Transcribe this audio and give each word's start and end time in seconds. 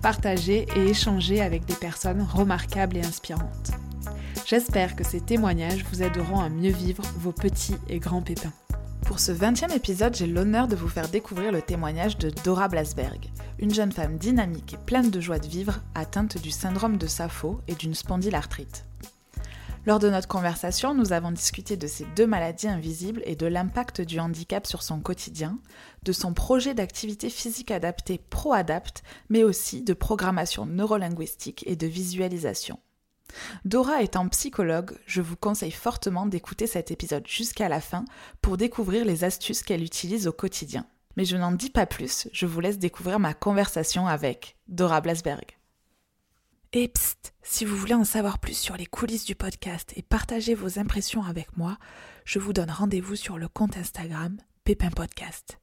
partager 0.00 0.66
et 0.76 0.88
échanger 0.88 1.40
avec 1.40 1.64
des 1.64 1.74
personnes 1.74 2.22
remarquables 2.22 2.96
et 2.96 3.04
inspirantes. 3.04 3.70
J'espère 4.46 4.96
que 4.96 5.04
ces 5.04 5.20
témoignages 5.20 5.84
vous 5.90 6.02
aideront 6.02 6.40
à 6.40 6.48
mieux 6.48 6.72
vivre 6.72 7.04
vos 7.18 7.32
petits 7.32 7.76
et 7.88 7.98
grands 7.98 8.22
pépins. 8.22 8.52
Pour 9.06 9.20
ce 9.20 9.32
20e 9.32 9.74
épisode, 9.74 10.14
j'ai 10.14 10.26
l'honneur 10.26 10.68
de 10.68 10.76
vous 10.76 10.88
faire 10.88 11.08
découvrir 11.08 11.52
le 11.52 11.62
témoignage 11.62 12.16
de 12.18 12.30
Dora 12.44 12.68
Blasberg, 12.68 13.30
une 13.58 13.74
jeune 13.74 13.92
femme 13.92 14.18
dynamique 14.18 14.74
et 14.74 14.84
pleine 14.86 15.10
de 15.10 15.20
joie 15.20 15.38
de 15.38 15.48
vivre, 15.48 15.80
atteinte 15.94 16.40
du 16.40 16.50
syndrome 16.50 16.96
de 16.96 17.06
Sapho 17.06 17.60
et 17.68 17.74
d'une 17.74 17.94
spondylarthrite. 17.94 18.86
Lors 19.86 19.98
de 19.98 20.10
notre 20.10 20.28
conversation, 20.28 20.92
nous 20.92 21.14
avons 21.14 21.32
discuté 21.32 21.78
de 21.78 21.86
ces 21.86 22.04
deux 22.14 22.26
maladies 22.26 22.68
invisibles 22.68 23.22
et 23.24 23.34
de 23.34 23.46
l'impact 23.46 24.02
du 24.02 24.20
handicap 24.20 24.66
sur 24.66 24.82
son 24.82 25.00
quotidien, 25.00 25.58
de 26.02 26.12
son 26.12 26.34
projet 26.34 26.74
d'activité 26.74 27.30
physique 27.30 27.70
adaptée 27.70 28.20
ProAdapt, 28.28 29.02
mais 29.30 29.42
aussi 29.42 29.82
de 29.82 29.94
programmation 29.94 30.66
neurolinguistique 30.66 31.64
et 31.66 31.76
de 31.76 31.86
visualisation. 31.86 32.78
Dora 33.64 34.02
étant 34.02 34.28
psychologue, 34.28 34.98
je 35.06 35.22
vous 35.22 35.36
conseille 35.36 35.70
fortement 35.70 36.26
d'écouter 36.26 36.66
cet 36.66 36.90
épisode 36.90 37.26
jusqu'à 37.26 37.70
la 37.70 37.80
fin 37.80 38.04
pour 38.42 38.58
découvrir 38.58 39.06
les 39.06 39.24
astuces 39.24 39.62
qu'elle 39.62 39.82
utilise 39.82 40.26
au 40.26 40.32
quotidien. 40.32 40.84
Mais 41.16 41.24
je 41.24 41.38
n'en 41.38 41.52
dis 41.52 41.70
pas 41.70 41.86
plus, 41.86 42.28
je 42.32 42.44
vous 42.44 42.60
laisse 42.60 42.78
découvrir 42.78 43.18
ma 43.18 43.32
conversation 43.32 44.06
avec 44.06 44.56
Dora 44.68 45.00
Blasberg. 45.00 45.59
Et 46.72 46.86
psst, 46.86 47.34
si 47.42 47.64
vous 47.64 47.76
voulez 47.76 47.94
en 47.94 48.04
savoir 48.04 48.38
plus 48.38 48.56
sur 48.56 48.76
les 48.76 48.86
coulisses 48.86 49.24
du 49.24 49.34
podcast 49.34 49.92
et 49.96 50.02
partager 50.02 50.54
vos 50.54 50.78
impressions 50.78 51.24
avec 51.24 51.56
moi, 51.56 51.78
je 52.24 52.38
vous 52.38 52.52
donne 52.52 52.70
rendez-vous 52.70 53.16
sur 53.16 53.38
le 53.38 53.48
compte 53.48 53.76
Instagram 53.76 54.36
Pépin 54.62 54.90
Podcast. 54.90 55.58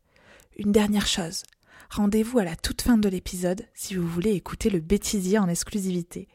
Une 0.58 0.73
dernière 0.73 1.08
chose, 1.08 1.44
rendez-vous 1.89 2.39
à 2.39 2.44
la 2.44 2.58
toute 2.58 2.81
fin 2.81 2.97
de 2.97 3.08
l'épisode 3.08 3.66
si 3.73 3.95
vous 3.95 4.05
voulez 4.05 4.31
écouter 4.31 4.69
le 4.69 4.81
bêtisier 4.81 5.39
en 5.39 5.47
exclusivité. 5.47 6.28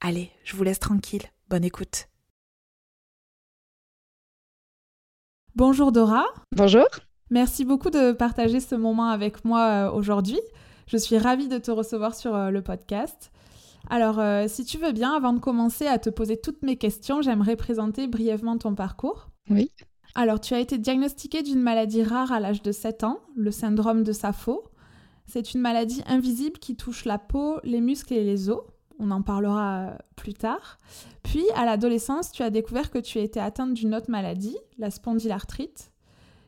Allez, 0.00 0.30
je 0.42 0.56
vous 0.56 0.64
laisse 0.64 0.80
tranquille, 0.80 1.24
bonne 1.50 1.64
écoute. 1.64 2.08
Bonjour 5.54 5.92
Dora. 5.92 6.24
Bonjour. 6.56 6.86
Merci 7.28 7.66
beaucoup 7.66 7.90
de 7.90 8.12
partager 8.12 8.60
ce 8.60 8.74
moment 8.74 9.10
avec 9.10 9.44
moi 9.44 9.68
euh, 9.68 9.92
aujourd'hui. 9.92 10.40
Je 10.86 10.96
suis 10.96 11.18
ravie 11.18 11.48
de 11.48 11.58
te 11.58 11.70
recevoir 11.70 12.14
sur 12.14 12.34
euh, 12.34 12.48
le 12.48 12.62
podcast. 12.62 13.30
Alors, 13.90 14.18
euh, 14.18 14.46
si 14.48 14.64
tu 14.64 14.78
veux 14.78 14.92
bien, 14.92 15.12
avant 15.12 15.32
de 15.32 15.40
commencer 15.40 15.86
à 15.86 15.98
te 15.98 16.10
poser 16.10 16.36
toutes 16.36 16.62
mes 16.62 16.76
questions, 16.76 17.22
j'aimerais 17.22 17.56
présenter 17.56 18.06
brièvement 18.06 18.56
ton 18.56 18.74
parcours. 18.74 19.28
Oui. 19.50 19.70
Alors, 20.14 20.40
tu 20.40 20.54
as 20.54 20.60
été 20.60 20.78
diagnostiquée 20.78 21.42
d'une 21.42 21.60
maladie 21.60 22.02
rare 22.02 22.32
à 22.32 22.40
l'âge 22.40 22.62
de 22.62 22.72
7 22.72 23.04
ans, 23.04 23.20
le 23.36 23.50
syndrome 23.50 24.02
de 24.02 24.12
Sapho. 24.12 24.64
C'est 25.26 25.54
une 25.54 25.60
maladie 25.60 26.02
invisible 26.06 26.58
qui 26.58 26.76
touche 26.76 27.04
la 27.04 27.18
peau, 27.18 27.58
les 27.64 27.80
muscles 27.80 28.14
et 28.14 28.24
les 28.24 28.48
os. 28.48 28.62
On 28.98 29.10
en 29.10 29.22
parlera 29.22 29.78
euh, 29.78 29.96
plus 30.16 30.34
tard. 30.34 30.78
Puis, 31.22 31.44
à 31.56 31.64
l'adolescence, 31.64 32.30
tu 32.30 32.42
as 32.42 32.50
découvert 32.50 32.90
que 32.90 32.98
tu 32.98 33.18
étais 33.18 33.40
atteinte 33.40 33.74
d'une 33.74 33.94
autre 33.94 34.10
maladie, 34.10 34.56
la 34.78 34.90
spondylarthrite, 34.90 35.90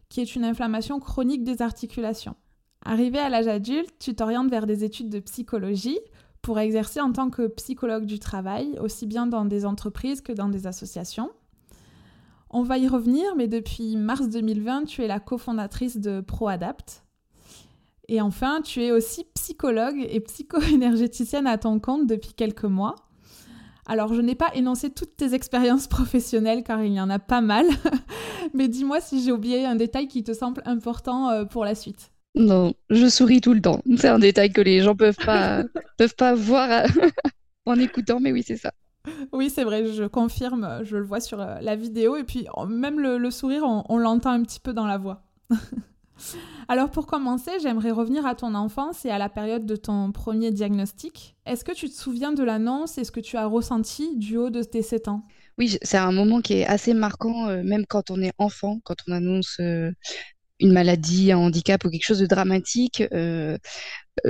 qui 0.09 0.21
est 0.21 0.37
une 0.37 0.45
inflammation 0.45 1.01
chronique 1.01 1.43
des 1.43 1.61
articulations. 1.61 2.37
Arrivé 2.85 3.19
à 3.19 3.29
l'âge 3.29 3.49
adulte, 3.49 3.91
tu 3.99 4.15
t'orientes 4.15 4.49
vers 4.49 4.67
des 4.67 4.85
études 4.85 5.11
de 5.11 5.19
psychologie 5.19 5.99
pour 6.47 6.61
exercer 6.61 7.01
en 7.01 7.11
tant 7.11 7.29
que 7.29 7.49
psychologue 7.49 8.07
du 8.07 8.21
travail, 8.21 8.79
aussi 8.79 9.05
bien 9.05 9.27
dans 9.27 9.45
des 9.45 9.67
entreprises 9.67 10.21
que 10.21 10.31
dans 10.31 10.49
des 10.49 10.69
associations. 10.69 11.33
On 12.51 12.63
va 12.63 12.79
y 12.79 12.87
revenir, 12.87 13.35
mais 13.35 13.49
depuis 13.49 13.97
mars 13.97 14.29
2020, 14.29 14.85
tu 14.85 15.03
es 15.03 15.09
la 15.09 15.19
cofondatrice 15.19 15.97
de 15.97 16.21
ProAdapt. 16.21 17.03
Et 18.07 18.21
enfin, 18.21 18.61
tu 18.63 18.81
es 18.81 18.93
aussi 18.93 19.25
psychologue 19.35 20.07
et 20.09 20.21
psycho-énergéticienne 20.21 21.49
à 21.49 21.59
ton 21.59 21.81
compte 21.81 22.07
depuis 22.07 22.33
quelques 22.33 22.63
mois. 22.63 22.95
Alors, 23.85 24.15
je 24.15 24.21
n'ai 24.21 24.37
pas 24.37 24.55
énoncé 24.55 24.91
toutes 24.91 25.17
tes 25.17 25.35
expériences 25.35 25.89
professionnelles 25.89 26.63
car 26.63 26.85
il 26.85 26.93
y 26.93 27.01
en 27.01 27.11
a 27.11 27.19
pas 27.19 27.41
mal, 27.41 27.67
mais 28.55 28.69
dis-moi 28.69 29.01
si 29.01 29.21
j'ai 29.21 29.33
oublié 29.33 29.67
un 29.67 29.75
détail 29.75 30.07
qui 30.07 30.23
te 30.23 30.33
semble 30.33 30.63
important 30.65 31.29
euh, 31.29 31.45
pour 31.45 31.65
la 31.65 31.75
suite. 31.75 32.13
Non, 32.37 32.75
je 32.91 33.09
souris 33.09 33.41
tout 33.41 33.55
le 33.55 33.63
temps. 33.63 33.81
C'est 33.97 34.09
un 34.09 34.19
détail 34.19 34.53
que 34.53 34.61
les 34.61 34.83
gens 34.83 34.95
peuvent 34.95 35.17
pas 35.17 35.65
peuvent 35.99 36.15
pas 36.15 36.35
voir 36.35 36.85
en 37.67 37.79
écoutant, 37.79 38.21
mais 38.21 38.31
oui, 38.31 38.45
c'est 38.47 38.59
ça. 38.59 38.73
Oui, 39.33 39.51
c'est 39.51 39.65
vrai, 39.65 39.87
je 39.87 40.05
confirme, 40.05 40.81
je 40.83 40.97
le 40.97 41.05
vois 41.05 41.21
sur 41.21 41.41
euh, 41.41 41.59
la 41.61 41.77
vidéo 41.77 42.17
et 42.17 42.25
puis 42.25 42.47
même 42.69 43.01
le, 43.01 43.31
sourire, 43.31 43.63
on, 43.89 43.99
l'entend 43.99 44.31
un 44.31 44.43
petit 44.43 44.61
peu 44.61 44.73
dans 44.73 44.87
la 44.87 44.99
voix. 44.99 45.23
Alors 46.69 46.91
pour 46.91 47.07
commencer, 47.07 47.53
j'aimerais 47.63 47.93
revenir 47.93 48.27
à 48.27 48.35
ton 48.35 48.55
enfance 48.55 49.05
et 49.05 49.11
à 49.11 49.19
la 49.19 49.29
période 49.29 49.65
de 49.65 49.77
ton 49.77 50.11
premier 50.13 50.51
diagnostic. 50.51 51.37
Est-ce 51.47 51.65
que 51.65 51.73
tu 51.73 51.89
te 51.89 51.95
souviens 51.95 52.33
de 52.33 52.43
l'annonce 52.43 52.99
et 52.99 53.05
ce 53.05 53.13
que 53.13 53.21
tu 53.21 53.37
as 53.37 53.47
ressenti 53.47 54.17
du 54.17 54.37
haut 54.37 54.51
de 54.51 54.63
tes 54.63 54.83
7 54.83 55.09
ans? 55.09 55.23
Oui, 55.59 55.79
c'est 55.83 55.97
un 55.97 56.13
moment 56.13 56.41
qui 56.41 56.55
est 56.55 56.67
assez 56.67 56.93
marquant, 56.93 57.49
euh, 57.49 57.63
même 57.63 57.87
quand 57.87 58.11
on 58.11 58.21
est 58.21 58.33
enfant, 58.39 58.81
quand 58.85 58.97
on 59.09 59.13
annonce 59.13 59.57
euh, 59.61 59.91
une 60.61 60.73
maladie, 60.73 61.33
un 61.33 61.39
handicap 61.39 61.85
ou 61.85 61.91
quelque 61.91 62.05
chose 62.05 62.21
de 62.21 62.27
dramatique. 62.27 63.03
Euh, 63.13 63.59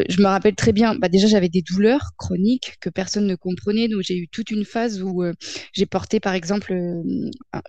je 0.08 0.20
me 0.20 0.26
rappelle 0.26 0.54
très 0.54 0.72
bien, 0.72 0.96
bah 0.96 1.08
déjà 1.08 1.28
j'avais 1.28 1.48
des 1.48 1.62
douleurs 1.62 2.10
chroniques 2.16 2.76
que 2.80 2.90
personne 2.90 3.26
ne 3.26 3.36
comprenait, 3.36 3.88
donc 3.88 4.02
j'ai 4.02 4.16
eu 4.16 4.28
toute 4.28 4.50
une 4.50 4.64
phase 4.64 5.00
où 5.02 5.22
euh, 5.22 5.32
j'ai 5.72 5.86
porté 5.86 6.18
par 6.18 6.34
exemple 6.34 6.72
euh, 6.72 7.02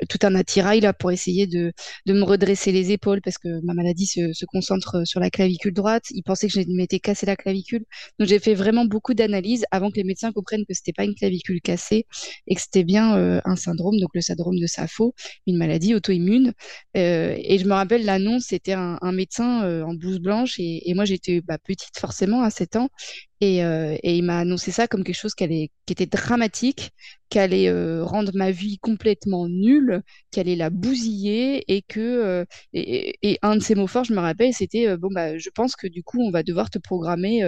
tout 0.09 0.17
un 0.23 0.33
attirail 0.35 0.79
là 0.79 0.94
pour 0.94 1.11
essayer 1.11 1.45
de, 1.45 1.72
de 2.06 2.13
me 2.13 2.23
redresser 2.23 2.72
les 2.72 2.91
épaules 2.91 3.22
parce 3.22 3.38
que 3.38 3.63
ma 3.63 3.73
maladie 3.73 4.07
se, 4.07 4.45
concentre 4.45 5.06
sur 5.06 5.19
la 5.19 5.29
clavicule 5.29 5.73
droite. 5.73 6.06
Ils 6.11 6.23
pensaient 6.23 6.47
que 6.47 6.53
je 6.53 6.61
m'étais 6.69 7.00
cassé 7.00 7.25
la 7.25 7.35
clavicule, 7.35 7.83
donc 8.17 8.27
j'ai 8.27 8.39
fait 8.39 8.56
vraiment 8.56 8.85
beaucoup 8.85 9.13
d'analyses 9.13 9.66
avant 9.72 9.91
que 9.91 9.97
les 9.97 10.03
médecins 10.03 10.31
comprennent 10.31 10.66
que 10.66 10.73
c'était 10.73 10.94
pas 10.94 11.03
une 11.03 11.16
clavicule 11.16 11.61
cassée 11.61 12.06
et 12.47 12.56
que 12.56 12.61
c'était 12.61 12.83
bien 12.83 13.41
un 13.44 13.56
syndrome, 13.56 14.00
donc 14.00 14.09
le 14.13 14.22
syndrome 14.22 14.57
de 14.57 14.67
Sapho, 14.67 15.13
une 15.47 15.57
maladie 15.57 15.94
auto-immune. 15.95 16.53
et 16.95 17.57
je 17.59 17.66
me 17.66 17.73
rappelle 17.73 18.06
l'annonce, 18.06 18.45
c'était 18.47 18.73
un, 18.73 18.97
médecin 19.11 19.83
en 19.83 19.94
blouse 19.94 20.19
blanche 20.19 20.59
et, 20.59 20.89
et 20.89 20.94
moi 20.94 21.06
j'étais 21.06 21.41
bah, 21.41 21.57
petite 21.57 21.97
forcément 22.07 22.41
à 22.41 22.50
7 22.50 22.78
ans. 22.78 22.90
Et, 23.41 23.63
euh, 23.63 23.95
et 24.01 24.18
il 24.18 24.23
m'a 24.23 24.40
annoncé 24.40 24.72
ça 24.72 24.88
comme 24.88 25.03
quelque 25.03 25.16
chose 25.16 25.35
qui, 25.35 25.44
allait, 25.44 25.69
qui 25.85 25.94
était 25.94 26.06
dramatique, 26.06 26.91
qui 27.29 27.38
allait 27.38 27.69
euh, 27.69 28.03
rendre 28.03 28.31
ma 28.34 28.50
vie 28.50 28.79
complètement 28.79 29.47
nulle, 29.47 30.01
qui 30.31 30.40
allait 30.40 30.56
la 30.56 30.69
bousiller 30.69 31.63
et 31.68 31.81
que 31.81 32.00
euh, 32.00 32.45
et, 32.73 33.38
un 33.41 33.57
de 33.57 33.62
ces 33.62 33.75
mots 33.75 33.88
forts, 33.88 34.06
je 34.06 34.13
me 34.13 34.19
rappelle, 34.19 34.53
c'était 34.53 34.97
bon 34.97 35.09
bah 35.12 35.38
je 35.38 35.50
pense 35.50 35.75
que 35.75 35.88
du 35.88 36.01
coup 36.01 36.22
on 36.22 36.31
va 36.31 36.41
devoir 36.44 36.69
te 36.69 36.79
programmer 36.79 37.44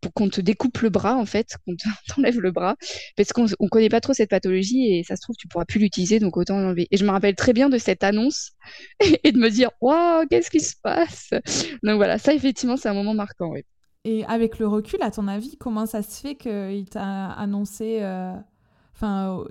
pour 0.00 0.12
qu'on 0.12 0.28
te 0.28 0.40
découpe 0.40 0.78
le 0.82 0.90
bras 0.90 1.16
en 1.16 1.26
fait, 1.26 1.56
qu'on 1.66 1.74
t'enlève 2.14 2.38
le 2.40 2.52
bras, 2.52 2.76
parce 3.16 3.32
qu'on 3.32 3.46
on 3.58 3.68
connaît 3.68 3.88
pas 3.88 4.00
trop 4.00 4.12
cette 4.12 4.30
pathologie 4.30 4.94
et 4.94 5.02
ça 5.02 5.16
se 5.16 5.22
trouve 5.22 5.36
tu 5.36 5.48
pourras 5.48 5.64
plus 5.64 5.80
l'utiliser 5.80 6.20
donc 6.20 6.36
autant 6.36 6.58
l'enlever. 6.60 6.86
Et 6.90 6.96
je 6.96 7.04
me 7.04 7.10
rappelle 7.10 7.34
très 7.34 7.54
bien 7.54 7.68
de 7.70 7.78
cette 7.78 8.04
annonce 8.04 8.52
et, 9.24 9.32
de 9.32 9.38
me 9.38 9.48
dire 9.50 9.70
waouh 9.80 10.26
qu'est-ce 10.28 10.50
qui 10.50 10.60
se 10.60 10.74
passe? 10.82 11.30
Donc 11.82 11.96
voilà 11.96 12.18
ça 12.18 12.34
effectivement 12.34 12.76
c'est 12.76 12.88
un 12.88 12.94
moment 12.94 13.14
marquant. 13.14 13.52
Et 14.04 14.24
avec 14.26 14.58
le 14.58 14.66
recul, 14.68 15.00
à 15.02 15.10
ton 15.10 15.28
avis, 15.28 15.56
comment 15.56 15.86
ça 15.86 16.02
se 16.02 16.20
fait 16.20 16.34
qu'il 16.34 16.88
t'a 16.90 17.30
annoncé 17.32 18.00
euh, 18.02 18.34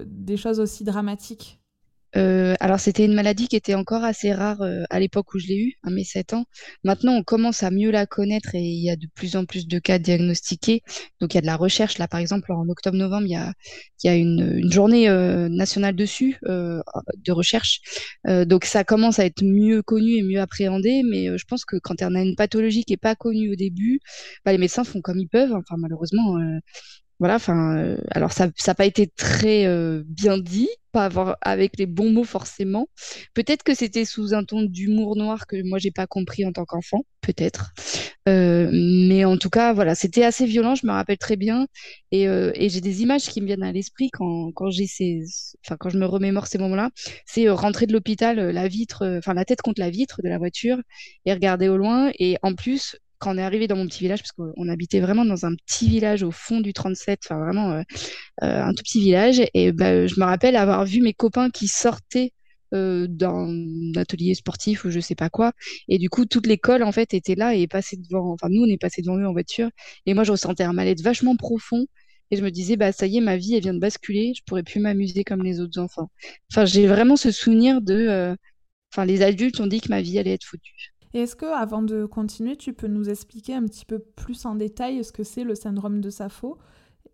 des 0.05 0.37
choses 0.37 0.59
aussi 0.59 0.83
dramatiques? 0.83 1.62
Euh, 2.15 2.53
alors, 2.59 2.79
c'était 2.79 3.05
une 3.05 3.13
maladie 3.13 3.47
qui 3.47 3.55
était 3.55 3.73
encore 3.73 4.03
assez 4.03 4.33
rare 4.33 4.61
euh, 4.61 4.83
à 4.89 4.99
l'époque 4.99 5.33
où 5.33 5.39
je 5.39 5.47
l'ai 5.47 5.57
eue, 5.57 5.73
à 5.83 5.89
mes 5.89 6.03
7 6.03 6.33
ans. 6.33 6.45
Maintenant, 6.83 7.13
on 7.13 7.23
commence 7.23 7.63
à 7.63 7.71
mieux 7.71 7.91
la 7.91 8.05
connaître 8.05 8.53
et 8.55 8.61
il 8.61 8.83
y 8.83 8.89
a 8.89 8.95
de 8.95 9.07
plus 9.15 9.35
en 9.35 9.45
plus 9.45 9.67
de 9.67 9.79
cas 9.79 9.97
diagnostiqués. 9.99 10.83
Donc, 11.19 11.33
il 11.33 11.37
y 11.37 11.39
a 11.39 11.41
de 11.41 11.47
la 11.47 11.55
recherche. 11.55 11.97
Là, 11.97 12.07
par 12.07 12.19
exemple, 12.19 12.51
en 12.51 12.67
octobre-novembre, 12.69 13.25
il 13.25 13.31
y 13.31 13.35
a, 13.35 13.53
y 14.03 14.09
a 14.09 14.15
une, 14.15 14.57
une 14.57 14.71
journée 14.71 15.09
euh, 15.09 15.49
nationale 15.49 15.95
dessus, 15.95 16.37
euh, 16.45 16.81
de 17.17 17.31
recherche. 17.31 17.81
donc, 18.25 18.65
ça 18.65 18.83
commence 18.83 19.19
à 19.19 19.25
être 19.25 19.43
mieux 19.43 19.81
connu 19.81 20.13
et 20.17 20.23
mieux 20.23 20.39
appréhendé. 20.39 21.01
Mais 21.09 21.35
je 21.37 21.45
pense 21.45 21.65
que 21.65 21.77
quand 21.77 22.01
on 22.01 22.15
a 22.15 22.21
une 22.21 22.35
pathologie 22.35 22.83
qui 22.83 22.93
n'est 22.93 22.97
pas 22.97 23.15
connue 23.15 23.51
au 23.51 23.55
début, 23.55 23.99
bah, 24.45 24.51
les 24.51 24.57
médecins 24.59 24.83
font 24.83 25.01
comme 25.01 25.19
ils 25.19 25.29
peuvent. 25.29 25.53
Enfin, 25.53 25.75
malheureusement, 25.77 26.37
voilà, 27.19 27.35
enfin, 27.35 27.77
euh, 27.77 27.97
alors 28.11 28.31
ça 28.31 28.47
n'a 28.47 28.75
pas 28.75 28.85
été 28.85 29.07
très 29.07 29.65
euh, 29.65 30.03
bien 30.05 30.37
dit, 30.37 30.69
pas 30.91 31.09
avec 31.41 31.77
les 31.77 31.85
bons 31.85 32.11
mots 32.11 32.23
forcément. 32.23 32.87
Peut-être 33.33 33.63
que 33.63 33.73
c'était 33.73 34.05
sous 34.05 34.33
un 34.33 34.43
ton 34.43 34.63
d'humour 34.63 35.15
noir 35.15 35.47
que 35.47 35.61
moi 35.63 35.79
j'ai 35.79 35.91
pas 35.91 36.07
compris 36.07 36.45
en 36.45 36.51
tant 36.51 36.65
qu'enfant, 36.65 37.05
peut-être. 37.21 37.71
Euh, 38.29 38.69
mais 38.73 39.25
en 39.25 39.37
tout 39.37 39.49
cas, 39.49 39.73
voilà, 39.73 39.95
c'était 39.95 40.23
assez 40.23 40.45
violent, 40.45 40.75
je 40.75 40.85
me 40.85 40.91
rappelle 40.91 41.17
très 41.17 41.35
bien, 41.35 41.67
et, 42.11 42.23
et 42.23 42.69
j'ai 42.69 42.81
des 42.81 43.01
images 43.01 43.23
qui 43.23 43.41
me 43.41 43.47
viennent 43.47 43.63
à 43.63 43.71
l'esprit 43.71 44.09
quand, 44.11 44.51
quand 44.53 44.69
j'ai 44.69 44.87
ces, 44.87 45.23
enfin 45.65 45.77
quand 45.79 45.89
je 45.89 45.97
me 45.97 46.05
remémore 46.05 46.47
ces 46.47 46.57
moments-là. 46.57 46.89
C'est 47.25 47.49
rentrer 47.49 47.87
de 47.87 47.93
l'hôpital, 47.93 48.39
la 48.51 48.67
vitre, 48.67 49.17
enfin 49.17 49.33
la 49.33 49.45
tête 49.45 49.61
contre 49.61 49.81
la 49.81 49.89
vitre 49.89 50.21
de 50.23 50.29
la 50.29 50.37
voiture 50.37 50.77
et 51.25 51.33
regarder 51.33 51.69
au 51.69 51.77
loin, 51.77 52.11
et 52.19 52.37
en 52.43 52.53
plus 52.55 52.97
quand 53.23 53.33
on 53.33 53.37
est 53.37 53.43
arrivé 53.43 53.67
dans 53.67 53.77
mon 53.77 53.87
petit 53.87 54.01
village, 54.01 54.21
parce 54.21 54.33
qu'on 54.33 54.67
habitait 54.69 54.99
vraiment 54.99 55.25
dans 55.25 55.45
un 55.45 55.55
petit 55.55 55.87
village 55.89 56.23
au 56.23 56.31
fond 56.31 56.59
du 56.59 56.73
37, 56.73 57.21
enfin 57.25 57.39
vraiment 57.39 57.71
euh, 57.71 57.81
euh, 58.43 58.63
un 58.63 58.73
tout 58.73 58.83
petit 58.83 58.99
village, 59.01 59.41
et 59.53 59.71
bah, 59.71 60.07
je 60.07 60.19
me 60.19 60.25
rappelle 60.25 60.55
avoir 60.57 60.85
vu 60.85 61.01
mes 61.01 61.13
copains 61.13 61.49
qui 61.49 61.67
sortaient 61.67 62.33
euh, 62.73 63.07
d'un 63.09 63.47
atelier 63.95 64.35
sportif 64.35 64.85
ou 64.85 64.89
je 64.91 64.99
sais 64.99 65.15
pas 65.15 65.29
quoi. 65.29 65.53
Et 65.87 65.97
du 65.99 66.09
coup, 66.09 66.25
toute 66.25 66.47
l'école 66.47 66.83
en 66.83 66.91
fait 66.91 67.13
était 67.13 67.35
là 67.35 67.55
et 67.55 67.67
passait 67.67 67.97
devant. 67.97 68.33
Enfin, 68.33 68.47
nous, 68.49 68.63
on 68.63 68.67
est 68.67 68.77
passé 68.77 69.01
devant 69.01 69.17
eux 69.17 69.27
en 69.27 69.31
voiture. 69.33 69.69
Et 70.05 70.13
moi, 70.13 70.23
je 70.23 70.31
ressentais 70.31 70.63
un 70.63 70.73
mal-être 70.73 71.01
vachement 71.01 71.35
profond. 71.35 71.85
Et 72.31 72.37
je 72.37 72.43
me 72.43 72.49
disais, 72.51 72.77
bah 72.77 72.91
ça 72.91 73.05
y 73.07 73.17
est, 73.17 73.21
ma 73.21 73.37
vie, 73.37 73.55
elle 73.55 73.61
vient 73.63 73.73
de 73.75 73.79
basculer. 73.79 74.33
Je 74.35 74.41
pourrais 74.45 74.63
plus 74.63 74.79
m'amuser 74.79 75.23
comme 75.23 75.43
les 75.43 75.59
autres 75.61 75.79
enfants. 75.79 76.09
Enfin, 76.51 76.65
j'ai 76.65 76.87
vraiment 76.87 77.15
ce 77.17 77.31
souvenir 77.31 77.81
de. 77.81 78.35
Enfin, 78.93 79.05
les 79.05 79.21
adultes 79.23 79.59
ont 79.59 79.67
dit 79.67 79.81
que 79.81 79.89
ma 79.89 80.01
vie 80.01 80.19
allait 80.19 80.33
être 80.33 80.45
foutue. 80.45 80.92
Et 81.13 81.21
est-ce 81.21 81.35
que, 81.35 81.45
avant 81.45 81.83
de 81.83 82.05
continuer, 82.05 82.55
tu 82.55 82.73
peux 82.73 82.87
nous 82.87 83.09
expliquer 83.09 83.53
un 83.53 83.65
petit 83.65 83.85
peu 83.85 83.99
plus 83.99 84.45
en 84.45 84.55
détail 84.55 85.03
ce 85.03 85.11
que 85.11 85.23
c'est 85.23 85.43
le 85.43 85.53
syndrome 85.53 86.01
de 86.01 86.09
Sapho 86.09 86.57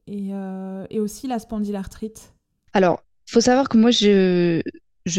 et, 0.08 0.34
euh, 0.34 0.86
aussi 0.94 1.28
la 1.28 1.38
spondylarthrite? 1.38 2.34
Alors, 2.72 3.04
faut 3.28 3.42
savoir 3.42 3.68
que 3.68 3.78
moi, 3.78 3.92
je, 3.92 4.62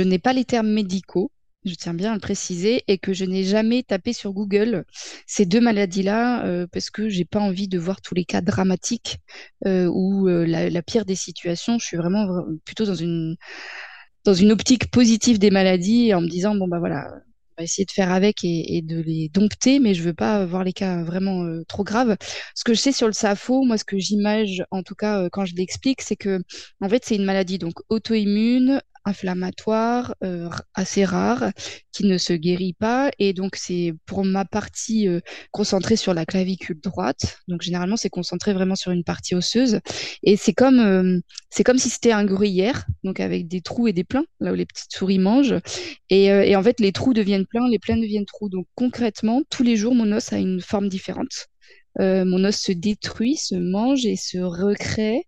n'ai 0.02 0.18
pas 0.18 0.32
les 0.32 0.46
termes 0.46 0.70
médicaux, 0.70 1.30
je 1.66 1.74
tiens 1.74 1.92
bien 1.92 2.12
à 2.12 2.14
le 2.14 2.20
préciser, 2.20 2.82
et 2.88 2.96
que 2.96 3.12
je 3.12 3.26
n'ai 3.26 3.44
jamais 3.44 3.82
tapé 3.82 4.14
sur 4.14 4.32
Google 4.32 4.84
ces 5.26 5.44
deux 5.44 5.60
maladies-là 5.60 6.46
euh, 6.46 6.66
parce 6.72 6.88
que 6.88 7.10
j'ai 7.10 7.26
pas 7.26 7.40
envie 7.40 7.68
de 7.68 7.78
voir 7.78 8.00
tous 8.00 8.14
les 8.14 8.24
cas 8.24 8.40
dramatiques 8.40 9.18
euh, 9.66 9.90
ou 9.92 10.26
la, 10.26 10.70
la, 10.70 10.82
pire 10.82 11.04
des 11.04 11.16
situations. 11.16 11.78
Je 11.78 11.84
suis 11.84 11.96
vraiment 11.98 12.44
plutôt 12.64 12.86
dans 12.86 12.94
une 12.94 13.36
dans 14.24 14.34
une 14.34 14.52
optique 14.52 14.90
positive 14.90 15.38
des 15.38 15.50
maladies 15.50 16.12
en 16.14 16.20
me 16.20 16.28
disant 16.28 16.54
bon 16.54 16.68
bah 16.68 16.78
voilà 16.78 17.10
essayer 17.62 17.84
de 17.84 17.90
faire 17.90 18.12
avec 18.12 18.44
et, 18.44 18.82
de 18.82 19.00
les 19.00 19.28
dompter, 19.28 19.78
mais 19.78 19.94
je 19.94 20.02
veux 20.02 20.14
pas 20.14 20.44
voir 20.46 20.64
les 20.64 20.72
cas 20.72 21.02
vraiment 21.02 21.44
euh, 21.44 21.64
trop 21.68 21.84
graves. 21.84 22.16
Ce 22.54 22.64
que 22.64 22.74
je 22.74 22.80
sais 22.80 22.92
sur 22.92 23.06
le 23.06 23.12
SAPHO, 23.12 23.64
moi, 23.64 23.78
ce 23.78 23.84
que 23.84 23.98
j'imagine, 23.98 24.64
en 24.70 24.82
tout 24.82 24.94
cas, 24.94 25.22
euh, 25.22 25.28
quand 25.30 25.44
je 25.44 25.54
l'explique, 25.54 26.02
c'est 26.02 26.16
que, 26.16 26.40
en 26.80 26.88
fait, 26.88 27.04
c'est 27.04 27.16
une 27.16 27.24
maladie 27.24 27.58
donc 27.58 27.74
auto-immune 27.88 28.80
inflammatoire 29.04 30.14
euh, 30.22 30.48
assez 30.74 31.04
rare 31.04 31.52
qui 31.92 32.04
ne 32.04 32.18
se 32.18 32.32
guérit 32.32 32.74
pas. 32.74 33.10
Et 33.18 33.32
donc 33.32 33.56
c'est 33.56 33.94
pour 34.06 34.24
ma 34.24 34.44
partie 34.44 35.08
euh, 35.08 35.20
concentré 35.50 35.96
sur 35.96 36.14
la 36.14 36.26
clavicule 36.26 36.80
droite. 36.80 37.38
Donc 37.48 37.62
généralement 37.62 37.96
c'est 37.96 38.10
concentré 38.10 38.52
vraiment 38.52 38.76
sur 38.76 38.92
une 38.92 39.04
partie 39.04 39.34
osseuse. 39.34 39.80
Et 40.22 40.36
c'est 40.36 40.52
comme 40.52 40.80
euh, 40.80 41.20
c'est 41.50 41.64
comme 41.64 41.78
si 41.78 41.90
c'était 41.90 42.12
un 42.12 42.24
gruyère 42.24 42.86
donc 43.04 43.20
avec 43.20 43.48
des 43.48 43.60
trous 43.60 43.88
et 43.88 43.92
des 43.92 44.04
pleins 44.04 44.24
là 44.40 44.52
où 44.52 44.54
les 44.54 44.66
petites 44.66 44.92
souris 44.92 45.18
mangent. 45.18 45.56
Et, 46.10 46.26
et 46.26 46.56
en 46.56 46.62
fait 46.62 46.80
les 46.80 46.92
trous 46.92 47.14
deviennent 47.14 47.46
pleins 47.46 47.68
les 47.68 47.78
pleins 47.78 47.96
deviennent 47.96 48.26
trous. 48.26 48.48
Donc 48.48 48.66
concrètement 48.74 49.42
tous 49.50 49.62
les 49.62 49.76
jours 49.76 49.94
mon 49.94 50.12
os 50.12 50.32
a 50.32 50.38
une 50.38 50.60
forme 50.60 50.88
différente. 50.88 51.48
Mon 51.98 52.44
os 52.44 52.56
se 52.56 52.72
détruit, 52.72 53.36
se 53.36 53.56
mange 53.56 54.06
et 54.06 54.16
se 54.16 54.38
recrée 54.38 55.24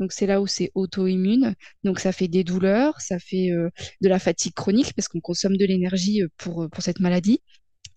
donc 0.00 0.12
c'est 0.12 0.26
là 0.26 0.40
où 0.40 0.46
c'est 0.46 0.70
auto-immune. 0.74 1.54
Donc 1.84 2.00
ça 2.00 2.12
fait 2.12 2.28
des 2.28 2.44
douleurs, 2.44 3.00
ça 3.00 3.18
fait 3.18 3.50
euh, 3.50 3.70
de 4.02 4.08
la 4.08 4.18
fatigue 4.18 4.54
chronique 4.54 4.92
parce 4.94 5.08
qu'on 5.08 5.20
consomme 5.20 5.56
de 5.56 5.64
l'énergie 5.64 6.22
euh, 6.22 6.28
pour, 6.36 6.64
euh, 6.64 6.68
pour 6.68 6.82
cette 6.82 7.00
maladie. 7.00 7.40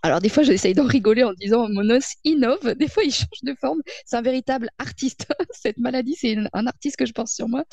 Alors 0.02 0.22
des 0.22 0.30
fois, 0.30 0.44
j'essaye 0.44 0.74
d'en 0.74 0.86
rigoler 0.86 1.24
en 1.24 1.34
disant 1.34 1.68
mon 1.70 1.90
os 1.90 2.14
innove. 2.24 2.76
Des 2.76 2.88
fois, 2.88 3.04
il 3.04 3.12
change 3.12 3.44
de 3.44 3.54
forme. 3.60 3.82
C'est 4.06 4.16
un 4.16 4.22
véritable 4.22 4.70
artiste. 4.78 5.28
Cette 5.52 5.78
maladie, 5.78 6.16
c'est 6.18 6.38
un 6.54 6.68
artiste 6.68 6.96
que 6.96 7.06
je 7.06 7.12
pense 7.12 7.34
sur 7.34 7.50
moi. 7.50 7.66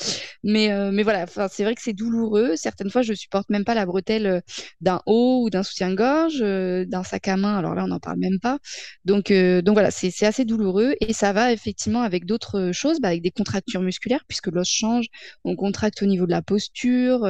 Mais, 0.43 0.71
euh, 0.71 0.91
mais 0.91 1.03
voilà, 1.03 1.25
c'est 1.49 1.63
vrai 1.63 1.73
que 1.73 1.81
c'est 1.81 1.93
douloureux. 1.93 2.55
Certaines 2.57 2.89
fois, 2.89 3.01
je 3.01 3.13
supporte 3.13 3.49
même 3.49 3.63
pas 3.63 3.75
la 3.75 3.85
bretelle 3.85 4.27
euh, 4.27 4.41
d'un 4.81 5.01
haut 5.05 5.43
ou 5.43 5.49
d'un 5.49 5.63
soutien-gorge, 5.63 6.41
euh, 6.41 6.85
d'un 6.85 7.03
sac 7.03 7.29
à 7.29 7.37
main. 7.37 7.57
Alors 7.57 7.75
là, 7.75 7.85
on 7.85 7.87
n'en 7.87 7.99
parle 7.99 8.19
même 8.19 8.39
pas. 8.41 8.59
Donc, 9.05 9.31
donc 9.31 9.73
voilà, 9.73 9.91
c'est 9.91 10.25
assez 10.25 10.43
douloureux 10.45 10.95
et 10.99 11.13
ça 11.13 11.31
va 11.33 11.53
effectivement 11.53 12.01
avec 12.01 12.25
d'autres 12.25 12.71
choses, 12.73 12.99
bah, 12.99 13.09
avec 13.09 13.21
des 13.21 13.31
contractures 13.31 13.81
musculaires 13.81 14.25
puisque 14.27 14.47
l'os 14.47 14.67
change. 14.67 15.05
On 15.45 15.55
contracte 15.55 16.01
au 16.01 16.05
niveau 16.05 16.25
de 16.25 16.31
la 16.31 16.41
posture. 16.41 17.27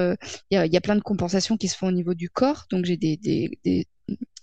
Il 0.52 0.56
y, 0.56 0.58
a, 0.58 0.66
y, 0.66 0.78
a, 0.78 0.82
plein 0.82 0.96
de 0.96 1.02
compensations 1.02 1.58
qui 1.58 1.68
se 1.68 1.78
font 1.78 1.88
au 1.88 1.92
niveau 1.92 2.14
du 2.14 2.30
corps. 2.30 2.66
Donc 2.72 2.86
j'ai 2.86 2.98
des, 2.98 3.18
des, 3.18 3.60
des 3.64 3.86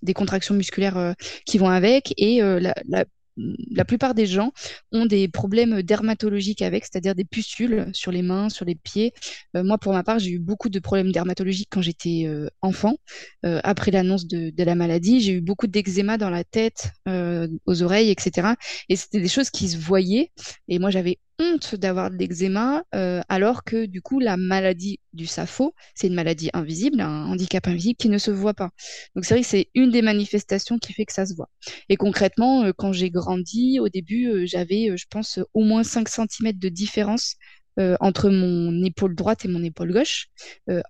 des 0.05 0.15
contractions 0.15 0.55
musculaires 0.55 0.97
euh, 0.97 1.13
qui 1.47 1.59
vont 1.59 1.69
avec 1.69 2.15
et 2.17 2.43
euh, 2.43 2.61
la, 2.61 3.05
la 3.37 3.85
plupart 3.85 4.15
des 4.15 4.27
gens 4.27 4.53
ont 4.93 5.07
des 5.07 5.27
problèmes 5.27 5.83
dermatologiques 5.83 6.63
avec, 6.63 6.85
c'est-à-dire 6.85 7.17
des 7.17 7.25
pustules 7.25 7.89
sur 7.93 8.13
les 8.13 8.23
mains, 8.23 8.49
sur 8.49 8.65
les 8.65 8.77
pieds. 8.77 9.13
Euh, 9.57 9.65
moi, 9.65 9.77
pour 9.77 9.93
ma 9.93 10.05
part, 10.05 10.21
j'ai 10.21 10.31
eu 10.31 10.39
beaucoup 10.39 10.69
de 10.69 10.79
problèmes 10.79 11.11
dermatologiques 11.11 11.69
quand 11.69 11.83
j'étais 11.83 12.31
enfant. 12.63 12.95
Après 13.43 13.91
l'annonce 13.91 14.29
de, 14.29 14.53
la 14.57 14.77
maladie, 14.77 15.21
j'ai 15.21 15.33
eu 15.33 15.41
beaucoup 15.41 15.67
d'eczéma 15.67 16.17
dans 16.17 16.31
la 16.31 16.45
tête, 16.45 16.93
aux 17.09 17.83
oreilles, 17.83 18.11
etc. 18.11 18.51
Et 18.89 18.95
c'était 18.95 19.21
des 19.21 19.29
choses 19.29 19.51
qui 19.51 19.69
se 19.69 19.79
voyaient. 19.79 20.31
Et 20.69 20.79
moi, 20.79 20.91
j'avais 20.91 21.19
honte 21.39 21.75
d'avoir 21.75 22.11
de 22.11 22.17
l'eczéma, 22.17 22.85
alors 23.29 23.65
que 23.65 23.87
du 23.87 24.03
coup, 24.03 24.21
la 24.21 24.37
maladie 24.37 25.01
du 25.13 25.27
SAPHO, 25.27 25.75
c'est 25.95 26.07
une 26.07 26.15
maladie 26.15 26.51
invisible, 26.53 27.01
un 27.01 27.27
handicap 27.27 27.67
invisible 27.67 27.97
qui 27.97 28.09
ne 28.09 28.19
se 28.19 28.31
voit 28.31 28.55
pas. 28.55 28.71
Donc 29.15 29.25
c'est 29.25 29.35
vrai 29.35 29.43
que 29.43 29.49
c'est 29.49 29.69
une 29.75 29.91
des 29.91 30.03
manifestations 30.03 30.79
qui 30.79 30.93
fait 30.93 31.05
que 31.05 31.13
ça 31.13 31.27
se 31.27 31.35
voit. 31.35 31.49
Et 31.89 31.97
concrètement, 31.97 32.71
quand 32.77 32.93
j'ai 32.93 33.11
grandi, 33.11 33.79
au 33.81 33.89
début, 33.89 34.29
euh, 34.29 34.47
j'avais, 34.47 34.91
euh, 34.91 34.97
je 34.97 35.07
pense, 35.11 35.39
au 35.55 35.63
moins 35.65 35.83
5 35.85 36.09
cm 36.09 36.59
de 36.59 36.69
différence 36.69 37.37
euh, 37.79 37.97
entre 38.01 38.31
mon 38.31 38.85
épaule 38.85 39.15
droite 39.15 39.45
et 39.45 39.49
mon 39.49 39.63
épaule 39.63 39.93
gauche, 39.93 40.29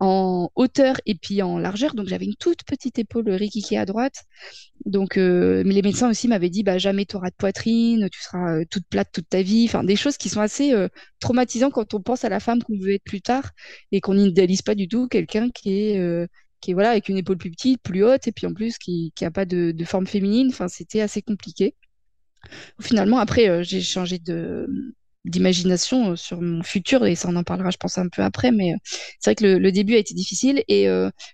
en 0.00 0.50
hauteur 0.54 0.96
et 1.06 1.14
puis 1.14 1.42
en 1.42 1.58
largeur. 1.58 1.94
Donc 1.94 2.08
j'avais 2.08 2.26
une 2.26 2.36
toute 2.36 2.64
petite 2.64 2.98
épaule 2.98 3.30
riquiquée 3.30 3.78
à 3.78 3.86
droite. 3.86 4.24
Donc 4.86 5.16
mais 5.16 5.62
les 5.64 5.82
médecins 5.82 6.10
aussi 6.10 6.28
m'avaient 6.28 6.50
dit 6.50 6.62
bah 6.62 6.78
jamais 6.78 7.06
tu 7.06 7.16
auras 7.16 7.30
de 7.30 7.36
poitrine, 7.36 8.08
tu 8.10 8.20
seras 8.20 8.64
toute 8.66 8.86
plate 8.88 9.10
toute 9.12 9.28
ta 9.28 9.42
vie. 9.42 9.64
Enfin 9.68 9.84
des 9.84 9.96
choses 9.96 10.16
qui 10.16 10.28
sont 10.28 10.40
assez 10.40 10.74
traumatisantes 11.20 11.72
quand 11.72 11.94
on 11.94 12.00
pense 12.00 12.24
à 12.24 12.28
la 12.28 12.40
femme 12.40 12.62
qu'on 12.62 12.78
veut 12.78 12.94
être 12.94 13.04
plus 13.04 13.22
tard 13.22 13.50
et 13.92 14.00
qu'on 14.00 14.14
n'idéalise 14.14 14.62
pas 14.62 14.74
du 14.74 14.88
tout 14.88 15.08
quelqu'un 15.08 15.50
qui 15.50 15.72
est 15.72 16.28
qui 16.60 16.70
est 16.70 16.74
voilà 16.74 16.90
avec 16.90 17.08
une 17.08 17.18
épaule 17.18 17.36
plus 17.38 17.50
petite, 17.50 17.82
plus 17.82 18.04
haute 18.04 18.26
et 18.26 18.32
puis 18.32 18.46
en 18.46 18.54
plus 18.54 18.78
qui 18.78 19.12
qui 19.16 19.24
a 19.24 19.30
pas 19.30 19.44
de, 19.44 19.72
de 19.72 19.84
forme 19.84 20.06
féminine. 20.06 20.48
Enfin 20.50 20.68
c'était 20.68 21.00
assez 21.00 21.22
compliqué. 21.22 21.74
Finalement, 22.80 23.18
après, 23.18 23.48
euh, 23.48 23.62
j'ai 23.62 23.80
changé 23.80 24.18
de 24.18 24.66
d'imagination 25.24 26.12
euh, 26.12 26.16
sur 26.16 26.40
mon 26.40 26.62
futur 26.62 27.04
et 27.06 27.14
ça 27.14 27.28
on 27.28 27.36
en 27.36 27.44
parlera 27.44 27.70
je 27.70 27.76
pense 27.76 27.98
un 27.98 28.08
peu 28.08 28.22
après 28.22 28.52
mais 28.52 28.74
euh, 28.74 28.76
c'est 29.18 29.30
vrai 29.30 29.34
que 29.34 29.44
le, 29.44 29.72
début 29.72 29.94
a 29.94 29.98
été 29.98 30.14
difficile 30.14 30.62
et 30.68 30.86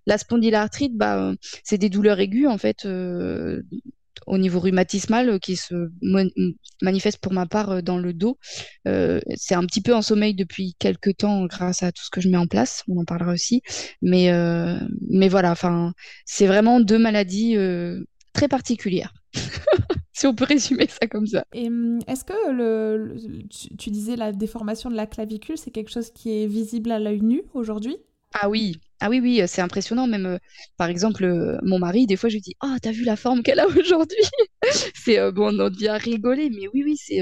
la 0.06 0.18
spondylarthrite 0.18 0.96
bah 0.96 1.34
c'est 1.62 1.78
des 1.78 1.88
douleurs 1.90 2.20
aiguës 2.20 2.48
en 2.48 2.58
fait 2.58 2.86
au 4.26 4.38
niveau 4.38 4.60
rhumatismal 4.60 5.38
qui 5.40 5.56
se 5.56 5.90
manifeste 6.82 7.18
pour 7.18 7.32
ma 7.32 7.46
part 7.46 7.82
dans 7.82 7.98
le 7.98 8.12
dos. 8.14 8.38
C'est 8.84 9.54
un 9.54 9.64
petit 9.66 9.82
peu 9.82 9.94
en 9.94 10.02
sommeil 10.02 10.34
depuis 10.34 10.74
quelques 10.78 11.18
temps 11.18 11.44
grâce 11.46 11.82
à 11.82 11.92
tout 11.92 12.02
ce 12.04 12.10
que 12.10 12.20
je 12.20 12.28
mets 12.28 12.38
en 12.38 12.46
place 12.46 12.82
on 12.88 12.98
en 12.98 13.04
parlera 13.04 13.32
aussi 13.32 13.62
mais 14.00 14.30
mais 15.10 15.28
voilà 15.28 15.50
enfin 15.50 15.92
c'est 16.24 16.46
vraiment 16.46 16.80
deux 16.80 16.98
maladies 16.98 17.56
très 18.32 18.48
particulières 18.48 19.12
si 20.20 20.26
on 20.26 20.34
peut 20.34 20.44
résumer 20.44 20.86
ça 20.86 21.06
comme 21.06 21.26
ça. 21.26 21.46
Et 21.54 21.68
hum, 21.68 21.98
est-ce 22.06 22.24
que 22.24 22.52
le, 22.52 23.16
tu, 23.78 23.90
disais 23.90 24.16
la 24.16 24.32
déformation 24.32 24.90
de 24.90 24.94
la 24.94 25.06
clavicule, 25.06 25.56
c'est 25.56 25.70
quelque 25.70 25.90
chose 25.90 26.10
qui 26.10 26.42
est 26.42 26.46
visible 26.46 26.92
à 26.92 26.98
l'œil 26.98 27.22
nu 27.22 27.42
aujourd'hui? 27.54 27.96
Ah 28.34 28.50
oui, 28.50 28.78
ah 29.00 29.08
oui, 29.08 29.20
oui, 29.20 29.42
c'est 29.46 29.62
impressionnant. 29.62 30.06
Même, 30.06 30.26
euh, 30.26 30.38
par 30.76 30.88
exemple, 30.88 31.24
euh, 31.24 31.58
mon 31.62 31.78
mari, 31.78 32.06
des 32.06 32.16
fois, 32.16 32.28
je 32.28 32.34
lui 32.34 32.40
dis, 32.42 32.54
oh, 32.62 32.76
t'as 32.82 32.92
vu 32.92 33.04
la 33.04 33.16
forme 33.16 33.42
qu'elle 33.42 33.58
a 33.60 33.66
aujourd'hui? 33.78 34.16
C'est 34.94 35.18
euh, 35.18 35.32
bon, 35.32 35.48
on 35.58 35.70
devient 35.70 35.96
rigoler, 36.00 36.50
mais 36.50 36.68
oui, 36.74 36.82
oui, 36.84 36.96
c'est 36.96 37.20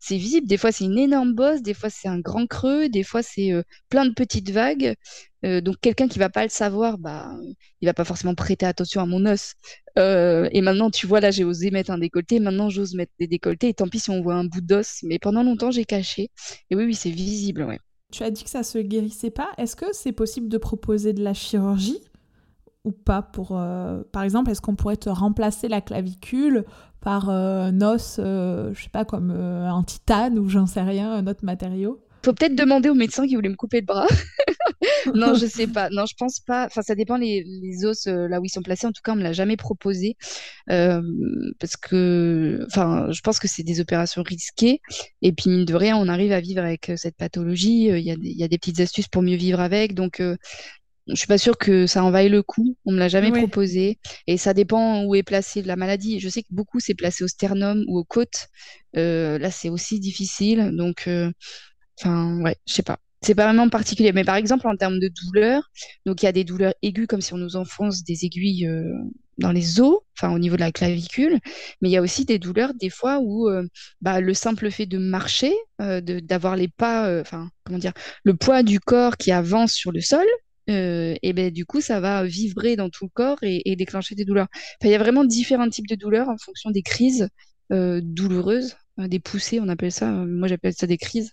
c'est 0.00 0.16
visible. 0.16 0.46
Des 0.48 0.56
fois, 0.56 0.72
c'est 0.72 0.84
une 0.84 0.98
énorme 0.98 1.34
bosse, 1.34 1.62
des 1.62 1.74
fois, 1.74 1.88
c'est 1.90 2.08
un 2.08 2.18
grand 2.20 2.46
creux, 2.46 2.88
des 2.88 3.02
fois, 3.04 3.22
c'est 3.22 3.52
plein 3.88 4.06
de 4.06 4.12
petites 4.14 4.50
vagues. 4.50 4.94
donc, 5.42 5.76
quelqu'un 5.80 6.08
qui 6.08 6.18
va 6.18 6.28
pas 6.30 6.42
le 6.44 6.50
savoir, 6.50 6.98
bah, 6.98 7.32
il 7.80 7.86
va 7.86 7.94
pas 7.94 8.04
forcément 8.04 8.34
prêter 8.34 8.66
attention 8.66 9.00
à 9.00 9.06
mon 9.06 9.24
os. 9.26 9.54
et 9.96 10.60
maintenant, 10.62 10.90
tu 10.90 11.06
vois, 11.06 11.20
là, 11.20 11.30
j'ai 11.30 11.44
osé 11.44 11.70
mettre 11.70 11.90
un 11.92 11.98
décolleté. 11.98 12.40
Maintenant, 12.40 12.70
j'ose 12.70 12.94
mettre 12.94 13.12
des 13.20 13.26
décolletés. 13.28 13.68
Et 13.68 13.74
tant 13.74 13.88
pis 13.88 14.00
si 14.00 14.10
on 14.10 14.22
voit 14.22 14.34
un 14.34 14.44
bout 14.44 14.60
d'os. 14.60 15.00
Mais 15.04 15.18
pendant 15.18 15.42
longtemps, 15.44 15.70
j'ai 15.70 15.84
caché. 15.84 16.30
Et 16.70 16.76
oui, 16.76 16.84
oui, 16.84 16.94
c'est 16.94 17.10
visible. 17.10 17.78
Tu 18.10 18.22
as 18.22 18.30
dit 18.30 18.44
que 18.44 18.50
ça 18.50 18.62
se 18.62 18.78
guérissait 18.78 19.30
pas. 19.30 19.48
Est-ce 19.58 19.76
que 19.76 19.86
c'est 19.92 20.12
possible 20.12 20.48
de 20.48 20.58
proposer 20.58 21.12
de 21.12 21.22
la 21.22 21.34
chirurgie 21.34 22.00
ou 22.84 22.92
pas 22.92 23.22
pour, 23.22 23.48
Par 23.48 24.22
exemple, 24.22 24.50
est-ce 24.50 24.60
qu'on 24.60 24.74
pourrait 24.74 24.96
te 24.96 25.10
remplacer 25.10 25.68
la 25.68 25.80
clavicule 25.80 26.64
par 27.00 27.28
un 27.28 27.80
os, 27.82 28.14
je 28.16 28.72
sais 28.74 28.88
pas, 28.90 29.04
comme 29.04 29.30
un 29.30 29.82
titane 29.82 30.38
ou 30.38 30.48
j'en 30.48 30.66
sais 30.66 30.82
rien, 30.82 31.12
un 31.12 31.26
autre 31.26 31.44
matériau? 31.44 32.00
Faut 32.24 32.32
peut-être 32.32 32.54
demander 32.54 32.90
au 32.90 32.94
médecin 32.94 33.26
qui 33.26 33.34
voulait 33.34 33.48
me 33.48 33.56
couper 33.56 33.80
le 33.80 33.86
bras. 33.86 34.06
non, 35.14 35.34
je 35.34 35.46
sais 35.46 35.66
pas. 35.66 35.90
Non, 35.90 36.06
je 36.06 36.14
pense 36.16 36.40
pas. 36.40 36.66
Enfin, 36.66 36.82
ça 36.82 36.94
dépend 36.94 37.16
les, 37.16 37.44
les 37.44 37.84
os 37.84 38.06
euh, 38.06 38.28
là 38.28 38.40
où 38.40 38.44
ils 38.44 38.50
sont 38.50 38.62
placés. 38.62 38.86
En 38.86 38.92
tout 38.92 39.02
cas, 39.02 39.12
on 39.12 39.16
me 39.16 39.22
l'a 39.22 39.32
jamais 39.32 39.56
proposé 39.56 40.16
euh, 40.70 41.02
parce 41.58 41.76
que, 41.76 42.64
enfin, 42.66 43.06
je 43.10 43.20
pense 43.20 43.38
que 43.38 43.48
c'est 43.48 43.62
des 43.62 43.80
opérations 43.80 44.22
risquées. 44.22 44.80
Et 45.22 45.32
puis 45.32 45.50
mine 45.50 45.64
de 45.64 45.74
rien, 45.74 45.96
on 45.96 46.08
arrive 46.08 46.32
à 46.32 46.40
vivre 46.40 46.62
avec 46.62 46.90
euh, 46.90 46.96
cette 46.96 47.16
pathologie. 47.16 47.88
Il 47.88 48.00
y, 48.00 48.10
a 48.10 48.16
des, 48.16 48.30
y 48.30 48.44
a 48.44 48.48
des 48.48 48.58
petites 48.58 48.80
astuces 48.80 49.08
pour 49.08 49.22
mieux 49.22 49.36
vivre 49.36 49.60
avec. 49.60 49.94
Donc, 49.94 50.20
je 51.06 51.14
suis 51.16 51.26
pas 51.26 51.38
sûre 51.38 51.58
que 51.58 51.86
ça 51.86 52.04
en 52.04 52.10
vaille 52.10 52.28
le 52.28 52.42
coup. 52.42 52.76
On 52.84 52.92
me 52.92 52.98
l'a 52.98 53.08
jamais 53.08 53.32
proposé. 53.32 53.98
Et 54.26 54.36
ça 54.36 54.54
dépend 54.54 55.04
où 55.04 55.14
est 55.14 55.22
placée 55.22 55.62
la 55.62 55.76
maladie. 55.76 56.20
Je 56.20 56.28
sais 56.28 56.42
que 56.42 56.48
beaucoup 56.50 56.80
c'est 56.80 56.94
placé 56.94 57.24
au 57.24 57.28
sternum 57.28 57.84
ou 57.88 57.98
aux 57.98 58.04
côtes. 58.04 58.48
là, 58.94 59.50
c'est 59.50 59.70
aussi 59.70 59.98
difficile. 60.00 60.70
Donc 60.76 61.08
Enfin, 62.00 62.40
ouais, 62.42 62.56
je 62.66 62.74
sais 62.74 62.82
pas. 62.82 62.98
C'est 63.22 63.34
pas 63.34 63.44
vraiment 63.44 63.68
particulier. 63.68 64.12
Mais 64.12 64.24
par 64.24 64.36
exemple, 64.36 64.66
en 64.66 64.76
termes 64.76 64.98
de 64.98 65.08
douleur, 65.08 65.70
donc 66.06 66.22
il 66.22 66.26
y 66.26 66.28
a 66.28 66.32
des 66.32 66.44
douleurs 66.44 66.74
aiguës 66.82 67.06
comme 67.06 67.20
si 67.20 67.34
on 67.34 67.38
nous 67.38 67.56
enfonce 67.56 68.02
des 68.02 68.24
aiguilles 68.24 68.66
euh, 68.66 68.94
dans 69.36 69.52
les 69.52 69.80
os, 69.80 69.98
au 70.22 70.38
niveau 70.38 70.56
de 70.56 70.60
la 70.60 70.72
clavicule. 70.72 71.38
Mais 71.80 71.90
il 71.90 71.92
y 71.92 71.96
a 71.98 72.02
aussi 72.02 72.24
des 72.24 72.38
douleurs 72.38 72.72
des 72.74 72.88
fois 72.88 73.18
où 73.20 73.48
euh, 73.48 73.66
bah, 74.00 74.20
le 74.20 74.32
simple 74.32 74.70
fait 74.70 74.86
de 74.86 74.96
marcher, 74.98 75.52
euh, 75.82 76.00
d'avoir 76.00 76.56
les 76.56 76.68
pas, 76.68 77.20
enfin 77.20 77.50
comment 77.64 77.78
dire, 77.78 77.92
le 78.24 78.34
poids 78.34 78.62
du 78.62 78.80
corps 78.80 79.16
qui 79.18 79.32
avance 79.32 79.72
sur 79.72 79.92
le 79.92 80.00
sol, 80.00 80.26
et 80.66 81.32
ben 81.32 81.50
du 81.50 81.66
coup 81.66 81.80
ça 81.80 81.98
va 81.98 82.22
vibrer 82.22 82.76
dans 82.76 82.90
tout 82.90 83.06
le 83.06 83.10
corps 83.12 83.38
et, 83.42 83.74
déclencher 83.74 84.14
des 84.14 84.24
douleurs. 84.24 84.46
il 84.84 84.90
y 84.90 84.94
a 84.94 84.98
vraiment 84.98 85.24
différents 85.24 85.68
types 85.68 85.88
de 85.88 85.96
douleurs 85.96 86.28
en 86.28 86.36
fonction 86.38 86.70
des 86.70 86.82
crises 86.82 87.28
douloureuses 87.70 88.76
des 89.08 89.20
poussées, 89.20 89.60
on 89.60 89.68
appelle 89.68 89.92
ça. 89.92 90.10
Euh, 90.10 90.26
moi, 90.26 90.48
j'appelle 90.48 90.74
ça 90.74 90.86
des 90.86 90.98
crises. 90.98 91.32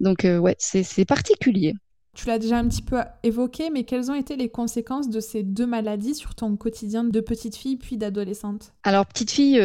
Donc, 0.00 0.24
euh, 0.24 0.38
ouais, 0.38 0.56
c'est 0.58 1.04
particulier. 1.04 1.74
Tu 2.14 2.26
l'as 2.26 2.38
déjà 2.38 2.58
un 2.58 2.66
petit 2.66 2.82
peu 2.82 2.98
évoqué, 3.22 3.70
mais 3.70 3.84
quelles 3.84 4.10
ont 4.10 4.14
été 4.14 4.36
les 4.36 4.48
conséquences 4.48 5.08
de 5.08 5.20
ces 5.20 5.42
deux 5.42 5.66
maladies 5.66 6.14
sur 6.14 6.34
ton 6.34 6.56
quotidien 6.56 7.04
de 7.04 7.20
petite 7.20 7.54
fille 7.54 7.76
puis 7.76 7.96
d'adolescente? 7.96 8.72
Alors, 8.82 9.06
petite 9.06 9.30
fille, 9.30 9.60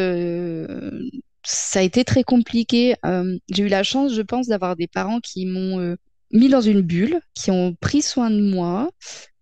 ça 1.42 1.80
a 1.80 1.82
été 1.82 2.04
très 2.04 2.22
compliqué. 2.22 2.94
J'ai 3.50 3.64
eu 3.64 3.68
la 3.68 3.82
chance, 3.82 4.14
je 4.14 4.22
pense, 4.22 4.46
d'avoir 4.46 4.76
des 4.76 4.86
parents 4.86 5.18
qui 5.18 5.46
m'ont 5.46 5.96
mis 6.30 6.48
dans 6.48 6.60
une 6.60 6.82
bulle, 6.82 7.20
qui 7.34 7.50
ont 7.50 7.74
pris 7.80 8.02
soin 8.02 8.30
de 8.30 8.40
moi, 8.40 8.90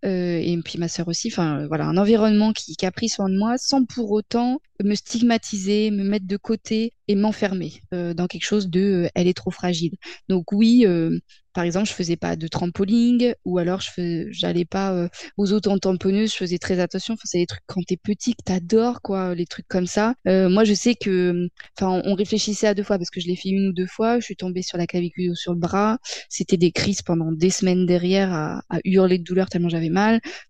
et 0.03 0.59
puis 0.63 0.77
ma 0.79 0.87
sœur 0.87 1.07
aussi, 1.07 1.29
enfin 1.31 1.67
voilà, 1.67 1.85
un 1.85 1.97
environnement 1.97 2.53
qui, 2.53 2.75
a 2.85 2.91
pris 2.91 3.09
soin 3.09 3.29
de 3.29 3.37
moi 3.37 3.55
sans 3.57 3.85
pour 3.85 4.11
autant 4.11 4.59
me 4.83 4.95
stigmatiser, 4.95 5.91
me 5.91 6.03
mettre 6.03 6.27
de 6.27 6.37
côté 6.37 6.93
et 7.07 7.15
m'enfermer 7.15 7.73
euh, 7.93 8.13
dans 8.13 8.27
quelque 8.27 8.45
chose 8.45 8.69
de 8.69 9.05
euh, 9.05 9.09
elle 9.15 9.27
est 9.27 9.33
trop 9.33 9.51
fragile. 9.51 9.95
Donc 10.29 10.51
oui, 10.51 10.85
euh, 10.85 11.19
par 11.53 11.63
exemple, 11.63 11.87
je 11.87 11.93
faisais 11.93 12.15
pas 12.15 12.35
de 12.35 12.47
trampoline 12.47 13.35
ou 13.45 13.59
alors 13.59 13.81
je 13.81 14.27
j'allais 14.31 14.65
pas 14.65 15.07
aux 15.37 15.51
autres 15.53 15.77
tamponneuses, 15.77 16.31
je 16.31 16.37
faisais 16.37 16.57
très 16.57 16.79
attention. 16.79 17.13
Enfin, 17.13 17.23
c'est 17.25 17.37
des 17.39 17.45
trucs 17.45 17.61
quand 17.67 17.81
t'es 17.85 17.97
petit 17.97 18.33
que 18.33 18.41
t'adores 18.43 19.01
quoi, 19.03 19.35
les 19.35 19.45
trucs 19.45 19.67
comme 19.67 19.85
ça. 19.85 20.15
moi, 20.25 20.63
je 20.63 20.73
sais 20.73 20.95
que, 20.95 21.47
enfin, 21.77 22.01
on 22.05 22.15
réfléchissait 22.15 22.65
à 22.65 22.73
deux 22.73 22.81
fois 22.81 22.97
parce 22.97 23.11
que 23.11 23.21
je 23.21 23.27
l'ai 23.27 23.35
fait 23.35 23.49
une 23.49 23.67
ou 23.67 23.73
deux 23.73 23.85
fois. 23.85 24.19
Je 24.19 24.25
suis 24.25 24.35
tombée 24.35 24.63
sur 24.63 24.79
la 24.79 24.87
clavicule 24.87 25.29
ou 25.29 25.35
sur 25.35 25.53
le 25.53 25.59
bras. 25.59 25.99
C'était 26.27 26.57
des 26.57 26.71
crises 26.71 27.03
pendant 27.03 27.31
des 27.31 27.51
semaines 27.51 27.85
derrière 27.85 28.33
à, 28.33 28.63
à 28.71 28.79
hurler 28.83 29.19
de 29.19 29.23
douleur 29.23 29.47
tellement 29.47 29.69
j'avais 29.69 29.89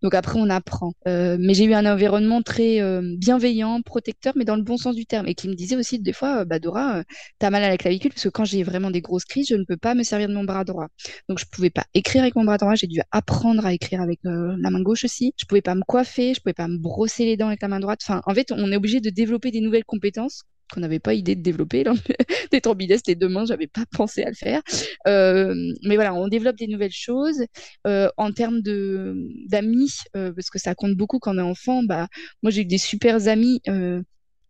Donc 0.01 0.13
après, 0.13 0.39
on 0.39 0.49
apprend. 0.49 0.93
mais 1.05 1.53
j'ai 1.53 1.65
eu 1.65 1.73
un 1.73 1.85
environnement 1.85 2.41
très 2.41 2.79
bienveillant, 3.17 3.81
protecteur 3.81 4.33
mais 4.35 4.45
dans 4.45 4.55
le 4.55 4.63
bon 4.63 4.77
sens 4.77 4.95
du 4.95 5.05
terme, 5.05 5.27
et 5.27 5.35
qui 5.35 5.47
me 5.47 5.55
disait 5.55 5.75
aussi 5.75 5.99
des 5.99 6.13
fois, 6.13 6.45
bah 6.45 6.59
Dora, 6.59 6.97
euh, 6.97 7.03
t'as 7.39 7.49
mal 7.49 7.63
à 7.63 7.69
la 7.69 7.77
clavicule, 7.77 8.11
parce 8.11 8.23
que 8.23 8.29
quand 8.29 8.45
j'ai 8.45 8.63
vraiment 8.63 8.91
des 8.91 9.01
grosses 9.01 9.25
crises, 9.25 9.47
je 9.49 9.55
ne 9.55 9.63
peux 9.65 9.77
pas 9.77 9.95
me 9.95 10.03
servir 10.03 10.27
de 10.29 10.33
mon 10.33 10.43
bras 10.43 10.63
droit. 10.63 10.87
Donc 11.29 11.39
je 11.39 11.45
pouvais 11.45 11.69
pas 11.69 11.85
écrire 11.93 12.23
avec 12.23 12.35
mon 12.35 12.43
bras 12.43 12.57
droit, 12.57 12.75
j'ai 12.75 12.87
dû 12.87 13.01
apprendre 13.11 13.65
à 13.65 13.73
écrire 13.73 14.01
avec 14.01 14.19
euh, 14.25 14.55
la 14.59 14.69
main 14.69 14.81
gauche 14.81 15.03
aussi. 15.03 15.33
Je 15.37 15.45
pouvais 15.45 15.61
pas 15.61 15.75
me 15.75 15.83
coiffer, 15.83 16.33
je 16.33 16.41
pouvais 16.41 16.53
pas 16.53 16.67
me 16.67 16.77
brosser 16.77 17.25
les 17.25 17.37
dents 17.37 17.47
avec 17.47 17.61
la 17.61 17.67
main 17.67 17.79
droite. 17.79 17.99
Enfin, 18.03 18.21
en 18.25 18.33
fait, 18.33 18.51
on 18.51 18.71
est 18.71 18.75
obligé 18.75 18.99
de 19.01 19.09
développer 19.09 19.51
des 19.51 19.61
nouvelles 19.61 19.85
compétences 19.85 20.43
qu'on 20.71 20.81
n'avait 20.81 20.99
pas 20.99 21.13
idée 21.13 21.35
de 21.35 21.41
développer. 21.41 21.83
des 22.51 22.61
trombinestes 22.61 23.09
et 23.09 23.15
deux 23.15 23.29
mains, 23.29 23.45
j'avais 23.45 23.67
pas 23.67 23.85
pensé 23.91 24.23
à 24.23 24.29
le 24.29 24.35
faire. 24.35 24.61
Euh, 25.07 25.53
mais 25.83 25.95
voilà, 25.95 26.13
on 26.13 26.27
développe 26.27 26.57
des 26.57 26.67
nouvelles 26.67 26.91
choses. 26.91 27.43
en 27.85 28.31
termes 28.31 28.61
de 28.61 29.15
d'amis, 29.49 29.91
parce 30.13 30.49
que 30.49 30.59
ça 30.59 30.75
compte 30.75 30.95
beaucoup 30.95 31.19
quand 31.19 31.35
on 31.35 31.39
est 31.39 31.41
enfant, 31.41 31.83
bah, 31.83 32.07
moi 32.41 32.51
j'ai 32.51 32.61
eu 32.61 32.65
des 32.65 32.77
super 32.77 33.27
amis 33.27 33.61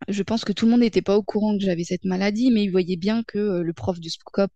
je 0.08 0.24
pense 0.24 0.44
que 0.46 0.52
tout 0.52 0.66
le 0.66 0.72
monde 0.72 0.82
n'était 0.82 1.02
pas 1.02 1.18
au 1.18 1.24
courant 1.24 1.58
que 1.58 1.64
j'avais 1.64 1.84
cette 1.84 2.06
maladie, 2.06 2.52
mais 2.52 2.64
il 2.64 2.72
voyait 2.72 2.96
bien 2.98 3.24
que 3.24 3.38
euh, 3.38 3.64
le 3.64 3.74
prof 3.74 4.00
de, 4.00 4.10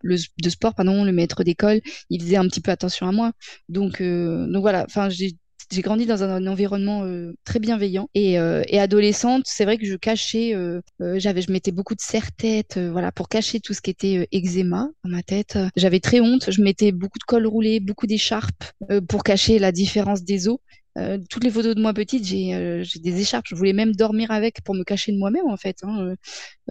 de 0.04 0.50
sport, 0.50 0.76
pardon, 0.76 1.04
le 1.04 1.12
maître 1.12 1.44
d'école, 1.44 1.82
il 2.10 2.22
faisait 2.22 2.38
un 2.38 2.48
petit 2.48 2.62
peu 2.62 2.72
attention 2.72 3.08
à 3.08 3.12
moi. 3.12 3.32
Donc, 3.70 4.02
euh, 4.02 4.48
donc 4.48 4.62
voilà, 4.62 4.86
enfin, 4.86 5.10
j'ai 5.10 5.38
j'ai 5.72 5.82
grandi 5.82 6.06
dans 6.06 6.24
un, 6.24 6.48
environnement 6.48 7.04
euh, 7.04 7.34
très 7.44 7.60
bienveillant 7.60 8.10
et, 8.14 8.34
et 8.34 8.80
adolescente, 8.80 9.44
c'est 9.46 9.66
vrai 9.66 9.78
que 9.78 9.86
je 9.86 9.96
cachais, 9.96 10.56
j'avais, 11.00 11.42
je 11.42 11.52
mettais 11.52 11.72
beaucoup 11.72 11.96
de 11.96 12.02
serre-tête, 12.02 12.78
voilà, 12.78 13.12
pour 13.12 13.30
cacher 13.30 13.60
tout 13.60 13.74
ce 13.74 13.82
qui 13.82 13.90
était 13.90 14.28
eczéma 14.32 14.90
dans 15.04 15.10
ma 15.10 15.24
tête. 15.24 15.58
J'avais 15.76 16.00
très 16.00 16.20
honte, 16.20 16.52
je 16.52 16.62
mettais 16.62 16.92
beaucoup 16.92 17.20
de 17.20 17.24
col 17.24 17.46
roulé, 17.46 17.80
beaucoup 17.80 18.08
d'écharpes 18.08 18.64
pour 19.08 19.24
cacher 19.24 19.60
la 19.60 19.72
différence 19.72 20.24
des 20.24 20.48
os. 20.48 20.58
Euh, 20.98 21.20
toutes 21.30 21.44
les 21.44 21.52
photos 21.52 21.76
de 21.76 21.82
moi 21.82 21.94
petite, 21.94 22.24
euh, 22.54 22.84
j'ai 22.84 23.00
des 23.00 23.22
écharpes. 23.22 23.46
Je 23.48 23.56
voulais 23.56 23.74
même 23.74 23.94
dormir 23.94 24.32
avec 24.32 24.62
pour 24.64 24.74
me 24.74 24.84
cacher 24.84 25.12
de 25.12 25.18
moi-même, 25.18 25.48
en 25.48 25.58
fait, 25.58 25.78
hein, 25.84 26.16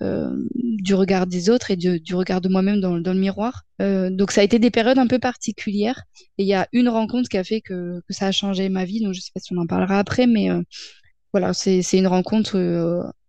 euh, 0.03 0.31
du 0.55 0.95
regard 0.95 1.27
des 1.27 1.49
autres 1.49 1.71
et 1.71 1.77
du, 1.77 2.15
regard 2.15 2.41
de 2.41 2.49
moi-même 2.49 2.81
dans, 2.81 2.97
le 2.97 3.15
miroir. 3.15 3.63
donc, 3.79 4.33
ça 4.33 4.41
a 4.41 4.45
été 4.45 4.59
des 4.59 4.71
périodes 4.71 4.99
un 4.99 5.07
peu 5.07 5.19
particulières. 5.19 6.03
Et 6.39 6.43
il 6.43 6.49
y 6.49 6.55
a 6.55 6.67
une 6.73 6.89
rencontre 6.89 7.29
qui 7.29 7.39
a 7.39 7.45
fait 7.45 7.61
que, 7.61 8.01
ça 8.11 8.27
a 8.27 8.33
changé 8.33 8.69
ma 8.69 8.85
vie. 8.85 9.01
Donc, 9.01 9.15
je 9.15 9.19
ne 9.19 9.23
sais 9.23 9.31
pas 9.33 9.41
si 9.41 9.53
on 9.53 9.59
en 9.59 9.67
parlera 9.67 9.99
après, 9.99 10.27
mais 10.27 10.49
voilà, 11.33 11.53
c'est 11.55 11.83
une 11.93 12.07
rencontre 12.07 12.59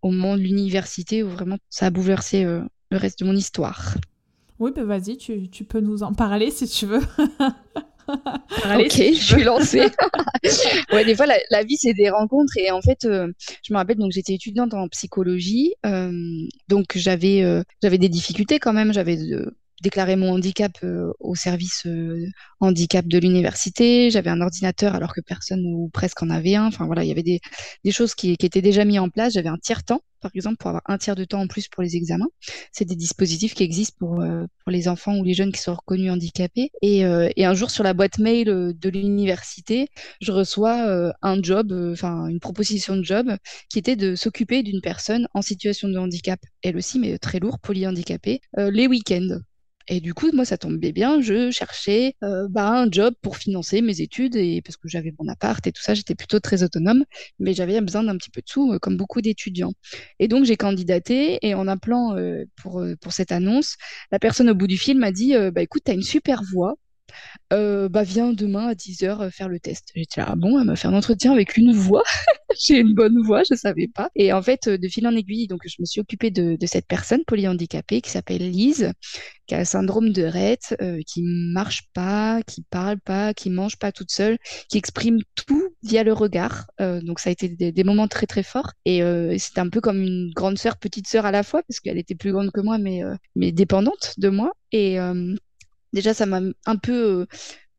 au 0.02 0.12
moment 0.12 0.36
de 0.36 0.42
l'université 0.42 1.24
où 1.24 1.30
vraiment 1.30 1.58
ça 1.70 1.88
a 1.88 1.90
bouleversé 1.90 2.44
le 2.44 2.98
reste 2.98 3.20
de 3.20 3.26
mon 3.26 3.36
histoire. 3.36 3.96
Oui, 4.60 4.72
ben 4.76 4.86
vas-y, 4.86 5.18
tu, 5.18 5.50
tu 5.50 5.64
peux 5.66 5.82
nous 5.82 6.02
en 6.02 6.14
parler 6.14 6.50
si 6.50 6.68
tu 6.68 6.88
veux. 6.88 7.02
ok, 8.08 8.92
je 8.92 9.22
suis 9.22 9.44
lancée. 9.44 9.88
ouais, 10.94 11.06
des 11.06 11.16
fois, 11.16 11.26
la, 11.26 11.64
vie, 11.64 11.78
c'est 11.78 11.94
des 11.94 12.10
rencontres. 12.10 12.58
Et 12.58 12.72
en 12.72 12.82
fait, 12.82 13.06
euh, 13.06 13.32
je 13.64 13.74
me 13.74 13.78
rappelle, 13.78 13.98
donc 13.98 14.12
j'étais 14.12 14.34
étudiante 14.34 14.74
en 14.74 14.88
psychologie. 14.88 15.74
Euh, 15.86 16.12
donc, 16.68 16.94
j'avais 16.96 17.44
euh, 17.44 17.64
j'avais 17.82 17.98
des 17.98 18.10
difficultés 18.10 18.60
quand 18.60 18.74
même. 18.74 18.94
J'avais 18.94 19.18
déclaré 19.82 20.16
mon 20.16 20.34
handicap 20.34 20.72
au 21.20 21.36
service 21.36 21.88
handicap 22.60 23.08
de 23.08 23.18
l'université. 23.18 24.10
J'avais 24.12 24.30
un 24.30 24.42
ordinateur 24.42 24.96
alors 24.96 25.14
que 25.14 25.22
personne 25.22 25.64
ou 25.66 25.90
presque 25.94 26.22
en 26.24 26.30
avait 26.30 26.56
un. 26.56 26.66
Enfin, 26.68 26.86
voilà, 26.86 27.04
il 27.04 27.08
y 27.08 27.12
avait 27.12 27.24
des, 27.24 27.40
des 27.84 27.92
choses 27.92 28.16
qui, 28.16 28.38
qui 28.38 28.46
étaient 28.46 28.62
déjà 28.62 28.86
mises 28.86 29.00
en 29.00 29.10
place. 29.10 29.34
J'avais 29.34 29.50
un 29.50 29.58
tiers-temps 29.58 30.02
par 30.22 30.32
exemple, 30.34 30.58
pour 30.58 30.70
avoir 30.70 30.84
un 30.86 30.98
tiers 30.98 31.16
de 31.16 31.24
temps 31.26 31.42
en 31.42 31.48
plus 31.48 31.68
pour 31.68 31.84
les 31.84 31.96
examens. 31.96 32.30
C'est 32.72 32.86
des 32.86 32.96
dispositifs 32.96 33.54
qui 33.54 33.64
existent 33.64 33.98
pour, 34.00 34.22
euh, 34.22 34.46
pour 34.64 34.72
les 34.72 34.88
enfants 34.88 35.18
ou 35.18 35.24
les 35.24 35.34
jeunes 35.34 35.52
qui 35.52 35.62
sont 35.62 35.76
reconnus 35.76 36.12
handicapés. 36.12 36.72
Et, 36.82 37.06
euh, 37.06 37.30
et 37.36 37.46
un 37.46 37.54
jour, 37.54 37.72
sur 37.72 37.84
la 37.84 37.94
boîte 37.94 38.20
mail 38.20 38.50
euh, 38.50 38.74
de 38.74 38.90
l'université, 38.90 39.88
je 40.22 40.32
reçois 40.32 41.14
un 41.22 41.42
job, 41.42 41.72
enfin 41.92 42.28
une 42.28 42.40
proposition 42.40 42.96
de 42.96 43.04
job, 43.04 43.30
qui 43.70 43.80
était 43.80 43.96
de 43.96 44.16
s'occuper 44.16 44.64
d'une 44.64 44.82
personne 44.82 45.28
en 45.34 45.42
situation 45.42 45.88
de 45.90 45.98
handicap, 45.98 46.40
elle 46.62 46.78
aussi, 46.78 47.00
mais 47.00 47.18
très 47.18 47.40
lourd, 47.40 47.60
polyhandicapée, 47.60 48.42
les 48.58 48.88
week-ends. 48.88 49.40
Et 49.88 50.02
du 50.02 50.14
coup, 50.14 50.30
moi, 50.34 50.44
ça 50.46 50.58
tombait 50.58 50.92
bien. 50.92 51.22
Je 51.22 51.50
cherchais 51.52 52.16
euh, 52.24 52.48
bah, 52.50 52.70
un 52.70 52.92
job 52.92 53.14
pour 53.22 53.38
financer 53.38 53.82
mes 53.82 54.02
études 54.02 54.36
et 54.36 54.62
parce 54.62 54.76
que 54.78 54.90
j'avais 54.90 55.14
mon 55.20 55.28
appart 55.30 55.66
et 55.66 55.72
tout 55.72 55.82
ça, 55.82 55.94
j'étais 55.94 56.16
plutôt 56.16 56.40
très 56.40 56.64
autonome, 56.64 57.06
mais 57.40 57.54
j'avais 57.54 57.80
besoin 57.82 58.04
d'un 58.04 58.18
petit 58.18 58.30
peu 58.30 58.42
de 58.42 58.50
sous, 58.50 58.74
euh, 58.74 58.80
comme 58.80 58.98
beaucoup 58.98 59.22
d'étudiants. 59.22 59.74
Et 60.20 60.28
donc, 60.28 60.46
j'ai 60.46 60.58
candidaté 60.58 61.40
et 61.42 61.54
en 61.54 61.68
appelant 61.68 62.16
euh, 62.18 62.44
pour, 62.58 62.84
pour 63.02 63.14
cette 63.14 63.32
annonce, 63.32 63.78
la 64.12 64.20
personne 64.20 64.50
au 64.50 64.56
bout 64.56 64.68
du 64.68 64.78
fil 64.78 64.98
m'a 64.98 65.12
dit 65.12 65.34
bah, 65.54 65.62
écoute, 65.62 65.84
tu 65.86 65.92
as 65.92 65.94
une 65.94 66.04
super 66.04 66.42
voix. 66.44 66.76
Bah 67.52 68.04
viens 68.04 68.34
demain 68.34 68.68
à 68.68 68.74
10h 68.74 69.32
faire 69.32 69.50
le 69.50 69.60
test. 69.60 69.90
J'étais 69.96 70.22
là, 70.22 70.28
ah 70.30 70.36
bon, 70.36 70.60
elle 70.60 70.66
m'a 70.66 70.76
fait 70.76 70.88
un 70.88 70.94
entretien 70.94 71.32
avec 71.32 71.58
une 71.58 71.74
voix. 71.74 72.04
J'ai 72.60 72.80
une 72.80 72.94
bonne 72.94 73.22
voix, 73.24 73.44
je 73.50 73.56
savais 73.56 73.88
pas. 73.88 74.10
Et 74.16 74.34
en 74.34 74.42
fait, 74.42 74.70
de 74.70 74.88
fil 74.88 75.06
en 75.08 75.16
aiguille, 75.16 75.48
donc 75.48 75.62
je 75.66 75.76
me 75.80 75.86
suis 75.86 76.02
occupée 76.02 76.32
de, 76.32 76.58
cette 76.66 76.88
personne 76.88 77.24
polyhandicapée 77.26 78.02
qui 78.02 78.10
s'appelle 78.10 78.50
Lise, 78.50 78.92
qui 79.48 79.56
a 79.56 79.60
le 79.60 79.66
syndrome 79.66 80.12
de 80.12 80.24
Rett, 80.24 80.76
euh, 80.82 81.02
qui 81.06 81.24
marche 81.24 81.84
pas, 81.94 82.42
qui 82.44 82.64
parle 82.70 83.00
pas, 83.00 83.34
qui 83.34 83.50
mange 83.50 83.78
pas 83.78 83.92
toute 83.92 84.12
seule, 84.12 84.38
qui 84.70 84.78
exprime 84.78 85.20
tout 85.36 85.70
via 85.84 86.04
le 86.04 86.14
regard. 86.14 86.66
Euh, 86.82 87.02
donc 87.02 87.20
ça 87.20 87.30
a 87.30 87.34
été 87.34 87.50
des, 87.50 87.84
moments 87.84 88.08
très 88.08 88.28
très 88.28 88.44
forts. 88.44 88.72
Et 88.86 89.02
euh, 89.04 89.36
c'était 89.38 89.62
un 89.62 89.70
peu 89.70 89.82
comme 89.82 90.02
une 90.02 90.32
grande 90.34 90.58
sœur, 90.58 90.78
petite 90.78 91.08
sœur 91.08 91.26
à 91.26 91.32
la 91.32 91.44
fois, 91.44 91.62
parce 91.68 91.80
qu'elle 91.80 91.98
était 91.98 92.16
plus 92.16 92.32
grande 92.32 92.52
que 92.52 92.62
moi, 92.62 92.78
mais, 92.78 93.02
mais 93.36 93.52
dépendante 93.52 94.14
de 94.18 94.30
moi. 94.30 94.52
Et 94.72 94.98
déjà, 95.94 96.14
ça 96.14 96.26
m'a 96.26 96.42
un 96.66 96.76
peu 96.78 97.28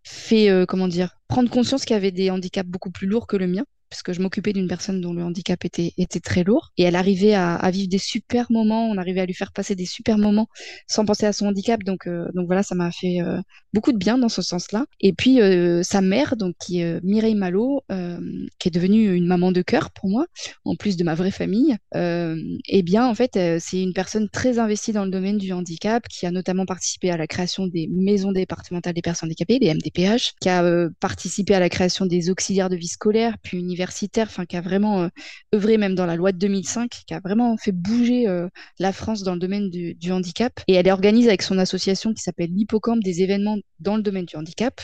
fait, 0.04 0.66
comment 0.68 0.88
dire, 0.88 1.18
prendre 1.28 1.50
conscience 1.50 1.84
qu'il 1.84 1.94
y 1.94 1.96
avait 1.98 2.12
des 2.12 2.30
handicaps 2.30 2.68
beaucoup 2.68 2.90
plus 2.90 3.06
lourds 3.06 3.26
que 3.26 3.36
le 3.36 3.46
mien. 3.46 3.64
Puisque 3.88 4.12
je 4.12 4.20
m'occupais 4.20 4.52
d'une 4.52 4.68
personne 4.68 5.00
dont 5.00 5.12
le 5.12 5.22
handicap 5.22 5.64
était, 5.64 5.92
très 6.22 6.44
lourd. 6.44 6.72
Et 6.76 6.82
elle 6.82 6.96
arrivait 6.96 7.34
à, 7.34 7.70
vivre 7.70 7.88
des 7.88 7.98
super 7.98 8.50
moments, 8.50 8.88
on 8.88 8.98
arrivait 8.98 9.20
à 9.20 9.26
lui 9.26 9.34
faire 9.34 9.52
passer 9.52 9.74
des 9.74 9.86
super 9.86 10.18
moments 10.18 10.48
sans 10.86 11.04
penser 11.04 11.26
à 11.26 11.32
son 11.32 11.46
handicap. 11.46 11.82
Donc, 11.84 12.06
euh, 12.06 12.26
voilà, 12.46 12.62
ça 12.62 12.74
m'a 12.74 12.90
fait 12.90 13.20
euh, 13.20 13.40
beaucoup 13.72 13.92
de 13.92 13.98
bien 13.98 14.18
dans 14.18 14.28
ce 14.28 14.42
sens-là. 14.42 14.86
Et 15.00 15.12
puis 15.12 15.40
euh, 15.40 15.82
sa 15.82 16.00
mère, 16.00 16.36
donc 16.36 16.54
qui 16.58 16.80
est 16.80 17.02
Mireille 17.02 17.34
Malo, 17.34 17.82
qui 18.58 18.68
est 18.68 18.70
devenue 18.70 19.14
une 19.14 19.26
maman 19.26 19.52
de 19.52 19.62
cœur 19.62 19.90
pour 19.90 20.08
moi, 20.08 20.26
en 20.64 20.74
plus 20.76 20.96
de 20.96 21.04
ma 21.04 21.14
vraie 21.14 21.30
famille, 21.30 21.76
eh 21.94 22.82
bien 22.82 23.06
en 23.06 23.14
fait, 23.14 23.38
c'est 23.60 23.82
une 23.82 23.92
personne 23.92 24.28
très 24.28 24.58
investie 24.58 24.92
dans 24.92 25.04
le 25.04 25.10
domaine 25.10 25.38
du 25.38 25.52
handicap, 25.52 26.06
qui 26.08 26.26
a 26.26 26.30
notamment 26.30 26.66
participé 26.66 27.10
à 27.10 27.16
la 27.16 27.26
création 27.26 27.66
des 27.66 27.88
maisons 27.90 28.32
départementales 28.32 28.94
des 28.94 29.02
personnes 29.02 29.28
handicapées, 29.28 29.58
les 29.60 29.72
MDPH, 29.72 30.34
qui 30.40 30.48
a 30.48 30.88
participé 31.00 31.54
à 31.54 31.60
la 31.60 31.68
création 31.68 32.06
des 32.06 32.30
auxiliaires 32.30 32.68
de 32.68 32.76
vie 32.76 32.88
scolaire, 32.88 33.36
puis 33.42 33.58
universitaire, 33.78 34.28
qui 34.48 34.56
a 34.56 34.60
vraiment 34.60 35.02
euh, 35.02 35.08
œuvré 35.54 35.78
même 35.78 35.94
dans 35.94 36.06
la 36.06 36.16
loi 36.16 36.32
de 36.32 36.38
2005, 36.38 36.90
qui 37.06 37.14
a 37.14 37.20
vraiment 37.20 37.56
fait 37.56 37.72
bouger 37.72 38.26
euh, 38.26 38.48
la 38.78 38.92
France 38.92 39.22
dans 39.22 39.34
le 39.34 39.38
domaine 39.38 39.70
du, 39.70 40.12
handicap. 40.12 40.60
Et 40.66 40.74
elle 40.74 40.88
organise 40.90 41.28
avec 41.28 41.42
son 41.42 41.58
association 41.58 42.12
qui 42.12 42.22
s'appelle 42.22 42.50
l'Hippocampe 42.50 43.02
des 43.02 43.22
événements 43.22 43.58
dans 43.78 43.96
le 43.96 44.02
domaine 44.02 44.24
du 44.24 44.36
handicap, 44.36 44.80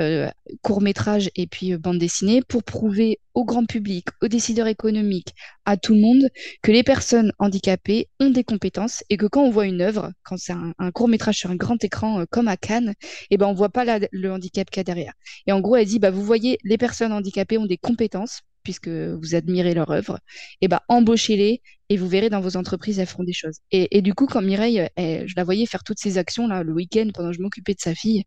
euh, 0.00 0.28
court 0.62 0.80
métrage 0.80 1.30
et 1.36 1.46
puis 1.46 1.76
bande 1.76 1.98
dessinée, 1.98 2.42
pour 2.42 2.64
prouver 2.64 3.20
au 3.34 3.44
grand 3.44 3.64
public, 3.64 4.08
aux 4.20 4.28
décideurs 4.28 4.66
économiques, 4.66 5.34
à 5.64 5.76
tout 5.76 5.94
le 5.94 6.00
monde, 6.00 6.28
que 6.62 6.72
les 6.72 6.82
personnes 6.82 7.32
handicapées 7.38 8.08
ont 8.20 8.30
des 8.30 8.44
compétences 8.44 9.04
et 9.08 9.16
que 9.16 9.26
quand 9.26 9.42
on 9.42 9.50
voit 9.50 9.66
une 9.66 9.80
œuvre, 9.80 10.12
quand 10.22 10.36
c'est 10.36 10.52
un, 10.52 10.90
court 10.90 11.08
métrage 11.08 11.38
sur 11.38 11.50
un 11.50 11.56
grand 11.56 11.82
écran 11.82 12.24
comme 12.30 12.48
à 12.48 12.56
Cannes, 12.56 12.94
eh 13.30 13.38
ben 13.38 13.46
on 13.46 13.54
voit 13.54 13.70
pas 13.70 13.84
le 14.10 14.32
handicap 14.32 14.68
qu'il 14.68 14.80
y 14.80 14.82
a 14.82 14.84
derrière. 14.84 15.14
Et 15.46 15.52
en 15.52 15.60
gros, 15.60 15.76
elle 15.76 15.86
dit, 15.86 15.98
bah, 15.98 16.10
vous 16.10 16.22
voyez, 16.22 16.58
les 16.64 16.76
personnes 16.76 17.12
handicapées 17.12 17.58
ont 17.58 17.66
des 17.66 17.78
compétences 17.78 18.31
puisque 18.62 18.88
vous 18.88 19.34
admirez 19.34 19.74
leur 19.74 19.90
œuvre, 19.90 20.18
et 20.60 20.66
eh 20.66 20.68
ben 20.68 20.80
embauchez-les 20.88 21.62
et 21.88 21.96
vous 21.98 22.08
verrez 22.08 22.30
dans 22.30 22.40
vos 22.40 22.56
entreprises, 22.56 22.98
elles 22.98 23.06
feront 23.06 23.24
des 23.24 23.34
choses. 23.34 23.58
Et, 23.70 24.00
du 24.00 24.14
coup, 24.14 24.26
quand 24.26 24.40
Mireille, 24.40 24.88
je 24.96 25.34
la 25.36 25.44
voyais 25.44 25.66
faire 25.66 25.84
toutes 25.84 25.98
ces 25.98 26.16
actions 26.16 26.48
le 26.48 26.72
week-end 26.72 27.10
pendant 27.12 27.30
que 27.30 27.36
je 27.36 27.42
m'occupais 27.42 27.74
de 27.74 27.80
sa 27.80 27.94
fille, 27.94 28.24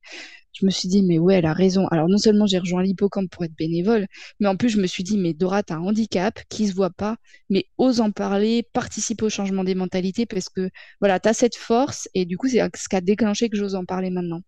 je 0.55 0.65
me 0.65 0.71
suis 0.71 0.87
dit, 0.87 1.03
mais 1.03 1.19
ouais, 1.19 1.35
elle 1.35 1.45
a 1.45 1.53
raison. 1.53 1.87
Alors 1.87 2.07
non 2.07 2.17
seulement 2.17 2.45
j'ai 2.45 2.59
rejoint 2.59 2.81
l'hippocampe 2.81 3.29
pour 3.29 3.43
être 3.43 3.55
bénévole, 3.55 4.07
mais 4.39 4.47
en 4.47 4.55
plus 4.55 4.69
je 4.69 4.79
me 4.79 4.87
suis 4.87 5.03
dit, 5.03 5.17
mais 5.17 5.33
Dora, 5.33 5.63
t'as 5.63 5.75
un 5.75 5.81
handicap 5.81 6.39
qui 6.49 6.67
se 6.67 6.73
voit 6.73 6.91
pas, 6.91 7.17
mais 7.49 7.65
ose 7.77 8.01
en 8.01 8.11
parler, 8.11 8.63
participe 8.73 9.21
au 9.21 9.29
changement 9.29 9.63
des 9.63 9.75
mentalités, 9.75 10.25
parce 10.25 10.49
que 10.49 10.69
voilà, 11.01 11.19
t'as 11.19 11.33
cette 11.33 11.55
force, 11.55 12.07
et 12.13 12.25
du 12.25 12.37
coup, 12.37 12.47
c'est 12.47 12.61
ce 12.75 12.87
qui 12.87 12.95
a 12.95 13.01
déclenché 13.01 13.49
que 13.49 13.57
j'ose 13.57 13.75
en 13.75 13.85
parler 13.85 14.09
maintenant. 14.09 14.41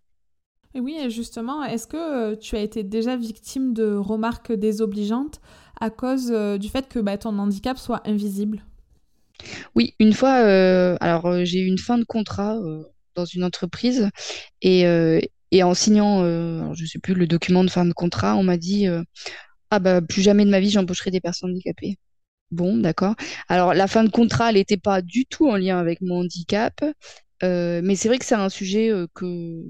Oui, 0.75 0.95
et 1.01 1.09
justement, 1.09 1.63
est-ce 1.63 1.87
que 1.87 1.97
euh, 1.97 2.35
tu 2.35 2.55
as 2.55 2.61
été 2.61 2.83
déjà 2.83 3.15
victime 3.15 3.73
de 3.73 3.95
remarques 3.95 4.51
désobligeantes 4.51 5.41
à 5.79 5.89
cause 5.89 6.31
euh, 6.31 6.57
du 6.57 6.69
fait 6.69 6.87
que 6.87 6.99
bah, 6.99 7.17
ton 7.17 7.37
handicap 7.37 7.77
soit 7.77 8.01
invisible 8.07 8.63
Oui, 9.75 9.93
une 9.99 10.13
fois, 10.13 10.39
euh, 10.39 10.97
alors 10.99 11.45
j'ai 11.45 11.59
eu 11.59 11.65
une 11.67 11.77
fin 11.77 11.97
de 11.97 12.03
contrat 12.03 12.57
dans 13.15 13.25
une 13.25 13.43
entreprise 13.43 14.09
et, 14.61 14.85
en 15.63 15.73
signant, 15.73 16.23
je 16.73 16.81
ne 16.81 16.87
sais 16.87 16.99
plus, 16.99 17.13
le 17.13 17.27
document 17.27 17.63
de 17.63 17.69
fin 17.69 17.85
de 17.85 17.93
contrat, 17.93 18.35
on 18.35 18.43
m'a 18.43 18.57
dit 18.57 18.87
Ah 19.69 19.79
bah 19.79 20.01
plus 20.01 20.21
jamais 20.21 20.45
de 20.45 20.49
ma 20.49 20.59
vie 20.59 20.69
j'embaucherai 20.69 21.11
des 21.11 21.21
personnes 21.21 21.51
handicapées. 21.51 21.97
Bon, 22.51 22.77
d'accord. 22.77 23.15
Alors 23.49 23.73
la 23.73 23.87
fin 23.87 24.03
de 24.03 24.09
contrat, 24.09 24.49
elle 24.49 24.55
n'était 24.55 24.77
pas 24.77 25.01
du 25.01 25.25
tout 25.25 25.49
en 25.49 25.57
lien 25.57 25.77
avec 25.79 26.01
mon 26.01 26.21
handicap, 26.21 26.83
mais 27.41 27.95
c'est 27.95 28.07
vrai 28.07 28.17
que 28.19 28.25
c'est 28.25 28.35
un 28.35 28.49
sujet 28.49 28.91
que, 29.13 29.63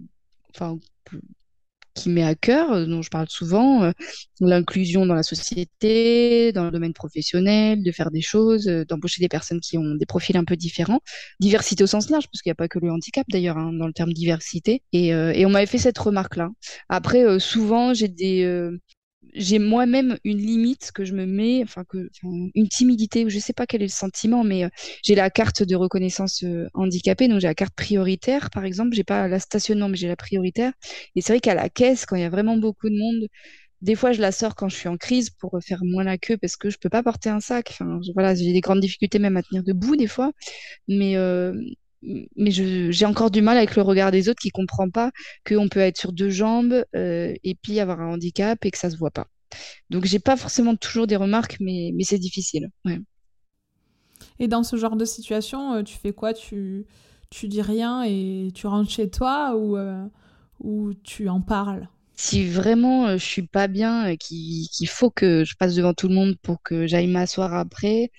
qui 1.98 2.10
met 2.10 2.24
à 2.24 2.36
cœur, 2.36 2.72
euh, 2.72 2.86
dont 2.86 3.02
je 3.02 3.10
parle 3.10 3.28
souvent, 3.30 3.84
euh, 3.84 3.92
l'inclusion 4.40 5.06
dans 5.06 5.16
la 5.16 5.24
société, 5.24 6.52
dans 6.54 6.66
le 6.66 6.72
domaine 6.72 6.94
professionnel, 6.94 7.84
de 7.84 7.92
faire 7.92 8.12
des 8.12 8.22
choses, 8.22 8.68
euh, 8.68 8.86
d'embaucher 8.86 9.20
des 9.22 9.28
personnes 9.28 9.60
qui 9.60 9.78
ont 9.78 9.96
des 9.96 10.06
profils 10.06 10.38
un 10.38 10.46
peu 10.46 10.56
différents. 10.56 11.02
Diversité 11.40 11.84
au 11.84 11.88
sens 11.88 12.10
large, 12.10 12.28
parce 12.32 12.42
qu'il 12.42 12.50
n'y 12.52 12.54
a 12.54 12.56
pas 12.56 12.68
que 12.68 12.80
le 12.80 12.92
handicap 12.92 13.26
d'ailleurs 13.30 13.58
hein, 13.58 13.74
dans 13.74 13.88
le 13.88 13.94
terme 13.94 14.14
diversité. 14.14 14.84
Et 14.94 15.14
on 15.46 15.50
m'avait 15.50 15.66
fait 15.66 15.78
cette 15.78 15.98
remarque-là. 15.98 16.50
Après, 16.90 17.40
souvent, 17.40 17.94
j'ai 17.94 18.08
des, 18.08 18.70
j'ai 19.38 19.60
moi-même 19.60 20.18
une 20.24 20.40
limite 20.40 20.92
que 20.94 21.06
je 21.06 21.14
me 21.14 21.26
mets, 21.26 21.62
enfin 21.64 21.84
que 21.88 22.10
une 22.24 22.68
timidité, 22.70 23.30
je 23.30 23.40
sais 23.40 23.54
pas 23.54 23.66
quel 23.68 23.82
est 23.82 23.86
le 23.86 23.92
sentiment, 23.92 24.44
mais 24.44 24.66
euh, 24.66 24.70
j'ai 25.04 25.16
la 25.16 25.30
carte 25.30 25.64
de 25.64 25.76
reconnaissance 25.76 26.44
euh, 26.44 26.68
handicapée, 26.74 27.28
donc 27.28 27.40
j'ai 27.40 27.48
la 27.48 27.56
carte 27.56 27.76
prioritaire, 27.76 28.50
par 28.50 28.66
exemple, 28.66 28.96
j'ai 28.96 29.04
pas 29.04 29.28
la 29.28 29.40
stationnement, 29.40 29.90
mais 29.90 29.98
j'ai 29.98 30.08
la 30.08 30.16
prioritaire. 30.16 30.74
Et 31.16 31.22
c'est 31.22 31.34
vrai 31.34 31.40
qu'à 31.40 31.56
la 31.56 31.70
caisse, 31.70 32.06
quand 32.06 32.16
il 32.16 32.22
y 32.22 32.26
a 32.26 32.30
vraiment 32.30 32.58
beaucoup 32.58 32.90
de 32.90 32.98
monde, 32.98 33.28
des 33.82 33.96
fois 33.96 34.12
je 34.12 34.22
la 34.22 34.32
sors 34.32 34.56
quand 34.56 34.70
je 34.70 34.76
suis 34.76 34.90
en 34.90 34.98
crise 34.98 35.30
pour 35.30 35.58
faire 35.64 35.80
moins 35.84 36.04
la 36.04 36.18
queue 36.18 36.38
parce 36.38 36.58
que 36.58 36.70
je 36.70 36.78
peux 36.80 36.90
pas 36.90 37.04
porter 37.04 37.30
un 37.30 37.40
sac. 37.40 37.70
Enfin, 37.72 38.00
voilà, 38.14 38.36
j'ai 38.36 38.54
des 38.54 38.62
grandes 38.62 38.80
difficultés 38.82 39.20
même 39.20 39.38
à 39.38 39.44
tenir 39.44 39.64
debout 39.64 39.96
des 39.96 40.08
fois, 40.08 40.32
mais 40.88 41.16
euh, 41.18 41.54
mais 42.36 42.52
j'ai 42.52 43.06
encore 43.06 43.32
du 43.32 43.42
mal 43.42 43.58
avec 43.58 43.76
le 43.76 43.82
regard 43.82 44.12
des 44.12 44.30
autres 44.30 44.40
qui 44.42 44.50
comprend 44.50 44.90
pas 44.90 45.12
qu'on 45.46 45.68
peut 45.70 45.80
être 45.80 45.98
sur 45.98 46.14
deux 46.14 46.30
jambes 46.30 46.84
euh, 46.96 47.34
et 47.44 47.56
puis 47.56 47.80
avoir 47.80 48.02
un 48.02 48.14
handicap 48.14 48.64
et 48.66 48.72
que 48.72 48.78
ça 48.78 48.90
se 48.90 48.98
voit 48.98 49.12
pas. 49.12 49.28
Donc 49.90 50.06
j'ai 50.06 50.20
pas 50.20 50.38
forcément 50.38 50.76
toujours 50.76 51.08
des 51.08 51.16
remarques, 51.16 51.58
mais, 51.60 51.92
mais 51.96 52.04
c'est 52.04 52.20
difficile. 52.20 52.70
Et 54.40 54.48
dans 54.48 54.64
ce 54.64 54.76
genre 54.76 54.96
de 54.96 55.06
situation, 55.06 55.74
euh, 55.74 55.84
tu 55.84 55.98
fais 55.98 56.14
quoi? 56.14 56.34
Tu, 56.34 56.86
tu 57.30 57.48
dis 57.48 57.62
rien 57.62 58.04
et 58.04 58.50
tu 58.54 58.68
rentres 58.68 58.92
chez 58.92 59.10
toi 59.10 59.56
ou, 59.56 59.78
euh, 59.78 60.06
ou 60.60 60.94
tu 60.94 61.30
en 61.30 61.42
parles? 61.42 61.88
Si 62.16 62.48
vraiment 62.48 63.12
je 63.12 63.24
suis 63.24 63.46
pas 63.48 63.68
bien, 63.68 64.16
qu'il 64.18 64.88
faut 64.88 65.12
que 65.12 65.44
je 65.46 65.56
passe 65.56 65.76
devant 65.76 65.94
tout 65.94 66.08
le 66.08 66.16
monde 66.16 66.36
pour 66.42 66.62
que 66.64 66.88
j'aille 66.88 67.08
m'asseoir 67.08 67.54
après, 67.54 68.12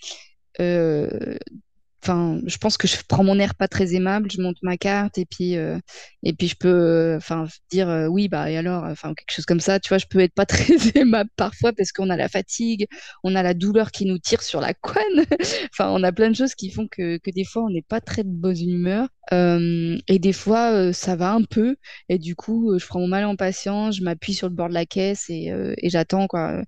enfin, 2.02 2.40
je 2.46 2.56
pense 2.58 2.76
que 2.76 2.86
je 2.88 2.96
prends 3.08 3.24
mon 3.24 3.38
air 3.38 3.54
pas 3.54 3.68
très 3.68 3.94
aimable, 3.94 4.30
je 4.30 4.40
monte 4.40 4.56
ma 4.62 4.76
carte 4.76 5.18
et 5.18 5.26
puis 5.26 5.56
euh, 5.56 5.78
et 6.22 6.32
puis 6.32 6.48
je 6.48 6.56
peux 6.56 6.68
euh, 6.68 7.16
enfin 7.16 7.46
dire 7.70 7.88
euh, 7.88 8.06
oui 8.06 8.28
bah 8.28 8.50
et 8.50 8.56
alors 8.56 8.84
enfin 8.84 9.14
quelque 9.14 9.32
chose 9.34 9.46
comme 9.46 9.60
ça, 9.60 9.80
tu 9.80 9.88
vois, 9.88 9.98
je 9.98 10.06
peux 10.06 10.20
être 10.20 10.34
pas 10.34 10.46
très 10.46 10.74
aimable 10.94 11.30
parfois 11.36 11.72
parce 11.72 11.92
qu'on 11.92 12.10
a 12.10 12.16
la 12.16 12.28
fatigue, 12.28 12.86
on 13.24 13.34
a 13.34 13.42
la 13.42 13.54
douleur 13.54 13.90
qui 13.90 14.06
nous 14.06 14.18
tire 14.18 14.42
sur 14.42 14.60
la 14.60 14.74
couenne. 14.74 15.24
enfin, 15.72 15.90
on 15.90 16.02
a 16.02 16.12
plein 16.12 16.30
de 16.30 16.36
choses 16.36 16.54
qui 16.54 16.70
font 16.70 16.86
que 16.88 17.18
que 17.18 17.30
des 17.30 17.44
fois 17.44 17.64
on 17.64 17.70
n'est 17.70 17.82
pas 17.82 18.00
très 18.00 18.24
de 18.24 18.30
bonne 18.30 18.58
humeur 18.68 19.08
et 19.30 20.18
des 20.18 20.32
fois 20.32 20.92
ça 20.92 21.16
va 21.16 21.32
un 21.32 21.42
peu 21.42 21.76
et 22.08 22.18
du 22.18 22.34
coup 22.34 22.78
je 22.78 22.86
prends 22.86 23.00
mon 23.00 23.08
mal 23.08 23.24
en 23.24 23.36
patience, 23.36 23.96
je 23.96 24.02
m'appuie 24.02 24.34
sur 24.34 24.48
le 24.48 24.54
bord 24.54 24.68
de 24.68 24.74
la 24.74 24.86
caisse 24.86 25.26
et 25.28 25.52
et 25.78 25.90
j'attends 25.90 26.26
quoi. 26.26 26.62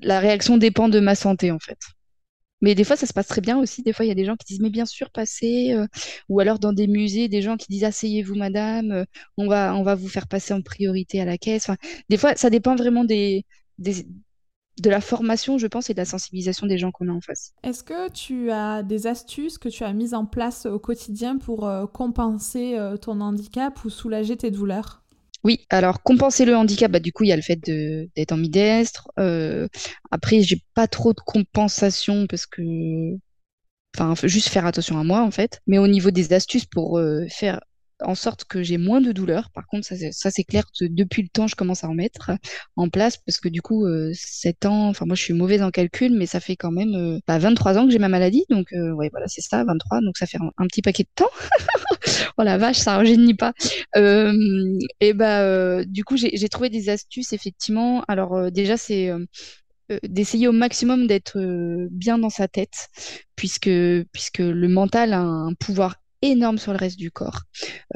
La 0.00 0.20
réaction 0.20 0.56
dépend 0.58 0.88
de 0.88 1.00
ma 1.00 1.14
santé 1.14 1.50
en 1.50 1.58
fait. 1.58 1.78
Mais 2.62 2.74
des 2.74 2.84
fois, 2.84 2.96
ça 2.96 3.06
se 3.06 3.12
passe 3.12 3.26
très 3.26 3.40
bien 3.40 3.58
aussi. 3.58 3.82
Des 3.82 3.92
fois, 3.92 4.04
il 4.04 4.08
y 4.08 4.12
a 4.12 4.14
des 4.14 4.24
gens 4.24 4.36
qui 4.36 4.46
disent, 4.46 4.60
mais 4.60 4.70
bien 4.70 4.86
sûr, 4.86 5.10
passez. 5.10 5.72
Euh, 5.72 5.86
ou 6.28 6.40
alors 6.40 6.58
dans 6.58 6.72
des 6.72 6.86
musées, 6.86 7.28
des 7.28 7.42
gens 7.42 7.56
qui 7.56 7.66
disent, 7.68 7.84
asseyez-vous, 7.84 8.34
madame, 8.34 8.92
euh, 8.92 9.04
on 9.36 9.46
va, 9.46 9.74
on 9.74 9.82
va 9.82 9.94
vous 9.94 10.08
faire 10.08 10.26
passer 10.26 10.54
en 10.54 10.62
priorité 10.62 11.20
à 11.20 11.24
la 11.24 11.38
caisse. 11.38 11.70
Des 12.08 12.16
fois, 12.16 12.34
ça 12.36 12.50
dépend 12.50 12.74
vraiment 12.74 13.04
de 13.04 13.42
la 14.84 15.00
formation, 15.00 15.58
je 15.58 15.66
pense, 15.66 15.90
et 15.90 15.94
de 15.94 15.98
la 15.98 16.06
sensibilisation 16.06 16.66
des 16.66 16.78
gens 16.78 16.90
qu'on 16.92 17.08
a 17.08 17.12
en 17.12 17.20
face. 17.20 17.52
Est-ce 17.62 17.84
que 17.84 18.10
tu 18.10 18.50
as 18.50 18.82
des 18.82 19.06
astuces 19.06 19.58
que 19.58 19.68
tu 19.68 19.84
as 19.84 19.92
mises 19.92 20.14
en 20.14 20.24
place 20.24 20.66
au 20.66 20.78
quotidien 20.78 21.36
pour 21.36 21.68
euh, 21.68 21.86
compenser 21.86 22.78
ton 23.02 23.20
handicap 23.20 23.84
ou 23.84 23.90
soulager 23.90 24.36
tes 24.36 24.50
douleurs? 24.50 25.05
Oui, 25.46 25.64
alors 25.70 26.02
compenser 26.02 26.44
le 26.44 26.56
handicap, 26.56 26.90
bah, 26.90 26.98
du 26.98 27.12
coup, 27.12 27.22
il 27.24 27.28
y 27.28 27.32
a 27.32 27.36
le 27.36 27.42
fait 27.42 27.56
d'être 27.56 28.32
ambidestre. 28.32 29.08
Euh, 29.20 29.68
après, 30.10 30.42
j'ai 30.42 30.60
pas 30.74 30.88
trop 30.88 31.12
de 31.12 31.20
compensation 31.20 32.26
parce 32.26 32.46
que. 32.46 32.62
Enfin, 33.96 34.14
juste 34.24 34.48
faire 34.48 34.66
attention 34.66 34.98
à 34.98 35.04
moi, 35.04 35.22
en 35.22 35.30
fait. 35.30 35.60
Mais 35.68 35.78
au 35.78 35.86
niveau 35.86 36.10
des 36.10 36.32
astuces 36.32 36.66
pour 36.66 36.98
euh, 36.98 37.26
faire 37.30 37.60
en 38.02 38.14
sorte 38.14 38.44
que 38.44 38.62
j'ai 38.62 38.78
moins 38.78 39.00
de 39.00 39.12
douleur. 39.12 39.50
Par 39.50 39.66
contre, 39.66 39.86
ça, 39.86 40.30
c'est 40.30 40.44
clair 40.44 40.64
que 40.78 40.84
depuis 40.84 41.22
le 41.22 41.28
temps, 41.28 41.46
je 41.46 41.56
commence 41.56 41.84
à 41.84 41.88
en 41.88 41.94
mettre 41.94 42.30
en 42.76 42.88
place 42.88 43.16
parce 43.16 43.38
que 43.38 43.48
du 43.48 43.62
coup, 43.62 43.86
euh, 43.86 44.10
7 44.14 44.66
ans, 44.66 44.88
enfin, 44.88 45.06
moi, 45.06 45.16
je 45.16 45.22
suis 45.22 45.34
mauvaise 45.34 45.62
en 45.62 45.70
calcul, 45.70 46.12
mais 46.12 46.26
ça 46.26 46.40
fait 46.40 46.56
quand 46.56 46.70
même 46.70 46.94
euh, 46.94 47.18
bah, 47.26 47.38
23 47.38 47.78
ans 47.78 47.86
que 47.86 47.92
j'ai 47.92 47.98
ma 47.98 48.08
maladie. 48.08 48.44
Donc, 48.50 48.72
euh, 48.72 48.92
ouais, 48.92 49.08
voilà, 49.10 49.26
c'est 49.28 49.40
ça, 49.40 49.64
23. 49.64 50.00
Donc, 50.02 50.16
ça 50.18 50.26
fait 50.26 50.38
un, 50.38 50.66
petit 50.66 50.82
paquet 50.82 51.04
de 51.04 51.08
temps. 51.14 51.30
oh 52.38 52.42
la 52.42 52.58
vache, 52.58 52.78
ça 52.78 52.96
rajeunit 52.96 53.34
pas. 53.34 53.52
Euh, 53.96 54.32
et 55.00 55.12
bah, 55.12 55.40
euh, 55.42 55.84
du 55.86 56.04
coup, 56.04 56.16
j'ai 56.16 56.48
trouvé 56.48 56.70
des 56.70 56.88
astuces, 56.88 57.32
effectivement. 57.32 58.04
Alors, 58.08 58.50
déjà, 58.50 58.76
c'est 58.76 59.10
d'essayer 60.02 60.48
au 60.48 60.52
maximum 60.52 61.06
d'être 61.06 61.38
bien 61.90 62.18
dans 62.18 62.30
sa 62.30 62.48
tête, 62.48 62.88
puisque, 63.36 63.70
puisque 64.12 64.38
le 64.38 64.68
mental 64.68 65.12
a 65.12 65.20
un 65.20 65.54
pouvoir 65.54 65.94
énorme 66.30 66.58
sur 66.58 66.72
le 66.72 66.78
reste 66.78 66.98
du 66.98 67.10
corps. 67.10 67.42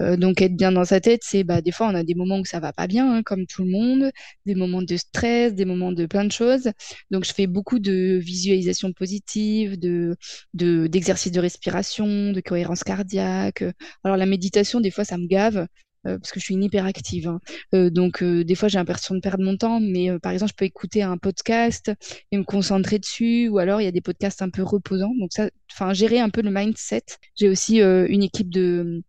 Euh, 0.01 0.17
donc 0.17 0.43
être 0.43 0.57
bien 0.57 0.73
dans 0.73 0.85
sa 0.85 1.01
tête, 1.01 1.21
c'est 1.25 1.45
bah, 1.45 1.61
des 1.61 1.73
fois 1.73 1.89
on 1.89 1.95
a 1.95 2.03
des 2.05 2.15
moments 2.15 2.39
où 2.39 2.45
ça 2.45 2.61
va 2.61 2.73
pas 2.73 2.87
bien, 2.87 3.13
hein, 3.13 3.23
comme 3.23 3.47
tout 3.47 3.65
le 3.65 3.71
monde, 3.71 4.11
des 4.47 4.55
moments 4.55 4.83
de 4.83 4.97
stress, 4.97 5.55
des 5.55 5.65
moments 5.65 5.93
de 5.93 6.07
plein 6.07 6.25
de 6.25 6.33
choses. 6.33 6.71
Donc 7.11 7.25
je 7.25 7.33
fais 7.33 7.47
beaucoup 7.47 7.79
de 7.79 8.19
visualisation 8.23 8.93
positive, 8.93 9.79
de 9.79 10.17
d'exercices 10.55 11.33
de, 11.33 11.41
respiration, 11.41 12.33
de 12.33 12.41
cohérence 12.41 12.85
cardiaque. 12.85 13.65
Alors 14.05 14.17
la 14.17 14.27
méditation, 14.27 14.81
des 14.81 14.91
fois 14.91 15.05
ça 15.05 15.19
me 15.19 15.27
gave 15.27 15.67
parce 16.03 16.31
que 16.33 16.41
je 16.41 16.45
suis 16.45 16.55
une 16.55 16.65
hyperactive. 16.65 17.29
Hein. 17.29 17.91
donc, 17.91 18.25
des 18.25 18.55
fois, 18.55 18.69
j'ai 18.69 18.79
l'impression 18.79 19.15
de 19.15 19.21
perdre 19.21 19.45
mon 19.45 19.57
temps, 19.57 19.81
mais 19.81 20.19
par 20.21 20.33
exemple, 20.33 20.53
je 20.53 20.57
peux 20.57 20.65
écouter 20.65 21.03
un 21.03 21.19
podcast 21.19 21.93
et 22.33 22.39
me 22.39 22.45
concentrer 22.45 22.99
dessus, 22.99 23.49
ou 23.49 23.59
alors 23.59 23.81
il 23.81 23.85
y 23.85 23.89
a 23.89 23.93
des 23.93 24.01
podcasts 24.01 24.43
un 24.43 24.51
peu 24.51 24.63
reposants. 24.63 25.15
Donc, 25.19 25.33
ça, 25.33 25.51
enfin, 25.73 25.93
gérer 25.93 26.19
un 26.21 26.31
peu 26.31 26.43
le 26.43 26.51
mindset. 26.51 27.05
J'ai 27.37 27.49
aussi 27.49 27.81
une 27.81 28.23
équipe 28.23 28.51
de 28.51 29.03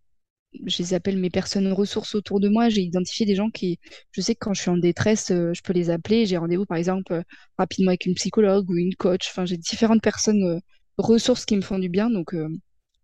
je 0.65 0.77
les 0.79 0.93
appelle 0.93 1.17
mes 1.17 1.29
personnes 1.29 1.71
ressources 1.71 2.15
autour 2.15 2.39
de 2.39 2.49
moi. 2.49 2.69
J'ai 2.69 2.81
identifié 2.81 3.25
des 3.25 3.35
gens 3.35 3.49
qui, 3.49 3.79
je 4.11 4.21
sais 4.21 4.35
que 4.35 4.39
quand 4.39 4.53
je 4.53 4.61
suis 4.61 4.69
en 4.69 4.77
détresse, 4.77 5.31
euh, 5.31 5.53
je 5.53 5.61
peux 5.61 5.73
les 5.73 5.89
appeler. 5.89 6.25
J'ai 6.25 6.37
rendez-vous, 6.37 6.65
par 6.65 6.77
exemple, 6.77 7.13
euh, 7.13 7.23
rapidement 7.57 7.89
avec 7.89 8.05
une 8.05 8.15
psychologue 8.15 8.69
ou 8.69 8.77
une 8.77 8.95
coach. 8.95 9.29
Enfin, 9.29 9.45
j'ai 9.45 9.57
différentes 9.57 10.01
personnes 10.01 10.43
euh, 10.43 10.59
ressources 10.97 11.45
qui 11.45 11.55
me 11.55 11.61
font 11.61 11.79
du 11.79 11.89
bien. 11.89 12.09
Donc, 12.09 12.35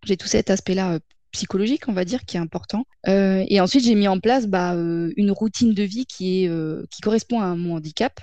j'ai 0.03 0.17
tout 0.17 0.27
cet 0.27 0.49
aspect-là 0.49 0.99
psychologique, 1.31 1.87
on 1.87 1.93
va 1.93 2.05
dire, 2.05 2.25
qui 2.25 2.37
est 2.37 2.39
important. 2.39 2.85
et 3.05 3.59
ensuite, 3.61 3.83
j'ai 3.83 3.95
mis 3.95 4.07
en 4.07 4.19
place 4.19 4.47
bah, 4.47 4.73
une 4.73 5.31
routine 5.31 5.73
de 5.73 5.83
vie 5.83 6.05
qui, 6.05 6.43
est, 6.45 6.51
qui 6.89 7.01
correspond 7.01 7.39
à 7.39 7.55
mon 7.55 7.75
handicap. 7.75 8.19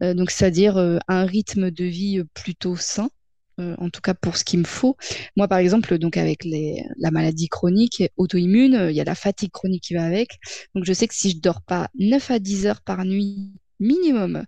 donc, 0.00 0.30
c'est-à-dire 0.30 0.76
un 1.08 1.24
rythme 1.24 1.70
de 1.70 1.84
vie 1.84 2.22
plutôt 2.34 2.76
sain. 2.76 3.10
Euh, 3.60 3.74
en 3.78 3.90
tout 3.90 4.00
cas 4.00 4.14
pour 4.14 4.36
ce 4.36 4.44
qu'il 4.44 4.60
me 4.60 4.64
faut. 4.64 4.96
Moi, 5.36 5.46
par 5.48 5.58
exemple, 5.58 5.98
donc 5.98 6.16
avec 6.16 6.44
la 6.44 7.10
maladie 7.10 7.48
chronique 7.48 8.02
auto-immune, 8.16 8.74
euh, 8.74 8.90
il 8.90 8.96
y 8.96 9.00
a 9.00 9.04
la 9.04 9.14
fatigue 9.14 9.50
chronique 9.50 9.84
qui 9.84 9.94
va 9.94 10.04
avec. 10.04 10.38
Donc, 10.74 10.84
je 10.84 10.92
sais 10.92 11.06
que 11.06 11.14
si 11.14 11.30
je 11.30 11.40
dors 11.40 11.62
pas 11.62 11.88
9 11.98 12.30
à 12.30 12.38
10 12.38 12.66
heures 12.66 12.80
par 12.82 13.04
nuit 13.04 13.52
minimum, 13.78 14.44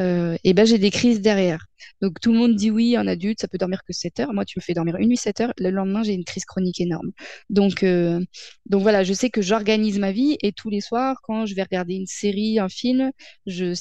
euh, 0.00 0.36
et 0.44 0.54
ben 0.54 0.66
j'ai 0.66 0.78
des 0.78 0.90
crises 0.90 1.20
derrière. 1.20 1.66
Donc 2.00 2.20
tout 2.20 2.32
le 2.32 2.38
monde 2.38 2.54
dit 2.56 2.70
oui, 2.70 2.96
un 2.96 3.06
adulte, 3.06 3.40
ça 3.40 3.48
peut 3.48 3.58
dormir 3.58 3.82
que 3.86 3.92
7 3.92 4.20
heures. 4.20 4.32
Moi, 4.32 4.44
tu 4.44 4.58
me 4.58 4.62
fais 4.62 4.74
dormir 4.74 4.96
une 4.96 5.08
nuit 5.08 5.16
7 5.16 5.40
heures, 5.40 5.52
le 5.58 5.70
lendemain, 5.70 6.02
j'ai 6.02 6.14
une 6.14 6.24
crise 6.24 6.44
chronique 6.44 6.80
énorme. 6.80 7.12
Donc, 7.50 7.82
euh, 7.82 8.20
donc 8.66 8.82
voilà, 8.82 9.04
je 9.04 9.12
sais 9.12 9.30
que 9.30 9.42
j'organise 9.42 9.98
ma 9.98 10.12
vie 10.12 10.36
et 10.42 10.52
tous 10.52 10.70
les 10.70 10.80
soirs, 10.80 11.16
quand 11.22 11.46
je 11.46 11.54
vais 11.54 11.62
regarder 11.62 11.94
une 11.94 12.06
série, 12.06 12.58
un 12.58 12.68
film, 12.68 13.10
je, 13.46 13.74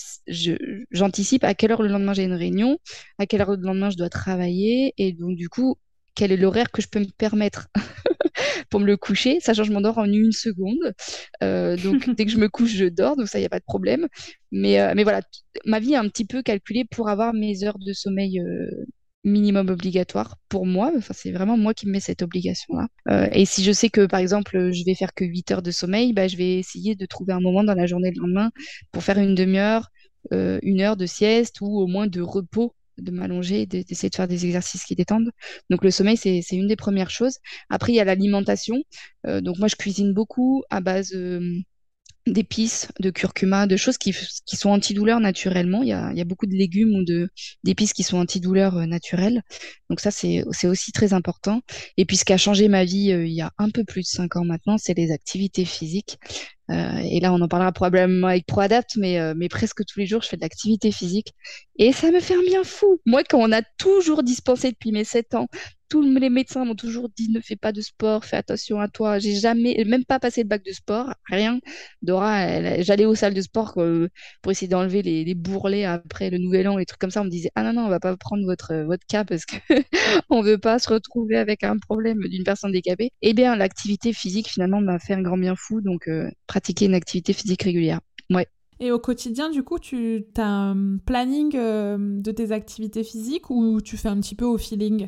j'anticipe 0.92 1.44
à 1.44 1.54
quelle 1.54 1.72
heure 1.72 1.82
le 1.82 1.90
lendemain 1.90 2.14
j'ai 2.14 2.24
une 2.24 2.34
réunion, 2.34 2.78
à 3.20 3.26
quelle 3.26 3.42
heure 3.42 3.52
le 3.52 3.58
lendemain 3.62 3.90
je 3.90 3.98
dois 3.98 4.10
travailler 4.10 4.94
et 4.98 5.14
donc 5.14 5.36
du 5.36 5.50
coup, 5.50 5.76
quel 6.16 6.32
est 6.32 6.38
l'horaire 6.38 6.72
que 6.72 6.82
je 6.82 6.88
peux 6.88 7.00
me 7.00 7.12
permettre 7.18 7.70
pour 8.70 8.80
me 8.80 8.86
le 8.86 8.98
coucher, 8.98 9.40
sachant 9.40 9.64
que 9.64 9.68
je 9.68 9.74
m'endors 9.74 9.98
en 9.98 10.06
une 10.06 10.32
seconde. 10.32 10.94
Euh, 11.44 11.78
donc 11.78 12.10
dès 12.18 12.26
que 12.26 12.32
je 12.32 12.38
me 12.38 12.50
couche, 12.50 12.72
je 12.72 12.86
dors, 12.86 13.16
donc 13.16 13.28
ça, 13.28 13.40
il 13.40 13.42
n'y 13.42 13.46
a 13.48 13.50
pas 13.50 13.60
de 13.60 13.66
problème. 13.66 14.08
Mais, 14.52 14.80
euh, 14.80 14.94
mais 14.96 15.04
voilà, 15.04 15.22
ma 15.66 15.80
vie 15.80 15.94
est 15.94 15.98
un 15.98 16.08
petit 16.08 16.26
peu 16.26 16.42
calculée 16.42 16.86
pour 16.86 17.10
avoir 17.10 17.34
mes 17.34 17.64
heures 17.64 17.80
de 17.80 17.94
sommeil 17.94 18.40
euh, 18.40 18.86
minimum 19.24 19.70
obligatoire 19.70 20.38
pour 20.50 20.66
moi. 20.66 20.92
Enfin, 20.98 21.14
c'est 21.16 21.32
vraiment 21.32 21.58
moi 21.58 21.74
qui 21.74 21.88
me 21.88 21.92
mets 21.94 22.00
cette 22.00 22.22
obligation-là. 22.22 23.30
et 23.32 23.46
si 23.46 23.64
je 23.64 23.72
sais 23.72 23.90
que, 23.90 24.06
par 24.06 24.20
exemple, 24.20 24.72
je 24.72 24.84
vais 24.86 24.96
faire 24.96 25.14
que 25.14 25.26
8 25.26 25.52
heures 25.52 25.62
de 25.62 25.72
sommeil, 25.72 26.14
bah, 26.14 26.28
je 26.28 26.38
vais 26.38 26.60
essayer 26.60 26.96
de 26.96 27.06
trouver 27.06 27.34
un 27.34 27.40
moment 27.40 27.64
dans 27.64 27.76
la 27.76 27.86
journée 27.86 28.12
de 28.12 28.20
lendemain 28.20 28.52
pour 28.92 29.04
faire 29.04 29.18
une 29.18 29.36
demi-heure, 29.36 29.90
une 30.32 30.82
heure 30.82 30.98
de 30.98 31.06
sieste 31.06 31.62
ou 31.62 31.80
au 31.80 31.88
moins 31.88 32.08
de 32.08 32.22
repos 32.22 32.74
de 32.98 33.12
m'allonger, 33.12 33.66
d'essayer 33.66 34.10
de 34.10 34.16
faire 34.16 34.28
des 34.28 34.46
exercices 34.46 34.84
qui 34.84 34.96
détendent. 34.96 35.32
Donc 35.70 35.84
le 35.84 35.92
sommeil, 35.92 36.18
c'est 36.18 36.44
une 36.52 36.68
des 36.68 36.76
premières 36.76 37.10
choses. 37.10 37.38
Après, 37.70 37.92
il 37.92 37.96
y 37.96 38.00
a 38.00 38.06
l'alimentation. 38.06 38.84
Euh, 39.28 39.42
donc 39.42 39.58
moi, 39.60 39.68
je 39.68 39.76
cuisine 39.76 40.14
beaucoup 40.14 40.64
à 40.70 40.82
base 40.82 41.14
euh, 41.14 41.60
d'épices, 42.26 42.88
de 43.00 43.10
curcuma, 43.10 43.68
de 43.68 43.76
choses 43.76 43.98
qui, 43.98 44.16
qui 44.46 44.56
sont 44.56 44.70
antidouleurs 44.70 45.20
naturellement. 45.20 45.82
Il 45.82 45.90
y 45.90 45.94
a, 45.94 46.26
beaucoup 46.26 46.46
de 46.46 46.56
légumes 46.56 46.96
ou 46.96 47.28
d'épices 47.64 47.94
qui 47.94 48.04
sont 48.04 48.18
antidouleurs 48.18 48.78
euh, 48.78 48.86
naturelles. 48.86 49.42
Donc 49.90 50.00
ça, 50.00 50.12
c'est 50.12 50.44
aussi 50.66 50.92
très 50.92 51.14
important. 51.14 51.62
Et 51.98 52.06
puis 52.06 52.18
ce 52.18 52.26
qui 52.26 52.34
a 52.34 52.38
changé 52.38 52.68
ma 52.68 52.86
vie 52.86 53.10
il 53.10 53.34
y 53.34 53.42
a 53.42 53.52
un 53.58 53.70
peu 53.70 53.84
plus 53.84 54.02
de 54.02 54.08
cinq 54.08 54.36
ans 54.36 54.46
maintenant, 54.46 54.78
c'est 54.78 54.94
les 54.94 55.12
activités 55.12 55.66
physiques. 55.66 56.18
Euh, 56.70 56.98
et 57.04 57.20
là, 57.20 57.34
on 57.34 57.42
en 57.42 57.48
parlera 57.48 57.72
probablement 57.72 58.28
avec 58.28 58.46
ProAdapt, 58.46 58.96
mais, 58.98 59.20
euh, 59.20 59.34
mais 59.36 59.50
presque 59.50 59.86
tous 59.86 60.00
les 60.00 60.06
jours, 60.06 60.22
je 60.22 60.30
fais 60.30 60.38
de 60.38 60.42
l'activité 60.42 60.92
physique. 60.92 61.34
Et 61.78 61.92
ça 61.92 62.12
me 62.12 62.20
fait 62.20 62.36
un 62.36 62.44
bien 62.46 62.64
fou. 62.64 63.02
Moi, 63.06 63.24
quand 63.24 63.40
on 63.40 63.52
a 63.52 63.62
toujours 63.78 64.24
dispensé 64.24 64.72
depuis 64.72 64.92
mes 64.92 65.04
7 65.04 65.36
ans, 65.36 65.48
tous 65.94 66.02
les 66.02 66.30
médecins 66.32 66.66
m'ont 66.66 66.74
toujours 66.74 67.08
dit 67.16 67.30
ne 67.30 67.40
fais 67.40 67.56
pas 67.56 67.72
de 67.72 67.80
sport, 67.82 68.26
fais 68.26 68.38
attention 68.38 68.80
à 68.80 68.88
toi. 68.88 69.20
J'ai 69.20 69.36
jamais, 69.36 69.84
même 69.86 70.06
pas 70.06 70.20
passé 70.20 70.42
le 70.42 70.48
bac 70.48 70.66
de 70.66 70.72
sport, 70.72 71.14
rien. 71.30 71.60
Dora, 72.02 72.82
j'allais 72.82 73.06
aux 73.06 73.14
salles 73.14 73.36
de 73.36 73.42
sport 73.42 73.76
euh, 73.78 74.08
pour 74.42 74.52
essayer 74.52 74.68
d'enlever 74.68 75.04
les, 75.04 75.24
les, 75.24 75.36
bourrelets 75.36 75.86
après 75.86 76.32
le 76.32 76.40
nouvel 76.40 76.68
an, 76.68 76.78
les 76.78 76.88
trucs 76.88 77.00
comme 77.00 77.12
ça. 77.12 77.22
On 77.22 77.26
me 77.26 77.30
disait 77.30 77.52
ah 77.54 77.62
non 77.62 77.74
non, 77.74 77.86
on 77.86 77.90
va 77.90 78.00
pas 78.00 78.18
prendre 78.18 78.44
votre 78.44 78.74
votre 78.86 79.06
cas 79.06 79.24
parce 79.24 79.46
que 79.46 79.56
on 80.32 80.42
veut 80.42 80.58
pas 80.58 80.80
se 80.80 80.90
retrouver 80.90 81.38
avec 81.38 81.64
un 81.64 81.78
problème 81.78 82.22
d'une 82.28 82.44
personne 82.44 82.72
décapée. 82.72 83.12
Eh 83.22 83.34
bien, 83.34 83.56
l'activité 83.56 84.14
physique 84.14 84.48
finalement 84.50 84.82
m'a 84.82 84.98
fait 84.98 85.14
un 85.14 85.22
grand 85.22 85.38
bien 85.38 85.56
fou. 85.56 85.82
Donc 85.82 86.10
pratiquer 86.54 86.86
une 86.86 86.94
activité 86.94 87.34
physique 87.34 87.64
régulière. 87.64 88.00
Ouais. 88.30 88.48
Et 88.80 88.92
au 88.92 89.00
quotidien, 89.00 89.50
du 89.50 89.64
coup, 89.64 89.80
tu 89.80 90.24
as 90.38 90.46
un 90.46 90.98
planning 90.98 91.56
euh, 91.56 91.98
de 92.00 92.32
tes 92.32 92.52
activités 92.52 93.04
physiques 93.04 93.50
ou 93.50 93.82
tu 93.82 93.98
fais 93.98 94.10
un 94.10 94.20
petit 94.22 94.36
peu 94.36 94.46
au 94.46 94.60
feeling? 94.60 95.08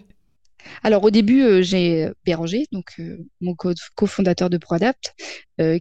Alors 0.81 1.03
au 1.03 1.11
début, 1.11 1.43
euh, 1.43 1.61
j'ai 1.61 2.09
Béranger, 2.25 2.65
donc 2.71 2.93
euh, 2.97 3.19
mon 3.41 3.53
cofondateur 3.93 4.49
de 4.49 4.57
ProAdapt, 4.57 5.13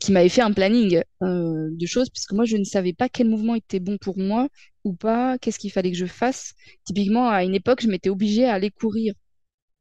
qui 0.00 0.12
m'avait 0.12 0.28
fait 0.28 0.42
un 0.42 0.52
planning 0.52 1.02
de 1.22 1.86
choses, 1.86 2.10
puisque 2.10 2.32
moi 2.32 2.44
je 2.44 2.58
ne 2.58 2.64
savais 2.64 2.92
pas 2.92 3.08
quel 3.08 3.28
mouvement 3.30 3.54
était 3.54 3.80
bon 3.80 3.96
pour 3.96 4.18
moi 4.18 4.48
ou 4.84 4.92
pas, 4.92 5.38
qu'est-ce 5.38 5.58
qu'il 5.58 5.72
fallait 5.72 5.92
que 5.92 5.96
je 5.96 6.04
fasse. 6.04 6.52
Typiquement, 6.84 7.30
à 7.30 7.42
une 7.42 7.54
époque, 7.54 7.80
je 7.80 7.88
m'étais 7.88 8.10
obligée 8.10 8.44
à 8.44 8.52
aller 8.52 8.70
courir. 8.70 9.14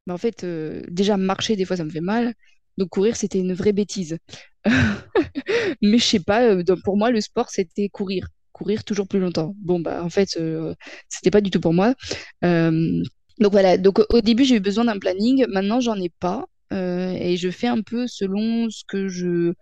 Mais 0.06 0.14
en 0.14 0.18
fait, 0.18 0.46
déjà 0.88 1.18
marcher, 1.18 1.56
des 1.56 1.66
fois, 1.66 1.76
ça 1.76 1.84
me 1.84 1.90
fait 1.90 2.00
mal. 2.00 2.32
Donc 2.78 2.88
courir, 2.90 3.16
c'était 3.16 3.38
une 3.40 3.54
vraie 3.54 3.72
bêtise. 3.72 4.18
Mais 5.82 5.98
je 5.98 6.04
sais 6.04 6.20
pas, 6.20 6.42
euh, 6.44 6.62
pour 6.84 6.96
moi, 6.96 7.10
le 7.10 7.20
sport, 7.20 7.50
c'était 7.50 7.88
courir. 7.88 8.28
Courir 8.52 8.84
toujours 8.84 9.08
plus 9.08 9.20
longtemps. 9.20 9.54
Bon, 9.58 9.80
bah, 9.80 10.02
en 10.04 10.10
fait, 10.10 10.36
euh, 10.36 10.74
c'était 11.08 11.30
pas 11.30 11.40
du 11.40 11.50
tout 11.50 11.60
pour 11.60 11.72
moi. 11.74 11.94
Euh, 12.44 13.02
donc 13.40 13.52
voilà, 13.52 13.78
donc 13.78 14.00
au 14.10 14.20
début, 14.20 14.44
j'ai 14.44 14.56
eu 14.56 14.60
besoin 14.60 14.84
d'un 14.84 14.98
planning. 14.98 15.46
Maintenant, 15.48 15.80
j'en 15.80 15.96
ai 15.96 16.10
pas. 16.20 16.46
et 16.72 17.36
je 17.36 17.50
fais 17.50 17.68
un 17.68 17.82
peu 17.82 18.06
selon 18.08 18.68
ce 18.70 18.82
que 18.86 19.08
je 19.08 19.54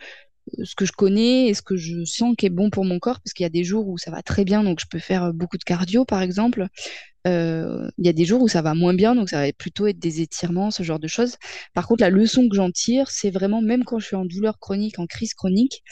ce 0.64 0.74
que 0.74 0.84
je 0.84 0.92
connais 0.92 1.48
et 1.48 1.54
ce 1.54 1.62
que 1.62 1.76
je 1.76 2.04
sens 2.04 2.34
qui 2.36 2.46
est 2.46 2.50
bon 2.50 2.70
pour 2.70 2.84
mon 2.84 2.98
corps, 2.98 3.20
parce 3.20 3.32
qu'il 3.32 3.44
y 3.44 3.46
a 3.46 3.50
des 3.50 3.64
jours 3.64 3.88
où 3.88 3.98
ça 3.98 4.10
va 4.10 4.22
très 4.22 4.44
bien, 4.44 4.62
donc 4.64 4.80
je 4.80 4.86
peux 4.90 4.98
faire 4.98 5.32
beaucoup 5.32 5.58
de 5.58 5.64
cardio, 5.64 6.04
par 6.04 6.22
exemple. 6.22 6.66
Euh, 7.26 7.88
il 7.98 8.06
y 8.06 8.08
a 8.08 8.12
des 8.12 8.24
jours 8.24 8.42
où 8.42 8.48
ça 8.48 8.62
va 8.62 8.74
moins 8.74 8.94
bien, 8.94 9.14
donc 9.14 9.28
ça 9.28 9.40
va 9.40 9.52
plutôt 9.52 9.86
être 9.86 9.98
des 9.98 10.20
étirements, 10.20 10.70
ce 10.70 10.82
genre 10.82 10.98
de 10.98 11.06
choses. 11.06 11.36
Par 11.74 11.86
contre, 11.86 12.02
la 12.02 12.10
leçon 12.10 12.48
que 12.48 12.56
j'en 12.56 12.70
tire, 12.70 13.10
c'est 13.10 13.30
vraiment, 13.30 13.62
même 13.62 13.84
quand 13.84 13.98
je 13.98 14.06
suis 14.06 14.16
en 14.16 14.24
douleur 14.24 14.58
chronique, 14.58 14.98
en 14.98 15.06
crise 15.06 15.34
chronique, 15.34 15.82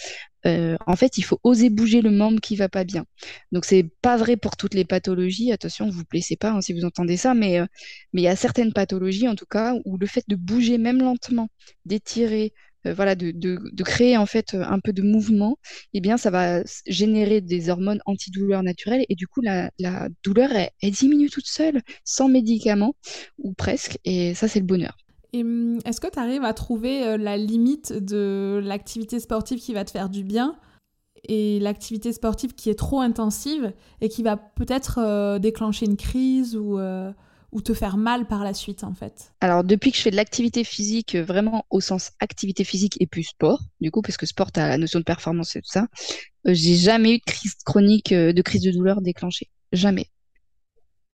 euh, 0.46 0.76
en 0.86 0.96
fait, 0.96 1.18
il 1.18 1.22
faut 1.22 1.38
oser 1.44 1.70
bouger 1.70 2.00
le 2.02 2.10
membre 2.10 2.40
qui 2.40 2.56
va 2.56 2.68
pas 2.68 2.84
bien. 2.84 3.04
Donc, 3.52 3.64
c'est 3.64 3.88
pas 4.02 4.16
vrai 4.16 4.36
pour 4.36 4.56
toutes 4.56 4.74
les 4.74 4.84
pathologies. 4.84 5.52
Attention, 5.52 5.88
vous 5.90 6.02
blessez 6.10 6.36
pas 6.36 6.50
hein, 6.50 6.60
si 6.60 6.72
vous 6.72 6.84
entendez 6.84 7.16
ça, 7.16 7.34
mais 7.34 7.60
euh, 7.60 7.66
mais 8.12 8.22
il 8.22 8.24
y 8.24 8.28
a 8.28 8.36
certaines 8.36 8.72
pathologies, 8.72 9.28
en 9.28 9.34
tout 9.36 9.46
cas, 9.46 9.74
où 9.84 9.98
le 9.98 10.06
fait 10.06 10.24
de 10.28 10.36
bouger 10.36 10.78
même 10.78 11.00
lentement, 11.00 11.48
d'étirer, 11.84 12.52
euh, 12.86 12.94
voilà, 12.94 13.14
de, 13.14 13.30
de, 13.32 13.82
créer 13.82 14.16
en 14.16 14.26
fait 14.26 14.54
un 14.54 14.78
peu 14.78 14.92
de 14.92 15.02
mouvement, 15.02 15.58
eh 15.94 16.00
bien, 16.00 16.16
ça 16.16 16.30
va 16.30 16.62
générer 16.86 17.40
des 17.40 17.70
hormones 17.70 18.00
antidouleurs 18.06 18.62
naturelles 18.62 19.04
et 19.08 19.14
du 19.14 19.26
coup, 19.26 19.40
la, 19.40 19.70
douleur, 20.22 20.50
elle, 20.52 20.90
diminue 20.90 21.30
toute 21.30 21.46
seule, 21.46 21.80
sans 22.04 22.28
médicaments 22.28 22.94
ou 23.38 23.52
presque, 23.52 23.98
et 24.04 24.34
ça, 24.34 24.48
c'est 24.48 24.60
le 24.60 24.66
bonheur. 24.66 24.96
Hum, 25.34 25.78
est-ce 25.84 26.00
que 26.00 26.08
tu 26.10 26.18
arrives 26.18 26.44
à 26.44 26.54
trouver 26.54 27.04
euh, 27.04 27.16
la 27.16 27.36
limite 27.36 27.92
de 27.92 28.60
l'activité 28.64 29.20
sportive 29.20 29.60
qui 29.60 29.72
va 29.72 29.84
te 29.84 29.90
faire 29.92 30.08
du 30.08 30.24
bien 30.24 30.56
et 31.22 31.60
l'activité 31.60 32.12
sportive 32.12 32.54
qui 32.54 32.70
est 32.70 32.78
trop 32.78 33.00
intensive 33.00 33.72
et 34.00 34.08
qui 34.08 34.22
va 34.22 34.36
peut-être 34.36 34.98
euh, 34.98 35.38
déclencher 35.38 35.86
une 35.86 35.96
crise 35.96 36.56
ou 36.56 36.78
ou 37.52 37.60
te 37.62 37.74
faire 37.74 37.96
mal 37.96 38.26
par 38.26 38.44
la 38.44 38.54
suite 38.54 38.84
en 38.84 38.94
fait 38.94 39.32
Alors 39.40 39.64
depuis 39.64 39.90
que 39.90 39.96
je 39.96 40.02
fais 40.02 40.10
de 40.10 40.16
l'activité 40.16 40.64
physique, 40.64 41.14
euh, 41.14 41.24
vraiment 41.24 41.64
au 41.70 41.80
sens 41.80 42.12
activité 42.20 42.64
physique 42.64 42.96
et 43.00 43.06
plus 43.06 43.24
sport, 43.24 43.60
du 43.80 43.90
coup 43.90 44.02
parce 44.02 44.16
que 44.16 44.26
sport 44.26 44.50
a 44.56 44.68
la 44.68 44.78
notion 44.78 44.98
de 44.98 45.04
performance 45.04 45.56
et 45.56 45.60
tout 45.60 45.70
ça, 45.70 45.88
euh, 46.46 46.54
j'ai 46.54 46.76
jamais 46.76 47.14
eu 47.14 47.18
de 47.18 47.24
crise 47.24 47.54
chronique, 47.64 48.12
euh, 48.12 48.32
de 48.32 48.42
crise 48.42 48.62
de 48.62 48.70
douleur 48.70 49.00
déclenchée, 49.00 49.48
jamais. 49.72 50.06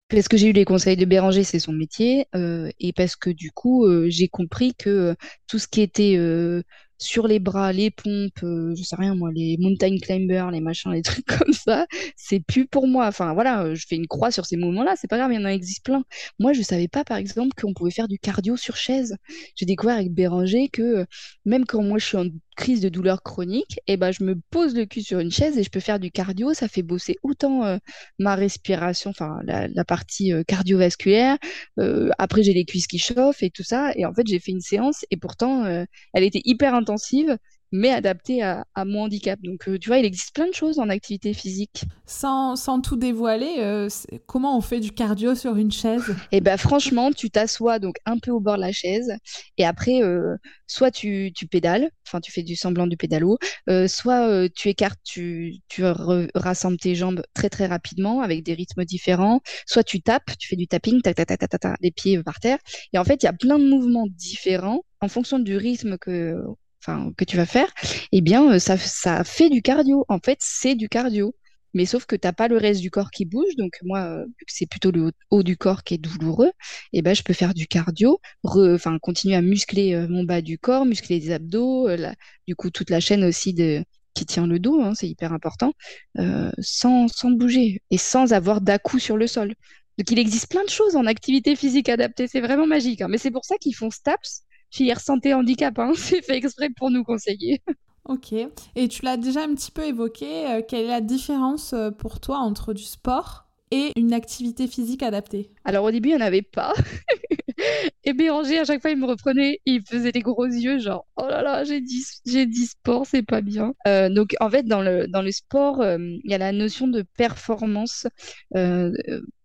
Parce 0.09 0.29
que 0.29 0.37
j'ai 0.37 0.49
eu 0.49 0.53
les 0.53 0.67
conseils 0.67 0.97
de 0.97 1.07
Béranger, 1.07 1.43
c'est 1.43 1.59
son 1.59 1.73
métier, 1.73 2.27
et 2.35 2.93
parce 2.93 3.17
que 3.17 3.31
du 3.31 3.51
coup 3.51 3.87
j'ai 4.09 4.29
compris 4.29 4.75
que 4.75 5.17
tout 5.47 5.59
ce 5.59 5.67
qui 5.67 5.81
était 5.81 6.19
sur 7.03 7.27
les 7.27 7.41
bras, 7.41 7.73
les 7.73 7.91
pompes, 7.91 8.43
euh, 8.45 8.75
je 8.77 8.83
sais 8.83 8.97
rien 8.97 9.15
moi, 9.15 9.31
les 9.35 9.57
mountain 9.59 9.97
climbers, 9.99 10.51
les 10.51 10.61
machins, 10.61 10.93
les 10.93 11.03
trucs 11.03 11.27
comme 11.27 11.53
ça, 11.53 11.87
c'est 12.17 12.41
plus 12.41 12.67
pour 12.67 12.87
moi. 12.87 13.07
Enfin 13.07 13.35
voilà, 13.35 13.65
euh, 13.65 13.75
je 13.75 13.87
fais 13.87 13.97
une 13.97 14.07
croix 14.07 14.31
sur 14.31 14.47
ces 14.47 14.57
mouvements-là, 14.57 14.95
c'est 14.97 15.09
pas 15.09 15.19
grave, 15.19 15.33
il 15.33 15.41
y 15.41 15.45
en 15.45 15.49
existe 15.49 15.85
plein. 15.85 16.05
Moi, 16.39 16.53
je 16.53 16.63
savais 16.63 16.89
pas 16.89 17.05
par 17.05 17.17
exemple 17.17 17.51
qu'on 17.61 17.75
pouvait 17.75 17.91
faire 17.91 18.09
du 18.09 18.19
cardio 18.19 18.57
sur 18.57 18.77
chaise. 18.77 19.17
J'ai 19.57 19.67
découvert 19.67 19.97
avec 19.97 20.13
Béranger 20.13 20.69
que 20.69 20.83
euh, 20.83 21.05
même 21.45 21.67
quand 21.67 21.83
moi 21.83 21.99
je 21.99 22.07
suis 22.07 22.17
en 22.17 22.27
crise 22.57 22.81
de 22.81 22.89
douleur 22.89 23.23
chronique, 23.23 23.81
eh 23.87 23.97
ben 23.97 24.13
je 24.13 24.23
me 24.25 24.39
pose 24.51 24.75
le 24.75 24.85
cul 24.85 25.03
sur 25.03 25.19
une 25.19 25.31
chaise 25.31 25.57
et 25.59 25.63
je 25.63 25.71
peux 25.71 25.81
faire 25.81 25.99
du 25.99 26.11
cardio, 26.11 26.53
ça 26.53 26.69
fait 26.69 26.83
bosser 26.83 27.17
autant 27.23 27.79
ma 28.19 28.35
respiration, 28.35 29.09
enfin 29.09 29.41
la, 29.45 29.85
partie 29.87 30.33
cardiovasculaire. 30.47 31.39
après 32.19 32.43
j'ai 32.43 32.53
les 32.53 32.67
cuisses 32.67 32.87
qui 32.87 32.99
chauffent 32.99 33.43
et 33.43 33.49
tout 33.49 33.63
ça, 33.63 33.93
et 33.97 34.05
en 34.05 34.13
fait 34.13 34.27
j'ai 34.27 34.39
fait 34.39 34.53
une 34.53 34.61
séance 34.61 35.07
et 35.11 35.17
pourtant 35.17 35.65
elle 36.13 36.25
était 36.25 36.43
hyper 36.45 36.75
intense 36.75 36.92
mais 37.73 37.91
adapté 37.91 38.43
à, 38.43 38.65
mon 38.85 39.05
handicap. 39.05 39.41
Donc, 39.43 39.67
tu 39.81 39.89
vois, 39.89 39.99
il 39.99 40.05
existe 40.05 40.35
plein 40.35 40.47
de 40.47 40.55
choses 40.55 40.79
en 40.79 40.91
activité 40.91 41.33
physique. 41.33 41.85
Sans, 42.07 42.55
sans 42.55 42.81
tout 42.83 42.97
dévoiler, 42.97 43.89
comment 44.27 44.57
on 44.57 44.61
fait 44.61 44.79
du 44.79 44.93
cardio 44.93 45.35
sur 45.35 45.57
une 45.57 45.73
chaise? 45.73 46.15
Eh 46.33 46.43
ben, 46.43 46.59
franchement, 46.59 47.11
tu 47.11 47.31
t'assois 47.31 47.79
donc 47.79 47.97
un 48.05 48.19
peu 48.19 48.31
au 48.31 48.41
bord 48.41 48.57
de 48.57 48.61
la 48.61 48.73
chaise, 48.73 49.11
et 49.57 49.65
après, 49.65 50.03
soit 50.67 50.91
tu, 50.91 51.33
tu 51.35 51.47
pédales, 51.47 51.91
enfin, 52.07 52.21
tu 52.21 52.31
fais 52.31 52.43
du 52.43 52.57
semblant 52.57 52.87
du 52.87 52.99
pédalo, 52.99 53.39
soit 53.89 54.49
tu 54.51 54.69
écartes, 54.69 55.01
tu, 55.03 55.55
tu 55.69 55.83
rassembles 56.35 56.77
tes 56.77 56.95
jambes 56.95 57.23
très 57.33 57.49
très 57.49 57.67
rapidement 57.67 58.21
avec 58.21 58.45
des 58.45 58.53
rythmes 58.53 58.85
différents, 58.85 59.41
soit 59.67 59.83
tu 59.83 60.03
tapes, 60.03 60.37
tu 60.39 60.47
fais 60.47 60.57
du 60.57 60.67
tapping, 60.67 61.01
tac, 61.01 61.17
tac, 61.17 61.27
tac, 61.27 61.39
tac, 61.39 61.61
tac, 61.61 61.77
les 61.81 61.91
pieds 61.91 62.23
par 62.23 62.39
terre. 62.39 62.59
Et 62.93 62.99
en 62.99 63.05
fait, 63.05 63.23
il 63.23 63.27
y 63.27 63.31
a 63.31 63.33
plein 63.33 63.59
de 63.59 63.67
mouvements 63.67 64.07
différents 64.11 64.83
en 65.01 65.09
fonction 65.09 65.39
du 65.39 65.57
rythme 65.57 65.97
que, 65.99 66.37
enfin, 66.85 67.13
que 67.17 67.25
tu 67.25 67.37
vas 67.37 67.47
faire. 67.47 67.73
Eh 68.13 68.21
bien, 68.21 68.55
euh, 68.55 68.59
ça, 68.59 68.77
ça 68.79 69.25
fait 69.25 69.51
du 69.51 69.63
cardio. 69.63 70.05
En 70.09 70.19
fait, 70.19 70.39
c'est 70.41 70.75
du 70.75 70.89
cardio. 70.89 71.35
Mais 71.75 71.87
sauf 71.87 72.05
que 72.05 72.17
tu 72.17 72.27
n'as 72.27 72.35
pas 72.35 72.49
le 72.49 72.59
reste 72.59 72.83
du 72.83 72.91
corps 72.91 73.11
qui 73.11 73.25
bouge. 73.25 73.57
Donc, 73.57 73.73
moi, 73.83 74.01
euh, 74.01 74.27
c'est 74.47 74.67
plutôt 74.67 74.91
le 74.91 75.11
haut, 75.31 75.43
du 75.43 75.57
corps 75.57 75.85
qui 75.85 75.95
est 75.95 75.99
douloureux, 75.99 76.53
eh 76.93 77.01
ben, 77.03 77.15
je 77.15 77.23
peux 77.23 77.33
faire 77.33 77.55
du 77.55 77.67
cardio, 77.67 78.21
enfin, 78.45 78.99
continuer 79.01 79.37
à 79.37 79.43
muscler 79.43 79.95
euh, 79.95 80.07
mon 80.09 80.25
bas 80.25 80.43
du 80.43 80.59
corps, 80.59 80.85
muscler 80.85 81.19
les 81.19 81.31
abdos, 81.31 81.89
du 82.47 82.55
coup, 82.57 82.71
toute 82.71 82.91
la 82.91 83.01
chaîne 83.01 83.25
aussi 83.25 83.55
de, 83.55 83.85
qui 84.15 84.27
tient 84.27 84.47
le 84.47 84.59
dos, 84.59 84.83
hein, 84.83 84.95
c'est 84.95 85.09
hyper 85.09 85.33
important, 85.33 85.73
sans, 86.61 87.09
sans 87.09 87.31
bouger 87.31 87.83
et 87.91 87.99
sans 87.99 88.33
avoir 88.35 88.61
d'à-coup 88.61 88.99
sur 88.99 89.17
le 89.17 89.27
sol. 89.27 89.55
Donc 89.99 90.11
il 90.11 90.19
existe 90.19 90.49
plein 90.51 90.65
de 90.65 90.71
choses 90.71 90.97
en 90.97 91.07
activité 91.07 91.55
physique 91.57 91.89
adaptée, 91.89 92.27
c'est 92.27 92.41
vraiment 92.41 92.67
magique. 92.67 93.03
Hein. 93.03 93.09
Mais 93.09 93.19
c'est 93.19 93.31
pour 93.31 93.45
ça 93.45 93.57
qu'ils 93.59 93.75
font 93.75 93.91
STAPS, 93.91 94.43
filière 94.73 95.01
santé 95.01 95.35
handicap, 95.35 95.79
hein. 95.79 95.93
c'est 95.97 96.23
fait 96.23 96.37
exprès 96.37 96.71
pour 96.71 96.91
nous 96.91 97.05
conseiller. 97.05 97.63
Ok, 98.09 98.33
et 98.33 98.89
tu 98.89 99.05
l'as 99.05 99.17
déjà 99.17 99.45
un 99.45 99.55
petit 99.55 99.71
peu 99.71 99.85
évoqué, 99.85 100.47
euh, 100.49 100.63
quelle 100.67 100.87
est 100.87 100.89
la 100.89 101.01
différence 101.01 101.73
euh, 101.73 101.93
pour 101.93 102.19
toi 102.19 102.39
entre 102.39 102.75
du 102.75 102.83
sport 102.83 103.47
et 103.71 103.93
une 103.97 104.13
activité 104.13 104.67
physique 104.67 105.05
adaptée? 105.05 105.51
Alors 105.65 105.85
au 105.85 105.91
début, 105.93 106.09
il 106.09 106.17
n'y 106.17 106.23
en 106.23 106.27
avait 106.27 106.43
pas. 106.43 106.73
et 108.05 108.13
Béranger, 108.13 108.59
à 108.59 108.65
chaque 108.65 108.83
fois, 108.83 108.91
il 108.91 108.97
me 108.97 109.07
reprenait, 109.07 109.61
il 109.67 109.83
faisait 109.87 110.11
des 110.11 110.21
gros 110.21 110.47
yeux, 110.47 110.81
genre 110.81 111.07
oh 111.17 111.29
là 111.29 111.43
là, 111.43 111.63
j'ai 111.63 111.81
dit, 111.81 112.05
j'ai 112.27 112.47
dit 112.47 112.67
sport, 112.67 113.07
c'est 113.07 113.23
pas 113.23 113.41
bien. 113.41 113.73
Euh, 113.87 114.09
donc 114.09 114.35
en 114.41 114.51
fait, 114.51 114.65
dans 114.65 114.83
le, 114.83 115.07
dans 115.07 115.23
le 115.23 115.31
sport, 115.31 115.85
il 115.85 116.21
y 116.25 116.35
a 116.35 116.39
la 116.39 116.51
notion 116.51 116.89
de 116.89 117.03
performance 117.17 118.09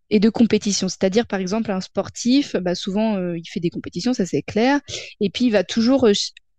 et 0.09 0.19
de 0.19 0.29
compétition. 0.29 0.87
C'est-à-dire, 0.89 1.27
par 1.27 1.39
exemple, 1.39 1.71
un 1.71 1.81
sportif, 1.81 2.55
bah, 2.55 2.75
souvent, 2.75 3.17
euh, 3.17 3.37
il 3.37 3.45
fait 3.45 3.59
des 3.59 3.69
compétitions, 3.69 4.13
ça 4.13 4.25
c'est 4.25 4.41
clair, 4.41 4.79
et 5.19 5.29
puis 5.29 5.45
il 5.45 5.51
va 5.51 5.63
toujours, 5.63 6.05
euh, 6.05 6.13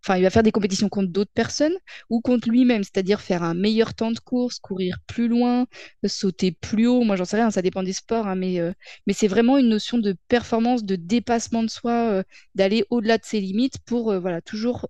enfin, 0.05 0.17
il 0.17 0.23
va 0.23 0.31
faire 0.31 0.43
des 0.43 0.53
compétitions 0.53 0.89
contre 0.89 1.11
d'autres 1.11 1.33
personnes 1.35 1.77
ou 2.11 2.21
contre 2.21 2.49
lui-même, 2.49 2.83
c'est-à-dire 2.85 3.21
faire 3.21 3.43
un 3.43 3.55
meilleur 3.55 3.95
temps 3.95 4.11
de 4.13 4.19
course, 4.19 4.59
courir 4.59 4.99
plus 5.07 5.29
loin, 5.29 5.67
sauter 6.07 6.53
plus 6.53 6.87
haut. 6.87 7.03
Moi, 7.05 7.17
j'en 7.17 7.25
sais 7.25 7.37
rien, 7.37 7.51
ça 7.51 7.63
dépend 7.63 7.83
des 7.83 7.93
sports, 7.93 8.27
hein, 8.27 8.37
mais, 8.37 8.61
euh, 8.61 8.73
mais 9.07 9.13
c'est 9.13 9.29
vraiment 9.29 9.59
une 9.59 9.69
notion 9.69 9.99
de 9.99 10.17
performance, 10.29 10.85
de 10.85 10.97
dépassement 10.97 11.63
de 11.63 11.71
soi, 11.71 12.23
d'aller 12.55 12.85
au-delà 12.91 13.19
de 13.19 13.25
ses 13.25 13.41
limites 13.41 13.79
pour, 13.85 14.19
voilà, 14.21 14.41
toujours 14.41 14.89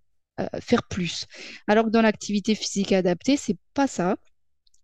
faire 0.61 0.85
plus. 0.85 1.27
Alors 1.67 1.87
que 1.87 1.91
dans 1.91 2.03
l'activité 2.03 2.55
physique 2.55 2.93
adaptée, 2.93 3.37
c'est 3.37 3.57
pas 3.75 3.89
ça 3.89 4.17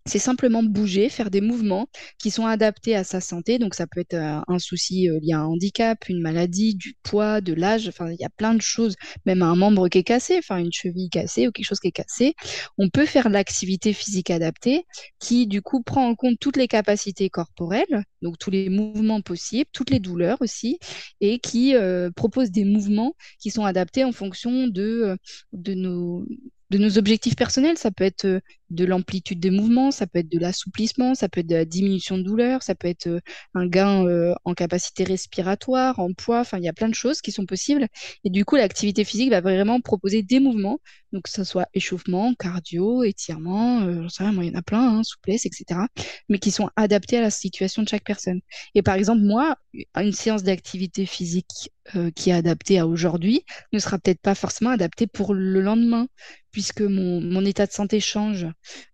c'est 0.06 0.18
simplement 0.18 0.62
bouger, 0.62 1.08
faire 1.08 1.30
des 1.30 1.40
mouvements 1.40 1.88
qui 2.18 2.30
sont 2.30 2.44
adaptés 2.46 2.94
à 2.94 3.04
sa 3.04 3.20
santé. 3.20 3.58
Donc 3.58 3.74
ça 3.74 3.86
peut 3.86 4.00
être 4.00 4.14
euh, 4.14 4.40
un 4.48 4.58
souci 4.58 5.08
euh, 5.08 5.18
lié 5.22 5.32
à 5.32 5.40
un 5.40 5.46
handicap, 5.46 6.08
une 6.10 6.20
maladie, 6.20 6.74
du 6.74 6.94
poids, 7.02 7.40
de 7.40 7.54
l'âge. 7.54 7.88
Enfin, 7.88 8.10
il 8.10 8.20
y 8.20 8.24
a 8.24 8.30
plein 8.30 8.52
de 8.54 8.60
choses, 8.60 8.96
même 9.24 9.42
un 9.42 9.54
membre 9.56 9.88
qui 9.88 9.98
est 9.98 10.02
cassé, 10.04 10.36
enfin 10.36 10.58
une 10.58 10.72
cheville 10.72 11.08
cassée 11.08 11.48
ou 11.48 11.52
quelque 11.52 11.66
chose 11.66 11.80
qui 11.80 11.88
est 11.88 11.92
cassé. 11.92 12.34
On 12.76 12.90
peut 12.90 13.06
faire 13.06 13.30
l'activité 13.30 13.94
physique 13.94 14.28
adaptée 14.30 14.84
qui 15.20 15.46
du 15.46 15.62
coup 15.62 15.82
prend 15.82 16.06
en 16.06 16.14
compte 16.14 16.36
toutes 16.38 16.58
les 16.58 16.68
capacités 16.68 17.30
corporelles, 17.30 18.04
donc 18.20 18.38
tous 18.38 18.50
les 18.50 18.68
mouvements 18.68 19.22
possibles, 19.22 19.70
toutes 19.72 19.90
les 19.90 20.00
douleurs 20.00 20.38
aussi, 20.40 20.78
et 21.22 21.38
qui 21.38 21.74
euh, 21.76 22.10
propose 22.10 22.50
des 22.50 22.64
mouvements 22.64 23.14
qui 23.38 23.50
sont 23.50 23.64
adaptés 23.64 24.04
en 24.04 24.12
fonction 24.12 24.66
de, 24.66 25.16
nos 25.52 26.26
de 26.70 26.78
nos 26.78 26.98
objectifs 26.98 27.36
personnels. 27.36 27.78
Ça 27.78 27.90
peut 27.90 28.04
être 28.04 28.40
de 28.74 28.84
l'amplitude 28.84 29.40
des 29.40 29.50
mouvements, 29.50 29.90
ça 29.90 30.06
peut 30.06 30.18
être 30.20 30.30
de 30.30 30.38
l'assouplissement, 30.38 31.14
ça 31.14 31.28
peut 31.28 31.40
être 31.40 31.46
de 31.46 31.54
la 31.54 31.64
diminution 31.64 32.18
de 32.18 32.22
douleur, 32.22 32.62
ça 32.62 32.74
peut 32.74 32.88
être 32.88 33.06
euh, 33.06 33.20
un 33.54 33.66
gain 33.66 34.06
euh, 34.06 34.34
en 34.44 34.54
capacité 34.54 35.04
respiratoire, 35.04 35.98
en 35.98 36.12
poids. 36.12 36.40
Enfin, 36.40 36.58
il 36.58 36.64
y 36.64 36.68
a 36.68 36.72
plein 36.72 36.88
de 36.88 36.94
choses 36.94 37.20
qui 37.20 37.32
sont 37.32 37.46
possibles. 37.46 37.86
Et 38.24 38.30
du 38.30 38.44
coup, 38.44 38.56
l'activité 38.56 39.04
physique 39.04 39.30
va 39.30 39.40
vraiment 39.40 39.80
proposer 39.80 40.22
des 40.22 40.40
mouvements, 40.40 40.78
donc 41.12 41.24
que 41.24 41.30
ce 41.30 41.44
soit 41.44 41.66
échauffement, 41.74 42.34
cardio, 42.34 43.04
étirement, 43.04 43.82
euh, 43.82 44.08
sais 44.08 44.24
rien, 44.24 44.32
il 44.42 44.48
y 44.48 44.50
en 44.50 44.58
a 44.58 44.62
plein, 44.62 44.98
hein, 44.98 45.02
souplesse, 45.02 45.46
etc., 45.46 45.80
mais 46.28 46.38
qui 46.38 46.50
sont 46.50 46.70
adaptés 46.76 47.18
à 47.18 47.22
la 47.22 47.30
situation 47.30 47.82
de 47.82 47.88
chaque 47.88 48.04
personne. 48.04 48.40
Et 48.74 48.82
par 48.82 48.94
exemple, 48.96 49.22
moi, 49.22 49.56
une 49.96 50.12
séance 50.12 50.42
d'activité 50.42 51.06
physique 51.06 51.70
qui 52.14 52.30
est 52.30 52.32
adaptée 52.32 52.78
à 52.78 52.86
aujourd'hui 52.86 53.44
ne 53.72 53.78
sera 53.78 53.98
peut-être 53.98 54.20
pas 54.20 54.34
forcément 54.34 54.70
adaptée 54.70 55.06
pour 55.06 55.34
le 55.34 55.60
lendemain, 55.60 56.06
puisque 56.50 56.80
mon 56.80 57.44
état 57.44 57.66
de 57.66 57.72
santé 57.72 58.00
change. 58.00 58.46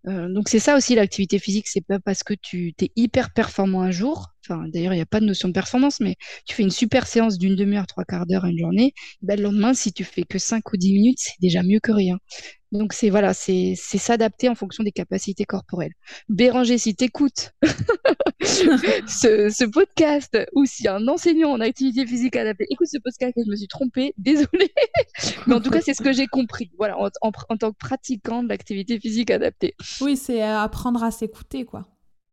Euh, 0.06 0.28
donc 0.32 0.48
c'est 0.48 0.58
ça 0.58 0.76
aussi 0.76 0.94
l'activité 0.94 1.38
physique, 1.38 1.68
c'est 1.68 1.84
pas 1.84 1.98
parce 2.00 2.22
que 2.22 2.34
tu 2.34 2.74
es 2.80 2.90
hyper 2.96 3.32
performant 3.32 3.82
un 3.82 3.90
jour, 3.90 4.28
enfin 4.46 4.64
d'ailleurs 4.68 4.92
il 4.92 4.96
n'y 4.96 5.02
a 5.02 5.06
pas 5.06 5.20
de 5.20 5.26
notion 5.26 5.48
de 5.48 5.52
performance, 5.52 6.00
mais 6.00 6.16
tu 6.46 6.54
fais 6.54 6.62
une 6.62 6.70
super 6.70 7.06
séance 7.06 7.38
d'une 7.38 7.56
demi-heure, 7.56 7.86
trois 7.86 8.04
quarts 8.04 8.26
d'heure 8.26 8.44
une 8.46 8.58
journée, 8.58 8.94
ben, 9.22 9.36
le 9.36 9.44
lendemain 9.44 9.74
si 9.74 9.92
tu 9.92 10.04
fais 10.04 10.22
que 10.24 10.38
5 10.38 10.72
ou 10.72 10.76
10 10.76 10.92
minutes, 10.94 11.18
c'est 11.20 11.40
déjà 11.40 11.62
mieux 11.62 11.80
que 11.80 11.92
rien. 11.92 12.18
Donc 12.72 12.92
c'est 12.92 13.10
voilà, 13.10 13.34
c'est 13.34 13.74
s'adapter 13.74 14.48
en 14.48 14.54
fonction 14.54 14.84
des 14.84 14.92
capacités 14.92 15.44
corporelles. 15.44 15.92
Béranger, 16.28 16.78
si 16.78 16.94
tu 16.94 17.04
écoutes 17.04 17.52
ce, 18.42 19.64
podcast 19.70 20.38
ou 20.54 20.64
si 20.66 20.86
un 20.86 21.08
enseignant 21.08 21.50
en 21.50 21.60
activité 21.60 22.06
physique 22.06 22.36
adaptée 22.36 22.66
écoute 22.70 22.86
ce 22.86 22.98
podcast 22.98 23.36
et 23.36 23.42
je 23.44 23.50
me 23.50 23.56
suis 23.56 23.68
trompée, 23.68 24.14
désolée. 24.18 24.72
Mais 25.46 25.54
en 25.54 25.60
tout 25.60 25.70
cas, 25.70 25.80
c'est 25.80 25.94
ce 25.94 26.02
que 26.02 26.12
j'ai 26.12 26.26
compris. 26.26 26.70
Voilà, 26.78 26.96
en, 26.98 27.08
en 27.22 27.56
tant 27.56 27.72
que 27.72 27.78
pratiquant 27.78 28.42
de 28.42 28.48
l'activité 28.48 29.00
physique 29.00 29.30
adaptée. 29.30 29.74
Oui, 30.00 30.16
c'est 30.16 30.42
apprendre 30.42 31.02
à 31.02 31.10
s'écouter, 31.10 31.64
quoi. 31.64 31.88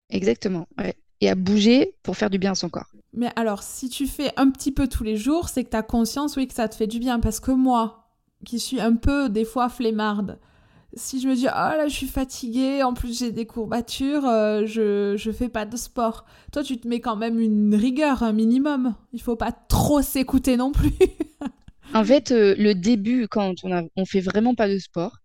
Exactement, 0.10 0.68
ouais. 0.78 0.96
Et 1.20 1.30
à 1.30 1.36
bouger 1.36 1.96
pour 2.04 2.16
faire 2.16 2.30
du 2.30 2.38
bien 2.38 2.52
à 2.52 2.56
son 2.56 2.70
corps. 2.70 2.92
Mais 3.14 3.32
alors, 3.36 3.64
si 3.64 3.90
tu 3.90 4.06
fais 4.06 4.32
un 4.38 4.52
petit 4.52 4.72
peu 4.72 4.88
tous 4.88 5.04
les 5.04 5.18
jours, 5.18 5.50
c'est 5.50 5.64
que 5.64 5.70
tu 5.72 5.76
as 5.76 5.82
conscience, 5.82 6.36
oui, 6.36 6.48
que 6.48 6.54
ça 6.54 6.70
te 6.70 6.76
fait 6.76 6.86
du 6.86 7.00
bien. 7.00 7.20
Parce 7.20 7.40
que 7.40 7.52
moi, 7.52 8.07
qui 8.46 8.60
suis 8.60 8.80
un 8.80 8.96
peu 8.96 9.30
des 9.30 9.46
fois 9.46 9.70
flemmarde. 9.70 10.40
Si 10.94 11.20
je 11.22 11.28
me 11.28 11.36
dis, 11.36 11.48
oh 11.48 11.50
là, 11.50 11.88
je 11.88 11.94
suis 11.94 12.08
fatiguée, 12.08 12.82
en 12.82 12.94
plus 12.94 13.20
j'ai 13.20 13.32
des 13.32 13.46
courbatures, 13.46 14.26
euh, 14.26 14.66
je, 14.66 15.16
je 15.18 15.32
fais 15.32 15.50
pas 15.50 15.66
de 15.66 15.76
sport. 15.78 16.26
Toi, 16.52 16.64
tu 16.64 16.78
te 16.80 16.88
mets 16.88 17.02
quand 17.02 17.18
même 17.18 17.40
une 17.40 17.76
rigueur, 17.76 18.24
un 18.24 18.32
minimum. 18.34 18.96
Il 19.14 19.22
faut 19.22 19.36
pas 19.36 19.52
trop 19.52 20.02
s'écouter 20.02 20.58
non 20.58 20.72
plus. 20.72 20.94
en 21.94 22.04
fait, 22.06 22.32
euh, 22.32 22.56
le 22.58 22.74
début, 22.74 23.28
quand 23.28 23.54
on, 23.64 23.90
on 23.96 24.06
fait 24.06 24.22
vraiment 24.22 24.56
pas 24.56 24.70
de 24.70 24.78
sport, 24.80 25.18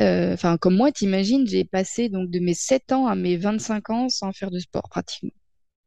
euh, 0.00 0.32
enfin, 0.32 0.56
comme 0.56 0.76
moi, 0.76 0.92
t'imagines, 0.92 1.46
j'ai 1.46 1.64
passé 1.64 2.08
donc 2.08 2.30
de 2.30 2.38
mes 2.38 2.54
7 2.54 2.92
ans 2.92 3.06
à 3.06 3.14
mes 3.14 3.36
25 3.36 3.90
ans 3.90 4.08
sans 4.08 4.32
faire 4.32 4.50
de 4.50 4.58
sport 4.58 4.88
pratiquement. 4.88 5.30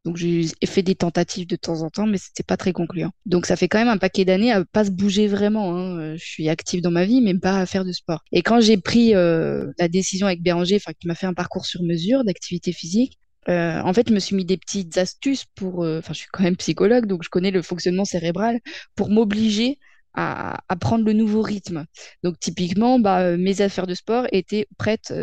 Donc 0.06 0.18
j'ai 0.18 0.48
fait 0.66 0.84
des 0.84 0.96
tentatives 0.96 1.48
de 1.48 1.56
temps 1.56 1.82
en 1.82 1.90
temps, 1.90 2.06
mais 2.06 2.18
c'était 2.18 2.44
pas 2.44 2.58
très 2.58 2.74
concluant. 2.74 3.12
Donc 3.26 3.46
ça 3.46 3.56
fait 3.56 3.70
quand 3.70 3.78
même 3.78 3.88
un 3.88 3.98
paquet 3.98 4.26
d'années 4.26 4.52
à 4.52 4.66
pas 4.66 4.86
se 4.86 4.92
bouger 4.92 5.28
vraiment. 5.28 5.76
Hein. 5.76 6.00
Euh, 6.00 6.18
je 6.18 6.26
suis 6.26 6.50
active 6.50 6.82
dans 6.82 6.92
ma 6.92 7.06
vie, 7.06 7.22
mais 7.22 7.34
pas 7.38 7.60
à 7.60 7.66
faire 7.66 7.86
de 7.86 7.92
sport. 7.94 8.22
Et 8.34 8.42
quand 8.42 8.60
j'ai 8.60 8.78
pris 8.78 9.16
euh, 9.16 9.72
la 9.80 9.88
décision 9.88 10.28
avec 10.28 10.42
Béranger, 10.42 10.76
enfin 10.76 10.92
qui 11.00 11.08
m'a 11.08 11.16
fait 11.16 11.28
un 11.28 11.34
parcours 11.34 11.66
sur 11.66 11.84
mesure 11.84 12.26
d'activité 12.26 12.74
physique, 12.74 13.18
euh, 13.50 13.82
en 13.82 13.94
fait, 13.94 14.08
je 14.10 14.14
me 14.14 14.20
suis 14.20 14.36
mis 14.36 14.46
des 14.46 14.58
petites 14.58 14.98
astuces 14.98 15.46
pour. 15.56 15.80
Enfin, 15.80 16.14
je 16.14 16.20
suis 16.20 16.28
quand 16.32 16.44
même 16.44 16.58
psychologue, 16.58 17.06
donc 17.06 17.24
je 17.24 17.30
connais 17.30 17.52
le 17.52 17.62
fonctionnement 17.62 18.06
cérébral 18.06 18.60
pour 18.96 19.10
m'obliger 19.10 19.80
à, 20.14 20.60
à, 20.70 20.76
prendre 20.76 21.06
le 21.06 21.14
nouveau 21.14 21.42
rythme. 21.42 21.86
Donc 22.24 22.40
typiquement, 22.40 23.00
bah, 23.00 23.38
mes 23.38 23.62
affaires 23.62 23.88
de 23.88 23.94
sport 23.96 24.28
étaient 24.32 24.68
prêtes 24.78 25.14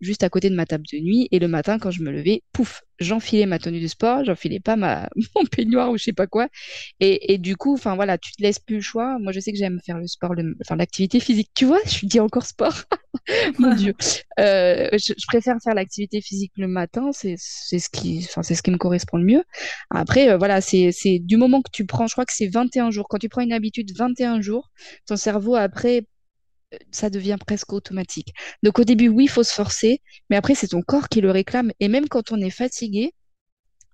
juste 0.00 0.22
à 0.22 0.28
côté 0.28 0.50
de 0.50 0.54
ma 0.54 0.66
table 0.66 0.84
de 0.92 0.98
nuit 0.98 1.28
et 1.30 1.38
le 1.38 1.48
matin 1.48 1.78
quand 1.78 1.90
je 1.90 2.02
me 2.02 2.10
levais, 2.10 2.42
pouf, 2.52 2.82
j'enfilais 2.98 3.46
ma 3.46 3.58
tenue 3.58 3.80
de 3.80 3.86
sport, 3.86 4.24
j'enfilais 4.24 4.60
pas 4.60 4.76
ma, 4.76 5.08
mon 5.36 5.44
peignoir 5.46 5.90
ou 5.90 5.98
je 5.98 6.04
sais 6.04 6.12
pas 6.12 6.26
quoi. 6.26 6.48
Et, 7.00 7.34
et 7.34 7.38
du 7.38 7.56
coup, 7.56 7.74
enfin 7.74 7.94
voilà, 7.94 8.18
tu 8.18 8.32
te 8.32 8.42
laisses 8.42 8.58
plus 8.58 8.76
le 8.76 8.82
choix. 8.82 9.18
Moi, 9.18 9.32
je 9.32 9.40
sais 9.40 9.52
que 9.52 9.58
j'aime 9.58 9.80
faire 9.84 9.98
le 9.98 10.06
sport, 10.06 10.32
enfin 10.62 10.76
l'activité 10.76 11.20
physique. 11.20 11.50
Tu 11.54 11.64
vois, 11.64 11.80
je 11.86 12.06
dis 12.06 12.20
encore 12.20 12.46
sport. 12.46 12.84
Mon 13.58 13.74
Dieu. 13.74 13.94
Euh, 14.38 14.88
je, 14.92 15.14
je, 15.16 15.26
préfère 15.26 15.56
faire 15.62 15.74
l'activité 15.74 16.20
physique 16.20 16.52
le 16.56 16.68
matin, 16.68 17.10
c'est 17.12 17.36
ce 17.36 17.88
qui, 17.88 18.26
enfin 18.28 18.42
c'est 18.42 18.54
ce 18.54 18.62
qui 18.62 18.70
me 18.70 18.76
correspond 18.76 19.16
le 19.18 19.24
mieux. 19.24 19.44
Après, 19.90 20.30
euh, 20.30 20.36
voilà, 20.36 20.60
c'est 20.60 20.92
du 21.20 21.36
moment 21.36 21.62
que 21.62 21.70
tu 21.72 21.86
prends, 21.86 22.06
je 22.06 22.12
crois 22.12 22.26
que 22.26 22.34
c'est 22.34 22.48
21 22.48 22.90
jours. 22.90 23.06
Quand 23.08 23.18
tu 23.18 23.28
prends 23.28 23.42
une 23.42 23.52
habitude 23.52 23.90
21 23.96 24.40
jours, 24.40 24.70
ton 25.06 25.16
cerveau 25.16 25.54
après 25.54 26.06
ça 26.90 27.10
devient 27.10 27.36
presque 27.44 27.72
automatique. 27.72 28.32
Donc 28.62 28.78
au 28.78 28.84
début, 28.84 29.08
oui, 29.08 29.24
il 29.24 29.28
faut 29.28 29.42
se 29.42 29.52
forcer, 29.52 30.02
mais 30.30 30.36
après, 30.36 30.54
c'est 30.54 30.68
ton 30.68 30.82
corps 30.82 31.08
qui 31.08 31.20
le 31.20 31.30
réclame. 31.30 31.72
Et 31.80 31.88
même 31.88 32.08
quand 32.08 32.32
on 32.32 32.40
est 32.40 32.50
fatigué, 32.50 33.12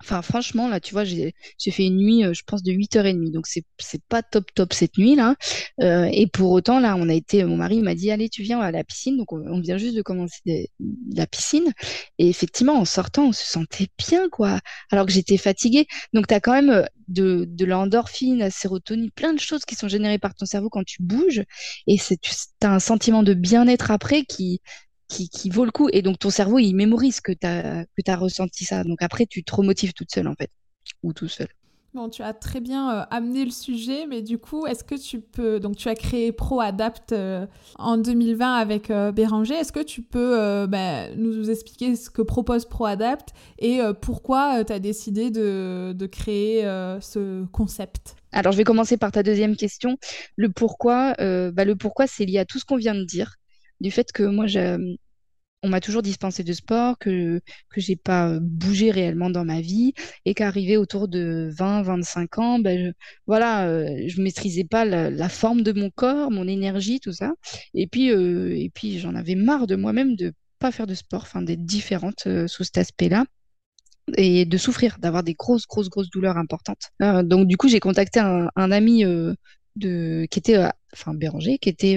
Enfin, 0.03 0.21
franchement, 0.21 0.69
là, 0.69 0.81
tu 0.81 0.93
vois, 0.95 1.05
j'ai 1.05 1.33
fait 1.71 1.87
une 1.87 1.97
nuit, 1.97 2.25
euh, 2.25 2.33
je 2.35 2.43
pense, 2.45 2.65
de 2.65 2.73
8h30. 2.73 3.31
Donc, 3.31 3.47
c'est 3.47 3.65
pas 4.09 4.23
top, 4.23 4.53
top 4.53 4.73
cette 4.73 4.99
nuit-là. 4.99 5.37
Euh, 5.81 6.09
et 6.13 6.27
pour 6.27 6.51
autant, 6.51 6.81
là, 6.81 6.97
on 6.99 7.09
a 7.09 7.15
été, 7.15 7.45
mon 7.45 7.57
mari 7.57 7.81
m'a 7.83 7.95
dit, 7.95 8.11
allez, 8.11 8.29
tu 8.29 8.43
viens 8.43 8.59
à 8.61 8.73
la 8.73 8.83
piscine. 8.83 9.17
Donc, 9.17 9.33
on, 9.33 9.61
vient 9.61 9.79
juste 9.79 9.95
de 9.95 10.03
commencer 10.03 10.71
la 11.15 11.27
piscine. 11.29 11.73
Et 12.19 12.29
effectivement, 12.29 12.75
en 12.75 12.85
sortant, 12.85 13.29
on 13.29 13.33
se 13.33 13.45
sentait 13.45 13.87
bien, 13.97 14.29
quoi. 14.29 14.59
Alors 14.91 15.07
que 15.07 15.13
j'étais 15.13 15.37
fatiguée. 15.37 15.87
Donc, 16.13 16.27
tu 16.27 16.35
as 16.35 16.41
quand 16.41 16.53
même 16.53 16.71
euh, 16.71 16.85
de, 17.07 17.45
de 17.49 17.65
l'endorphine, 17.65 18.39
la 18.39 18.51
sérotonine, 18.51 19.13
plein 19.13 19.35
de 19.35 19.41
choses 19.41 19.65
qui 19.65 19.77
sont 19.77 19.89
générées 19.89 20.19
par 20.19 20.35
ton 20.35 20.47
cerveau 20.47 20.69
quand 20.69 20.85
tu 20.85 21.01
bouges. 21.03 21.45
Et 21.87 21.97
tu 21.97 22.33
as 22.63 22.75
un 22.75 22.81
sentiment 22.81 23.23
de 23.23 23.35
bien-être 23.35 23.93
après 23.93 24.25
qui, 24.25 24.61
qui, 25.13 25.51
vaut 25.51 25.65
le 25.65 25.71
coup. 25.71 25.89
Et 25.93 26.03
donc, 26.03 26.19
ton 26.19 26.31
cerveau, 26.31 26.59
il 26.59 26.75
mémorise 26.75 27.21
que 27.21 27.33
tu 27.33 27.47
as, 27.47 27.85
que 27.85 28.11
as 28.11 28.17
ressenti 28.17 28.65
ça. 28.65 28.85
Donc, 28.85 29.03
après, 29.03 29.27
tu 29.27 29.45
te 29.45 29.55
remotives 29.55 29.93
toute 29.93 30.11
seule, 30.11 30.29
en 30.29 30.35
fait, 30.35 30.51
ou 31.03 31.13
tout 31.13 31.29
seul. 31.29 31.49
Bon, 31.95 32.09
tu 32.09 32.23
as 32.23 32.33
très 32.33 32.61
bien 32.61 32.91
euh, 32.91 33.05
amené 33.11 33.45
le 33.45 33.51
sujet, 33.51 34.07
mais 34.07 34.23
du 34.23 34.39
coup, 34.39 34.67
est-ce 34.67 34.83
que 34.83 34.95
tu 34.95 35.21
peux... 35.21 35.61
Donc, 35.61 35.77
tu 35.77 35.91
as 35.91 35.95
créé 35.95 36.33
ProAdapt 36.33 37.13
euh, 37.13 37.47
en 37.79 37.99
2020 37.99 38.55
avec 38.55 38.91
euh, 38.91 39.13
Béranger. 39.13 39.53
Est-ce 39.57 39.73
que 39.73 39.83
tu 39.83 40.01
peux 40.01 40.67
ben, 40.67 41.15
nous 41.19 41.51
expliquer 41.51 41.95
ce 41.95 42.09
que 42.09 42.23
propose 42.23 42.65
ProAdapt 42.65 43.29
et 43.59 43.81
pourquoi 44.01 44.65
tu 44.65 44.73
as 44.73 44.79
décidé 44.79 45.31
de, 45.31 45.93
de 45.95 46.07
créer 46.07 46.63
ce 47.01 47.45
concept? 47.47 48.17
Alors, 48.33 48.53
je 48.53 48.57
vais 48.57 48.65
commencer 48.65 48.97
par 48.97 49.13
ta 49.13 49.23
deuxième 49.23 49.57
question. 49.57 49.99
Le 50.37 50.49
pourquoi, 50.49 51.15
bah, 51.19 51.65
le 51.65 51.77
pourquoi, 51.77 52.07
c'est 52.07 52.25
lié 52.25 52.39
à 52.39 52.45
tout 52.47 52.59
ce 52.59 52.65
qu'on 52.65 52.77
vient 52.77 52.95
de 52.95 53.05
dire 53.05 53.37
du 53.83 53.91
fait 53.91 54.13
que 54.13 54.23
moi, 54.23 54.47
on 55.63 55.69
m'a 55.69 55.81
toujours 55.81 56.03
dispensé 56.03 56.43
de 56.43 56.53
sport, 56.53 56.99
que 56.99 57.41
que 57.71 57.81
j'ai 57.81 57.97
pas 57.97 58.29
euh, 58.29 58.41
bougé 58.43 58.91
réellement 58.91 59.31
dans 59.31 59.45
ma 59.45 59.61
vie 59.61 59.95
et 60.25 60.35
qu'arrivé 60.35 60.77
autour 60.77 61.09
de 61.09 61.51
20-25 61.57 62.41
ans, 62.41 62.59
ben 62.59 62.79
je, 62.79 62.93
voilà, 63.27 63.69
euh, 63.69 63.87
je 64.07 64.21
maîtrisais 64.21 64.65
pas 64.65 64.85
la, 64.85 65.29
forme 65.29 65.63
de 65.63 65.73
mon 65.73 65.91
corps, 65.91 66.31
mon 66.31 66.49
énergie, 66.49 67.01
tout 67.01 67.13
ça. 67.13 67.33
Et 67.75 67.87
puis 67.87 68.11
euh, 68.11 68.57
et 68.57 68.71
puis 68.75 68.99
j'en 68.99 69.15
avais 69.15 69.37
marre 69.37 69.67
de 69.67 69.77
moi-même 69.77 70.17
de 70.17 70.33
pas 70.59 70.73
faire 70.73 70.87
de 70.87 70.95
sport, 70.95 71.23
enfin 71.23 71.43
d'être 71.43 71.65
différente 71.65 72.29
sous 72.47 72.65
cet 72.65 72.79
aspect-là 72.79 73.25
et 74.17 74.45
de 74.45 74.59
souffrir, 74.59 74.99
d'avoir 74.99 75.23
des 75.23 75.35
grosses 75.35 75.67
grosses 75.67 75.89
grosses 75.89 76.11
douleurs 76.11 76.37
importantes. 76.37 76.91
donc 77.01 77.47
du 77.49 77.57
coup, 77.57 77.69
j'ai 77.69 77.81
contacté 77.81 78.21
un, 78.21 78.49
ami 78.57 79.05
de 79.77 80.27
qui 80.31 80.39
était 80.39 80.59
enfin 80.93 81.15
Béranger 81.15 81.59
qui 81.59 81.69
était 81.69 81.97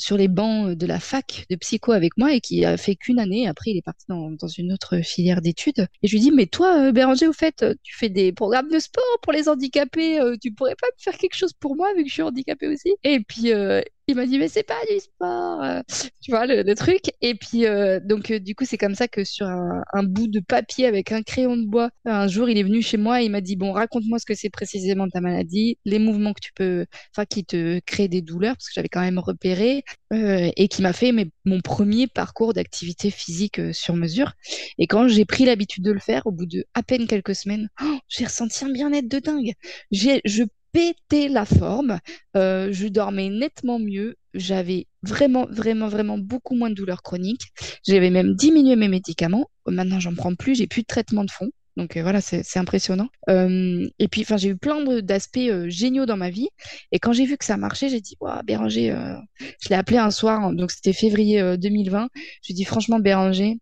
sur 0.00 0.16
les 0.16 0.28
bancs 0.28 0.72
de 0.72 0.86
la 0.86 0.98
fac 0.98 1.44
de 1.50 1.56
psycho 1.56 1.92
avec 1.92 2.16
moi 2.16 2.34
et 2.34 2.40
qui 2.40 2.64
a 2.64 2.76
fait 2.76 2.96
qu'une 2.96 3.18
année. 3.18 3.46
Après, 3.46 3.70
il 3.70 3.76
est 3.76 3.82
parti 3.82 4.06
dans, 4.08 4.36
une 4.58 4.72
autre 4.72 5.00
filière 5.02 5.40
d'études. 5.40 5.86
Et 6.02 6.08
je 6.08 6.12
lui 6.12 6.20
dis, 6.20 6.32
mais 6.32 6.46
toi, 6.46 6.88
euh, 6.88 6.92
Béranger, 6.92 7.28
au 7.28 7.32
fait, 7.32 7.64
tu 7.82 7.96
fais 7.96 8.08
des 8.08 8.32
programmes 8.32 8.68
de 8.68 8.78
sport 8.78 9.18
pour 9.22 9.32
les 9.32 9.48
handicapés. 9.48 10.20
Euh, 10.20 10.36
tu 10.40 10.52
pourrais 10.52 10.74
pas 10.74 10.86
me 10.88 11.02
faire 11.02 11.16
quelque 11.16 11.36
chose 11.36 11.52
pour 11.52 11.76
moi 11.76 11.92
vu 11.94 12.02
que 12.02 12.08
je 12.08 12.14
suis 12.14 12.22
handicapée 12.22 12.66
aussi? 12.66 12.94
Et 13.04 13.20
puis, 13.20 13.52
euh, 13.52 13.80
il 14.10 14.16
m'a 14.16 14.26
dit, 14.26 14.38
mais 14.38 14.48
c'est 14.48 14.62
pas 14.62 14.80
du 14.90 14.98
sport, 14.98 15.62
euh, 15.62 15.80
tu 16.20 16.30
vois, 16.30 16.46
le, 16.46 16.74
truc. 16.74 17.12
Et 17.20 17.34
puis, 17.34 17.66
euh, 17.66 18.00
donc, 18.00 18.30
euh, 18.30 18.40
du 18.40 18.54
coup, 18.54 18.64
c'est 18.64 18.78
comme 18.78 18.94
ça 18.94 19.08
que 19.08 19.24
sur 19.24 19.46
un, 19.46 20.02
bout 20.02 20.26
de 20.26 20.40
papier 20.40 20.86
avec 20.86 21.12
un 21.12 21.22
crayon 21.22 21.56
de 21.56 21.66
bois, 21.66 21.90
un 22.04 22.26
jour, 22.26 22.48
il 22.48 22.58
est 22.58 22.62
venu 22.62 22.82
chez 22.82 22.96
moi 22.96 23.22
et 23.22 23.26
il 23.26 23.30
m'a 23.30 23.40
dit, 23.40 23.56
bon, 23.56 23.72
raconte-moi 23.72 24.18
ce 24.18 24.26
que 24.26 24.34
c'est 24.34 24.50
précisément 24.50 25.08
ta 25.08 25.20
maladie, 25.20 25.78
les 25.84 25.98
mouvements 25.98 26.32
que 26.32 26.40
tu 26.40 26.52
peux, 26.52 26.86
enfin, 27.14 27.24
qui 27.24 27.44
te 27.44 27.80
créent 27.80 28.08
des 28.08 28.22
douleurs, 28.22 28.56
parce 28.56 28.66
que 28.66 28.74
j'avais 28.74 28.88
quand 28.88 29.00
même 29.00 29.18
repéré, 29.18 29.84
et 30.12 30.68
qui 30.68 30.82
m'a 30.82 30.92
fait 30.92 31.12
mon 31.44 31.60
premier 31.60 32.08
parcours 32.08 32.52
d'activité 32.52 33.10
physique 33.10 33.60
sur 33.72 33.94
mesure. 33.94 34.32
Et 34.78 34.86
quand 34.86 35.06
j'ai 35.06 35.24
pris 35.24 35.44
l'habitude 35.44 35.84
de 35.84 35.92
le 35.92 36.00
faire, 36.00 36.26
au 36.26 36.32
bout 36.32 36.46
de 36.46 36.64
à 36.74 36.82
peine 36.82 37.06
quelques 37.06 37.34
semaines, 37.36 37.68
oh, 37.82 37.98
j'ai 38.08 38.24
ressenti 38.24 38.64
un 38.64 38.70
bien-être 38.70 39.08
de 39.08 39.18
dingue. 39.20 39.52
Je 39.92 40.44
péter 40.72 41.28
la 41.28 41.44
forme. 41.44 41.98
Euh, 42.36 42.68
je 42.72 42.88
dormais 42.88 43.28
nettement 43.28 43.78
mieux. 43.78 44.16
J'avais 44.34 44.86
vraiment, 45.02 45.46
vraiment, 45.50 45.88
vraiment 45.88 46.18
beaucoup 46.18 46.54
moins 46.54 46.70
de 46.70 46.74
douleurs 46.74 47.02
chroniques. 47.02 47.48
J'avais 47.86 48.10
même 48.10 48.34
diminué 48.34 48.76
mes 48.76 48.88
médicaments. 48.88 49.50
Maintenant, 49.66 50.00
j'en 50.00 50.14
prends 50.14 50.34
plus. 50.34 50.54
J'ai 50.56 50.66
plus 50.66 50.82
de 50.82 50.86
traitement 50.86 51.24
de 51.24 51.30
fond. 51.30 51.50
Donc 51.76 51.96
euh, 51.96 52.02
voilà, 52.02 52.20
c'est 52.20 52.58
impressionnant. 52.58 53.08
Euh, 53.28 53.88
et 53.98 54.08
puis, 54.08 54.22
enfin, 54.22 54.36
j'ai 54.36 54.50
eu 54.50 54.56
plein 54.56 55.00
d'aspects 55.00 55.50
géniaux 55.66 56.06
dans 56.06 56.16
ma 56.16 56.30
vie. 56.30 56.48
Et 56.92 56.98
quand 56.98 57.12
j'ai 57.12 57.24
vu 57.24 57.36
que 57.36 57.44
ça 57.44 57.56
marchait, 57.56 57.88
j'ai 57.88 58.00
dit, 58.00 58.16
waouh, 58.20 58.42
Béranger, 58.44 58.94
je 59.38 59.68
l'ai 59.68 59.76
appelé 59.76 59.98
un 59.98 60.10
soir, 60.10 60.52
donc 60.52 60.70
c'était 60.70 60.92
février 60.92 61.56
2020. 61.56 62.08
Je 62.14 62.20
lui 62.20 62.52
ai 62.52 62.54
dit, 62.54 62.64
franchement, 62.64 62.98
Béranger, 62.98 63.58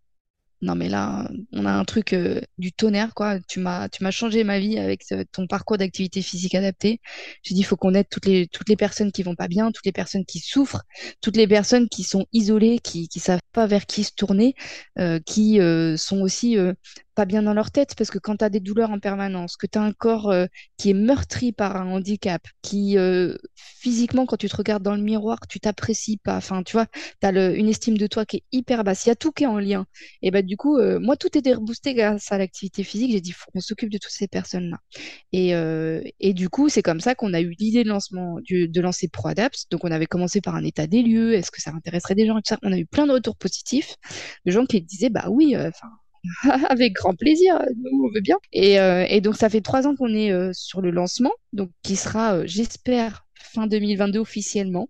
non 0.60 0.74
mais 0.74 0.88
là, 0.88 1.28
on 1.52 1.66
a 1.66 1.72
un 1.72 1.84
truc 1.84 2.12
euh, 2.12 2.40
du 2.58 2.72
tonnerre, 2.72 3.14
quoi. 3.14 3.38
Tu 3.48 3.60
m'as, 3.60 3.88
tu 3.88 4.02
m'as 4.02 4.10
changé 4.10 4.42
ma 4.42 4.58
vie 4.58 4.78
avec 4.78 5.04
ton 5.32 5.46
parcours 5.46 5.78
d'activité 5.78 6.20
physique 6.20 6.54
adaptée. 6.54 7.00
J'ai 7.42 7.54
dit, 7.54 7.60
il 7.60 7.64
faut 7.64 7.76
qu'on 7.76 7.94
aide 7.94 8.08
toutes 8.10 8.26
les, 8.26 8.48
toutes 8.48 8.68
les 8.68 8.76
personnes 8.76 9.12
qui 9.12 9.22
vont 9.22 9.36
pas 9.36 9.46
bien, 9.48 9.70
toutes 9.70 9.86
les 9.86 9.92
personnes 9.92 10.24
qui 10.24 10.40
souffrent, 10.40 10.82
toutes 11.20 11.36
les 11.36 11.46
personnes 11.46 11.88
qui 11.88 12.02
sont 12.02 12.26
isolées, 12.32 12.80
qui, 12.80 13.08
qui 13.08 13.20
savent 13.20 13.40
pas 13.52 13.66
vers 13.66 13.86
qui 13.86 14.02
se 14.02 14.12
tourner, 14.16 14.54
euh, 14.98 15.20
qui 15.24 15.60
euh, 15.60 15.96
sont 15.96 16.20
aussi 16.22 16.56
pas 17.18 17.24
bien 17.24 17.42
dans 17.42 17.52
leur 17.52 17.72
tête 17.72 17.96
parce 17.96 18.10
que 18.10 18.18
quand 18.20 18.36
tu 18.36 18.44
as 18.44 18.48
des 18.48 18.60
douleurs 18.60 18.92
en 18.92 19.00
permanence, 19.00 19.56
que 19.56 19.66
tu 19.66 19.76
as 19.76 19.82
un 19.82 19.90
corps 19.92 20.30
euh, 20.30 20.46
qui 20.76 20.90
est 20.90 20.94
meurtri 20.94 21.50
par 21.50 21.74
un 21.74 21.90
handicap, 21.90 22.46
qui 22.62 22.96
euh, 22.96 23.36
physiquement, 23.56 24.24
quand 24.24 24.36
tu 24.36 24.48
te 24.48 24.54
regardes 24.54 24.84
dans 24.84 24.94
le 24.94 25.02
miroir, 25.02 25.40
tu 25.48 25.58
t'apprécies 25.58 26.18
pas, 26.18 26.36
enfin, 26.36 26.62
tu 26.62 26.74
vois, 26.74 26.86
tu 27.20 27.26
as 27.26 27.30
une 27.30 27.68
estime 27.68 27.98
de 27.98 28.06
toi 28.06 28.24
qui 28.24 28.36
est 28.36 28.44
hyper 28.52 28.84
basse, 28.84 29.04
il 29.04 29.08
y 29.08 29.10
a 29.10 29.16
tout 29.16 29.32
qui 29.32 29.42
est 29.42 29.48
en 29.48 29.58
lien. 29.58 29.84
Et 30.22 30.30
bah, 30.30 30.42
du 30.42 30.56
coup, 30.56 30.78
euh, 30.78 31.00
moi, 31.00 31.16
tout 31.16 31.36
était 31.36 31.52
reboosté 31.54 31.92
grâce 31.92 32.30
à 32.30 32.38
l'activité 32.38 32.84
physique. 32.84 33.10
J'ai 33.10 33.20
dit, 33.20 33.32
faut 33.32 33.50
qu'on 33.50 33.60
s'occupe 33.60 33.90
de 33.90 33.98
toutes 33.98 34.12
ces 34.12 34.28
personnes-là. 34.28 34.78
Et, 35.32 35.54
et, 36.20 36.34
du 36.34 36.48
coup, 36.48 36.68
c'est 36.68 36.82
comme 36.82 37.00
ça 37.00 37.16
qu'on 37.16 37.34
a 37.34 37.40
eu 37.40 37.50
l'idée 37.58 37.82
de 37.82 37.88
lancement, 37.88 38.38
de 38.48 38.80
lancer 38.80 39.08
ProAdapt. 39.08 39.66
Donc, 39.72 39.84
on 39.84 39.90
avait 39.90 40.06
commencé 40.06 40.40
par 40.40 40.54
un 40.54 40.62
état 40.64 40.86
des 40.86 41.02
lieux, 41.02 41.34
est-ce 41.34 41.50
que 41.50 41.60
ça 41.60 41.72
intéresserait 41.72 42.14
des 42.14 42.26
gens. 42.26 42.38
On 42.62 42.72
a 42.72 42.78
eu 42.78 42.86
plein 42.86 43.06
de 43.08 43.12
retours 43.12 43.36
positifs 43.36 43.96
de 44.46 44.52
gens 44.52 44.66
qui 44.66 44.80
disaient, 44.82 45.10
bah 45.10 45.26
oui, 45.28 45.56
enfin, 45.56 45.88
Avec 46.68 46.94
grand 46.94 47.14
plaisir, 47.14 47.58
nous 47.76 48.04
on 48.04 48.12
veut 48.14 48.20
bien. 48.20 48.36
Et, 48.52 48.80
euh, 48.80 49.20
donc 49.20 49.36
ça 49.36 49.48
fait 49.48 49.60
trois 49.60 49.86
ans 49.86 49.94
qu'on 49.96 50.14
est 50.14 50.32
euh, 50.32 50.50
sur 50.52 50.80
le 50.80 50.90
lancement, 50.90 51.32
donc 51.52 51.70
qui 51.82 51.96
sera, 51.96 52.34
euh, 52.34 52.42
j'espère, 52.46 53.26
fin 53.34 53.66
2022 53.66 54.18
officiellement, 54.18 54.88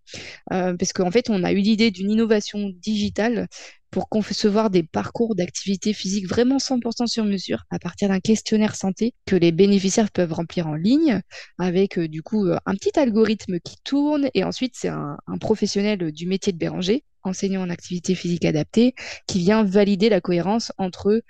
parce 0.49 0.93
qu'en 0.93 1.11
fait 1.11 1.31
on 1.31 1.45
a 1.45 1.53
eu 1.53 1.59
l'idée 1.59 1.91
d'une 1.91 2.11
innovation 2.11 2.71
digitale 2.81 3.47
pour 3.91 4.09
concevoir 4.09 4.69
des 4.71 4.83
parcours 4.83 5.35
d'activité 5.35 5.93
physique 5.93 6.27
vraiment 6.27 6.59
100% 6.59 7.07
sur 7.07 7.25
mesure 7.25 7.65
à 7.71 7.79
partir 7.79 8.09
d'un 8.09 8.21
questionnaire 8.21 8.75
santé 8.75 9.15
que 9.27 9.37
les 9.37 9.53
bénéficiaires 9.53 10.11
peuvent 10.11 10.33
remplir 10.33 10.67
en 10.67 10.75
ligne 10.75 11.21
avec 11.59 12.01
du 12.01 12.23
coup 12.23 12.47
un 12.49 12.75
petit 12.75 12.99
algorithme 12.99 13.61
qui 13.61 13.77
tourne 13.85 14.29
et 14.35 14.45
ensuite 14.45 14.75
c'est 14.77 14.89
un, 14.89 15.17
un 15.27 15.39
professionnel 15.39 16.11
du 16.11 16.27
métier 16.27 16.53
de 16.53 16.59
Béranger 16.59 17.05
enseignant 17.23 17.63
en 17.63 17.71
activité 17.71 18.15
physique 18.15 18.45
adaptée, 18.45 18.95
qui 19.27 19.39
vient 19.41 19.65
valider 19.65 20.09
la 20.09 20.21
cohérence 20.21 20.73
entre 20.79 21.23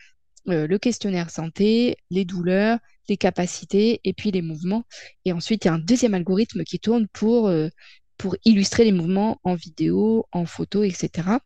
euh, 0.49 0.67
le 0.67 0.79
questionnaire 0.79 1.31
santé, 1.31 1.97
les 2.11 2.25
douleurs, 2.25 2.79
les 3.09 3.17
capacités 3.17 4.01
et 4.05 4.13
puis 4.13 4.31
les 4.31 4.43
mouvements. 4.43 4.85
Et 5.25 5.33
ensuite, 5.33 5.65
il 5.65 5.69
y 5.69 5.71
a 5.71 5.75
un 5.75 5.79
deuxième 5.79 6.15
algorithme 6.15 6.65
qui 6.65 6.79
tourne 6.79 7.07
pour, 7.09 7.49
euh, 7.49 7.69
illustrer 8.45 8.85
les 8.85 8.93
mouvements 8.93 9.39
en 9.45 9.55
vidéo, 9.55 10.27
en 10.33 10.45
photo, 10.45 10.83
etc. 10.83 11.39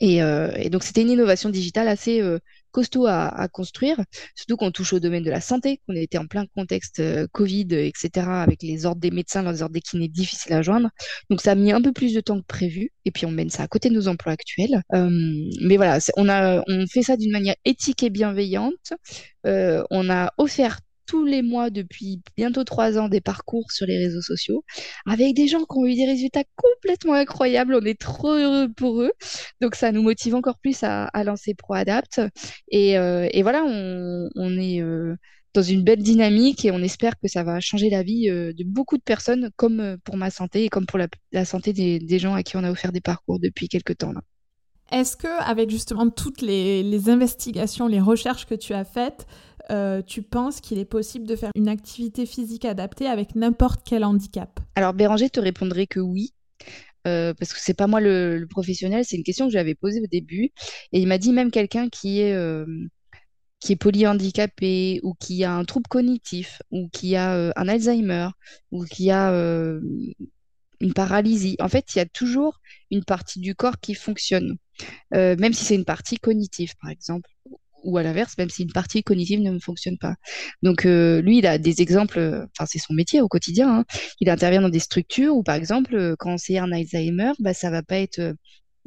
Et, 0.00 0.22
euh, 0.22 0.52
et 0.56 0.68
donc, 0.70 0.82
c'était 0.84 1.02
une 1.02 1.10
innovation 1.10 1.48
digitale 1.48 1.88
assez 1.88 2.20
costaud 2.70 3.06
à, 3.06 3.48
construire, 3.48 4.00
surtout 4.34 4.56
qu'on 4.56 4.70
touche 4.70 4.92
au 4.92 5.00
domaine 5.00 5.22
de 5.22 5.30
la 5.30 5.40
santé, 5.40 5.80
qu'on 5.86 5.94
était 5.94 6.18
en 6.18 6.26
plein 6.26 6.46
contexte 6.54 7.00
euh, 7.00 7.26
Covid, 7.32 7.68
etc., 7.72 8.26
avec 8.28 8.62
les 8.62 8.86
ordres 8.86 9.00
des 9.00 9.10
médecins, 9.10 9.42
les 9.42 9.62
ordres 9.62 9.74
des 9.74 9.80
kinés 9.80 10.08
difficiles 10.08 10.52
à 10.52 10.62
joindre. 10.62 10.90
Donc 11.30 11.40
ça 11.40 11.52
a 11.52 11.54
mis 11.54 11.72
un 11.72 11.82
peu 11.82 11.92
plus 11.92 12.14
de 12.14 12.20
temps 12.20 12.40
que 12.40 12.46
prévu, 12.46 12.90
et 13.04 13.10
puis 13.10 13.26
on 13.26 13.30
mène 13.30 13.50
ça 13.50 13.62
à 13.62 13.68
côté 13.68 13.88
de 13.88 13.94
nos 13.94 14.08
emplois 14.08 14.32
actuels. 14.32 14.82
Euh, 14.94 15.10
mais 15.60 15.76
voilà, 15.76 15.98
on, 16.16 16.28
a, 16.28 16.62
on 16.66 16.86
fait 16.86 17.02
ça 17.02 17.16
d'une 17.16 17.32
manière 17.32 17.56
éthique 17.64 18.02
et 18.02 18.10
bienveillante. 18.10 18.92
Euh, 19.46 19.82
on 19.90 20.10
a 20.10 20.32
offert 20.38 20.80
tous 21.08 21.24
les 21.24 21.42
mois 21.42 21.70
depuis 21.70 22.20
bientôt 22.36 22.62
trois 22.64 22.98
ans 22.98 23.08
des 23.08 23.22
parcours 23.22 23.72
sur 23.72 23.86
les 23.86 23.96
réseaux 23.98 24.20
sociaux 24.20 24.62
avec 25.06 25.34
des 25.34 25.48
gens 25.48 25.60
qui 25.60 25.78
ont 25.78 25.86
eu 25.86 25.94
des 25.94 26.04
résultats 26.04 26.44
complètement 26.54 27.14
incroyables. 27.14 27.74
On 27.74 27.84
est 27.84 27.98
trop 27.98 28.32
heureux 28.32 28.68
pour 28.68 29.02
eux. 29.02 29.12
Donc 29.60 29.74
ça 29.74 29.90
nous 29.90 30.02
motive 30.02 30.34
encore 30.34 30.58
plus 30.58 30.82
à, 30.82 31.10
lancer 31.24 31.54
ProAdapt. 31.54 32.20
Et, 32.70 32.98
euh, 32.98 33.26
et 33.32 33.42
voilà, 33.42 33.64
on, 33.64 34.58
est 34.58 34.82
euh, 34.82 35.16
dans 35.54 35.62
une 35.62 35.82
belle 35.82 36.02
dynamique 36.02 36.64
et 36.66 36.70
on 36.70 36.82
espère 36.82 37.18
que 37.18 37.26
ça 37.26 37.42
va 37.42 37.58
changer 37.58 37.88
la 37.88 38.02
vie 38.02 38.28
euh, 38.28 38.52
de 38.52 38.64
beaucoup 38.64 38.98
de 38.98 39.02
personnes, 39.02 39.50
comme 39.56 39.96
pour 40.04 40.18
ma 40.18 40.30
santé 40.30 40.64
et 40.64 40.68
comme 40.68 40.84
pour 40.84 40.98
la, 41.32 41.44
santé 41.46 41.72
des, 41.72 42.18
gens 42.18 42.34
à 42.34 42.42
qui 42.42 42.58
on 42.58 42.64
a 42.64 42.70
offert 42.70 42.92
des 42.92 43.00
parcours 43.00 43.40
depuis 43.40 43.68
quelques 43.68 43.96
temps. 43.96 44.12
Là. 44.12 44.20
Est-ce 44.90 45.16
que, 45.16 45.28
avec 45.42 45.70
justement 45.70 46.08
toutes 46.08 46.42
les, 46.42 46.82
les, 46.82 47.08
investigations, 47.08 47.88
les 47.88 48.00
recherches 48.00 48.46
que 48.46 48.54
tu 48.54 48.72
as 48.72 48.84
faites, 48.84 49.26
euh, 49.70 50.02
tu 50.02 50.22
penses 50.22 50.60
qu'il 50.60 50.78
est 50.78 50.86
possible 50.86 51.26
de 51.26 51.36
faire 51.36 51.50
une 51.54 51.68
activité 51.68 52.24
physique 52.24 52.64
adaptée 52.64 53.06
avec 53.06 53.34
n'importe 53.34 53.80
quel 53.84 54.04
handicap 54.04 54.60
Alors 54.74 54.94
Béranger 54.94 55.28
te 55.28 55.40
répondrait 55.40 55.86
que 55.86 56.00
oui. 56.00 56.32
Euh, 57.06 57.32
parce 57.34 57.52
que 57.52 57.60
c'est 57.60 57.74
pas 57.74 57.86
moi 57.86 58.00
le, 58.00 58.46
professionnel, 58.50 59.04
c'est 59.04 59.16
une 59.16 59.22
question 59.22 59.46
que 59.46 59.52
j'avais 59.52 59.74
posée 59.74 60.00
au 60.00 60.06
début. 60.06 60.50
Et 60.92 61.00
il 61.00 61.06
m'a 61.06 61.18
dit 61.18 61.32
même 61.32 61.50
quelqu'un 61.50 61.88
qui 61.88 62.20
est 62.20 62.32
euh, 62.32 62.66
qui 63.60 63.72
est 63.72 63.76
polyhandicapé 63.76 65.00
ou 65.02 65.14
qui 65.14 65.44
a 65.44 65.54
un 65.54 65.64
trouble 65.64 65.88
cognitif 65.88 66.62
ou 66.70 66.88
qui 66.88 67.16
a 67.16 67.52
un 67.56 67.68
Alzheimer 67.68 68.28
ou 68.70 68.84
qui 68.84 69.10
a 69.10 69.32
une 70.80 70.94
paralysie, 70.94 71.56
en 71.60 71.68
fait, 71.68 71.84
il 71.94 71.98
y 71.98 72.00
a 72.00 72.06
toujours 72.06 72.60
une 72.92 73.04
partie 73.04 73.40
du 73.40 73.56
corps 73.56 73.80
qui 73.80 73.94
fonctionne, 73.94 74.58
même 75.10 75.52
si 75.52 75.64
c'est 75.64 75.74
une 75.74 75.84
partie 75.84 76.18
cognitive, 76.18 76.74
par 76.80 76.90
exemple, 76.90 77.28
ou 77.84 77.98
à 77.98 78.02
l'inverse, 78.02 78.36
même 78.38 78.50
si 78.50 78.62
une 78.62 78.72
partie 78.72 79.02
cognitive 79.02 79.40
ne 79.40 79.58
fonctionne 79.58 79.98
pas. 79.98 80.14
Donc, 80.62 80.84
lui, 80.84 81.38
il 81.38 81.46
a 81.46 81.58
des 81.58 81.80
exemples, 81.80 82.18
enfin, 82.52 82.66
c'est 82.66 82.78
son 82.78 82.94
métier 82.94 83.20
au 83.20 83.28
quotidien. 83.28 83.80
Hein. 83.80 83.84
Il 84.20 84.30
intervient 84.30 84.62
dans 84.62 84.68
des 84.68 84.78
structures 84.78 85.36
où, 85.36 85.42
par 85.42 85.54
exemple, 85.54 86.16
quand 86.18 86.36
c'est 86.38 86.58
un 86.58 86.72
Alzheimer, 86.72 87.32
bah, 87.38 87.54
ça 87.54 87.70
va 87.70 87.82
pas 87.82 87.98
être 87.98 88.34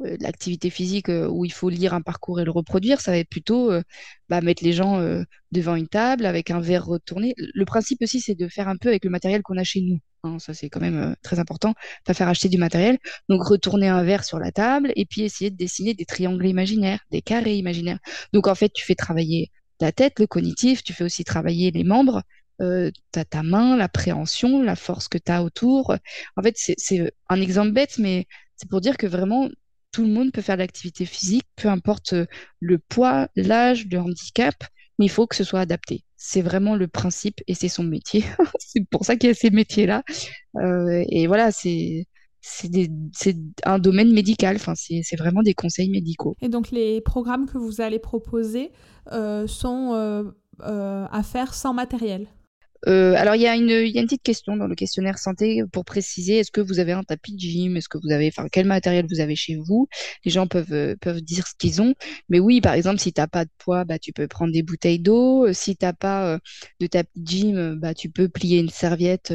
euh, 0.04 0.16
l'activité 0.20 0.70
physique 0.70 1.08
euh, 1.08 1.28
où 1.28 1.44
il 1.44 1.52
faut 1.52 1.68
lire 1.68 1.94
un 1.94 2.00
parcours 2.02 2.40
et 2.40 2.44
le 2.44 2.50
reproduire, 2.50 3.00
ça 3.00 3.12
va 3.12 3.18
être 3.18 3.28
plutôt 3.28 3.70
euh, 3.70 3.82
bah, 4.28 4.40
mettre 4.40 4.64
les 4.64 4.72
gens 4.72 5.00
devant 5.52 5.76
une 5.76 5.88
table 5.88 6.26
avec 6.26 6.50
un 6.50 6.60
verre 6.60 6.86
retourné. 6.86 7.34
Le 7.36 7.64
principe 7.64 8.02
aussi, 8.02 8.20
c'est 8.20 8.34
de 8.34 8.48
faire 8.48 8.68
un 8.68 8.76
peu 8.76 8.88
avec 8.88 9.04
le 9.04 9.10
matériel 9.10 9.42
qu'on 9.42 9.56
a 9.56 9.64
chez 9.64 9.80
nous. 9.80 9.98
Hein, 10.24 10.38
ça, 10.38 10.54
c'est 10.54 10.70
quand 10.70 10.80
même 10.80 11.16
très 11.22 11.40
important, 11.40 11.74
pas 12.04 12.14
faire 12.14 12.28
acheter 12.28 12.48
du 12.48 12.56
matériel. 12.58 12.98
Donc, 13.28 13.42
retourner 13.42 13.88
un 13.88 14.04
verre 14.04 14.24
sur 14.24 14.38
la 14.38 14.52
table 14.52 14.92
et 14.94 15.04
puis 15.04 15.22
essayer 15.22 15.50
de 15.50 15.56
dessiner 15.56 15.94
des 15.94 16.04
triangles 16.04 16.46
imaginaires, 16.46 17.00
des 17.10 17.22
carrés 17.22 17.56
imaginaires. 17.56 17.98
Donc, 18.32 18.46
en 18.46 18.54
fait, 18.54 18.70
tu 18.72 18.84
fais 18.84 18.94
travailler 18.94 19.50
la 19.80 19.90
tête, 19.90 20.20
le 20.20 20.28
cognitif, 20.28 20.84
tu 20.84 20.92
fais 20.92 21.02
aussi 21.04 21.24
travailler 21.24 21.72
les 21.72 21.82
membres. 21.84 22.22
Euh, 22.60 22.92
ta 23.10 23.42
main, 23.42 23.76
l'appréhension, 23.76 24.62
la 24.62 24.76
force 24.76 25.08
que 25.08 25.18
tu 25.18 25.32
as 25.32 25.42
autour. 25.42 25.96
En 26.36 26.42
fait, 26.42 26.54
c'est 26.56 27.12
un 27.28 27.40
exemple 27.40 27.72
bête, 27.72 27.98
mais 27.98 28.26
c'est 28.56 28.68
pour 28.68 28.80
dire 28.80 28.96
que 28.96 29.08
vraiment, 29.08 29.48
tout 29.90 30.02
le 30.02 30.08
monde 30.08 30.30
peut 30.32 30.42
faire 30.42 30.56
de 30.56 30.60
l'activité 30.60 31.04
physique, 31.04 31.46
peu 31.56 31.68
importe 31.68 32.12
euh, 32.12 32.26
le 32.60 32.78
poids, 32.78 33.28
l'âge, 33.34 33.86
le 33.90 33.98
handicap, 33.98 34.54
mais 34.98 35.06
il 35.06 35.10
faut 35.10 35.26
que 35.26 35.34
ce 35.34 35.44
soit 35.44 35.60
adapté. 35.60 36.04
C'est 36.24 36.40
vraiment 36.40 36.76
le 36.76 36.86
principe 36.86 37.40
et 37.48 37.54
c'est 37.54 37.68
son 37.68 37.82
métier. 37.82 38.24
c'est 38.60 38.86
pour 38.88 39.04
ça 39.04 39.16
qu'il 39.16 39.28
y 39.28 39.32
a 39.32 39.34
ces 39.34 39.50
métiers-là. 39.50 40.04
Euh, 40.56 41.04
et 41.08 41.26
voilà, 41.26 41.50
c'est 41.50 42.06
c'est 42.40 43.36
un 43.64 43.78
domaine 43.78 44.12
médical, 44.12 44.58
c'est 44.74 45.16
vraiment 45.16 45.42
des 45.42 45.54
conseils 45.54 45.90
médicaux. 45.90 46.36
Et 46.40 46.48
donc 46.48 46.70
les 46.70 47.00
programmes 47.00 47.46
que 47.46 47.58
vous 47.58 47.80
allez 47.80 47.98
proposer 47.98 48.72
euh, 49.12 49.46
sont 49.46 50.32
à 50.60 51.22
faire 51.24 51.54
sans 51.54 51.74
matériel? 51.74 52.28
Euh, 52.88 53.14
alors, 53.16 53.36
il 53.36 53.42
y, 53.42 53.46
a 53.46 53.54
une, 53.54 53.68
y 53.68 53.98
a 53.98 54.00
une 54.00 54.06
petite 54.06 54.22
question 54.22 54.56
dans 54.56 54.66
le 54.66 54.74
questionnaire 54.74 55.18
santé 55.18 55.62
pour 55.72 55.84
préciser 55.84 56.38
est-ce 56.38 56.50
que 56.50 56.60
vous 56.60 56.80
avez 56.80 56.92
un 56.92 57.04
tapis 57.04 57.34
de 57.34 57.38
gym? 57.38 57.76
Est-ce 57.76 57.88
que 57.88 57.98
vous 57.98 58.12
avez, 58.12 58.28
enfin, 58.28 58.48
quel 58.50 58.66
matériel 58.66 59.06
vous 59.08 59.20
avez 59.20 59.36
chez 59.36 59.56
vous? 59.56 59.88
Les 60.24 60.30
gens 60.32 60.46
peuvent, 60.48 60.72
euh, 60.72 60.96
peuvent 61.00 61.20
dire 61.20 61.46
ce 61.46 61.54
qu'ils 61.56 61.80
ont. 61.80 61.94
Mais 62.28 62.40
oui, 62.40 62.60
par 62.60 62.74
exemple, 62.74 62.98
si 62.98 63.12
tu 63.12 63.20
n'as 63.20 63.28
pas 63.28 63.44
de 63.44 63.50
poids, 63.58 63.84
bah, 63.84 63.98
tu 63.98 64.12
peux 64.12 64.26
prendre 64.26 64.52
des 64.52 64.62
bouteilles 64.62 64.98
d'eau. 64.98 65.46
Euh, 65.46 65.52
si 65.52 65.76
tu 65.76 65.84
n'as 65.84 65.92
pas 65.92 66.38
de 66.80 66.86
tapis 66.86 67.20
de 67.20 67.28
gym, 67.28 67.74
bah, 67.76 67.94
tu 67.94 68.10
peux 68.10 68.28
plier 68.28 68.58
une 68.58 68.70
serviette 68.70 69.32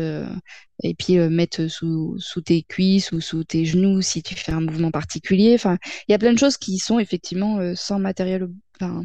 et 0.84 0.94
puis 0.96 1.18
mettre 1.18 1.68
sous, 1.68 2.16
sous 2.20 2.42
tes 2.42 2.64
cuisses 2.64 3.12
ou 3.12 3.22
sous 3.22 3.44
tes 3.44 3.66
genoux 3.66 4.02
si 4.02 4.22
tu 4.24 4.36
fais 4.36 4.52
un 4.52 4.62
mouvement 4.62 4.92
particulier. 4.92 5.54
Enfin, 5.56 5.78
il 6.08 6.12
y 6.12 6.16
a 6.16 6.20
plein 6.20 6.34
de 6.34 6.40
choses 6.40 6.58
qui 6.58 6.78
sont 6.78 7.00
effectivement 7.00 7.76
sans 7.76 8.00
matériel. 8.00 8.48
Enfin, 8.80 9.04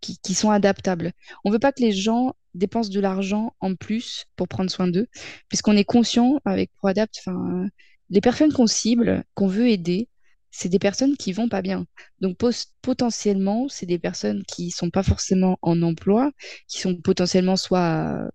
qui, 0.00 0.18
qui, 0.18 0.34
sont 0.34 0.50
adaptables. 0.50 1.12
On 1.44 1.50
ne 1.50 1.54
veut 1.54 1.58
pas 1.58 1.72
que 1.72 1.80
les 1.80 1.92
gens 1.92 2.34
dépensent 2.54 2.90
de 2.90 3.00
l'argent 3.00 3.54
en 3.60 3.74
plus 3.74 4.26
pour 4.36 4.48
prendre 4.48 4.70
soin 4.70 4.88
d'eux, 4.88 5.06
puisqu'on 5.48 5.76
est 5.76 5.84
conscient 5.84 6.40
avec 6.44 6.72
ProAdapt, 6.76 7.14
enfin, 7.18 7.68
les 8.10 8.20
personnes 8.20 8.52
qu'on 8.52 8.66
cible, 8.66 9.24
qu'on 9.34 9.48
veut 9.48 9.68
aider, 9.68 10.08
c'est 10.50 10.68
des 10.68 10.78
personnes 10.78 11.16
qui 11.16 11.32
vont 11.32 11.48
pas 11.48 11.62
bien. 11.62 11.86
Donc 12.20 12.38
potentiellement, 12.82 13.68
c'est 13.68 13.86
des 13.86 13.98
personnes 13.98 14.44
qui 14.44 14.70
sont 14.70 14.90
pas 14.90 15.02
forcément 15.02 15.58
en 15.62 15.82
emploi, 15.82 16.30
qui 16.68 16.80
sont 16.80 16.96
potentiellement 16.96 17.56
soit 17.56 18.30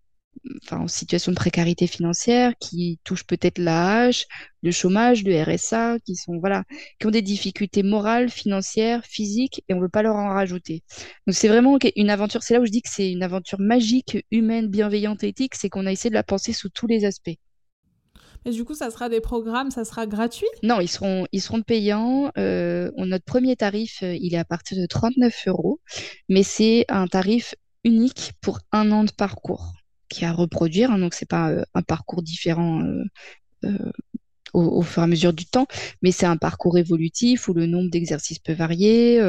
enfin, 0.64 0.82
en 0.82 0.88
situation 0.88 1.32
de 1.32 1.36
précarité 1.38 1.88
financière, 1.88 2.54
qui 2.60 3.00
touchent 3.04 3.26
peut-être 3.26 3.58
l'AH, 3.58 4.26
le 4.62 4.72
chômage, 4.72 5.24
le 5.24 5.42
RSA, 5.42 5.98
qui 6.06 6.16
sont 6.16 6.40
voilà, 6.40 6.64
qui 7.00 7.08
ont 7.08 7.12
des 7.12 7.22
difficultés 7.22 7.84
morales, 7.84 8.30
financières, 8.30 9.06
physiques, 9.06 9.64
et 9.70 9.74
on 9.74 9.78
ne 9.78 9.84
veut 9.84 9.90
pas 9.90 10.04
leur 10.04 10.16
en 10.16 10.30
rajouter. 10.30 10.84
Donc 11.28 11.36
c'est 11.36 11.48
vraiment 11.48 11.78
une 11.96 12.10
aventure. 12.10 12.44
C'est 12.44 12.54
là 12.54 12.62
où 12.62 12.66
je 12.66 12.72
dis 12.72 12.82
que 12.82 12.90
c'est 12.90 13.12
une 13.12 13.24
aventure 13.24 13.60
magique, 13.60 14.26
humaine, 14.32 14.68
bienveillante, 14.68 15.24
éthique, 15.24 15.56
c'est 15.56 15.70
qu'on 15.70 15.86
a 15.86 15.92
essayé 15.92 16.10
de 16.10 16.16
la 16.16 16.24
penser 16.24 16.54
sous 16.54 16.70
tous 16.70 16.88
les 16.88 17.06
aspects. 17.06 17.38
Et 18.46 18.52
du 18.52 18.64
coup, 18.64 18.74
ça 18.74 18.90
sera 18.90 19.10
des 19.10 19.20
programmes, 19.20 19.70
ça 19.70 19.84
sera 19.84 20.08
gratuit? 20.08 20.48
Non, 20.64 20.80
ils 20.80 20.88
seront, 20.88 21.28
ils 21.32 21.42
seront 21.42 21.62
payants. 21.62 22.32
Euh, 22.38 22.90
notre 22.98 23.26
premier 23.26 23.56
tarif, 23.56 24.00
euh, 24.02 24.16
il 24.20 24.34
est 24.34 24.38
à 24.38 24.46
partir 24.46 24.78
de 24.78 24.86
39 24.86 25.48
euros, 25.48 25.82
mais 26.30 26.44
c'est 26.44 26.86
un 26.88 27.08
tarif 27.08 27.56
unique 27.84 28.32
pour 28.42 28.60
un 28.72 28.92
an 28.92 29.04
de 29.04 29.12
parcours 29.12 29.74
qui 30.10 30.26
à 30.26 30.34
reproduire. 30.34 30.92
Hein, 30.92 31.00
donc, 31.00 31.14
c'est 31.14 31.28
pas 31.28 31.52
euh, 31.52 31.64
un 31.74 31.82
parcours 31.82 32.22
différent 32.22 32.82
euh, 32.84 33.04
euh, 33.66 33.92
au, 34.54 34.82
fur 34.82 35.04
et 35.04 35.06
à 35.06 35.08
mesure 35.08 35.32
du 35.32 35.46
temps, 35.46 35.68
mais 36.02 36.12
c'est 36.12 36.26
un 36.26 36.38
parcours 36.38 36.78
évolutif 36.80 37.48
où 37.48 37.54
le 37.54 37.68
nombre 37.68 37.92
d'exercices 37.92 38.40
peut 38.40 38.54
varier, 38.54 39.22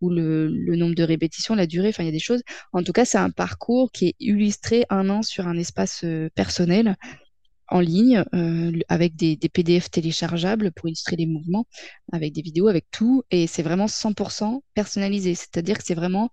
où 0.00 0.10
le, 0.10 0.48
nombre 0.74 0.96
de 0.96 1.04
répétitions, 1.04 1.54
la 1.54 1.68
durée, 1.68 1.90
enfin, 1.90 2.02
il 2.02 2.06
y 2.06 2.08
a 2.08 2.12
des 2.12 2.18
choses. 2.18 2.42
En 2.72 2.82
tout 2.82 2.90
cas, 2.92 3.04
c'est 3.04 3.18
un 3.18 3.30
parcours 3.30 3.92
qui 3.92 4.08
est 4.08 4.14
illustré 4.18 4.84
un 4.90 5.10
an 5.10 5.22
sur 5.22 5.46
un 5.46 5.56
espace 5.56 6.04
personnel 6.34 6.96
en 7.68 7.78
ligne 7.78 8.24
avec 8.88 9.14
des, 9.14 9.36
des, 9.36 9.48
PDF 9.48 9.92
téléchargeables 9.92 10.72
pour 10.72 10.88
illustrer 10.88 11.14
les 11.14 11.26
mouvements, 11.26 11.66
avec 12.10 12.32
des 12.32 12.42
vidéos, 12.42 12.66
avec 12.66 12.86
tout. 12.90 13.22
Et 13.30 13.46
c'est 13.46 13.62
vraiment 13.62 13.86
100% 13.86 14.60
personnalisé. 14.74 15.36
C'est-à-dire 15.36 15.78
que 15.78 15.84
c'est 15.84 15.94
vraiment 15.94 16.30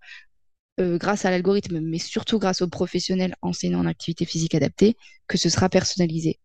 euh, 0.81 0.97
grâce 0.97 1.25
à 1.25 1.31
l'algorithme, 1.31 1.79
mais 1.79 1.97
surtout 1.97 2.39
grâce 2.39 2.61
aux 2.61 2.67
professionnels 2.67 3.35
enseignants 3.41 3.79
en 3.79 3.85
activité 3.85 4.25
physique 4.25 4.55
adaptée, 4.55 4.95
que 5.27 5.37
ce 5.37 5.49
sera 5.49 5.69
personnalisé. 5.69 6.39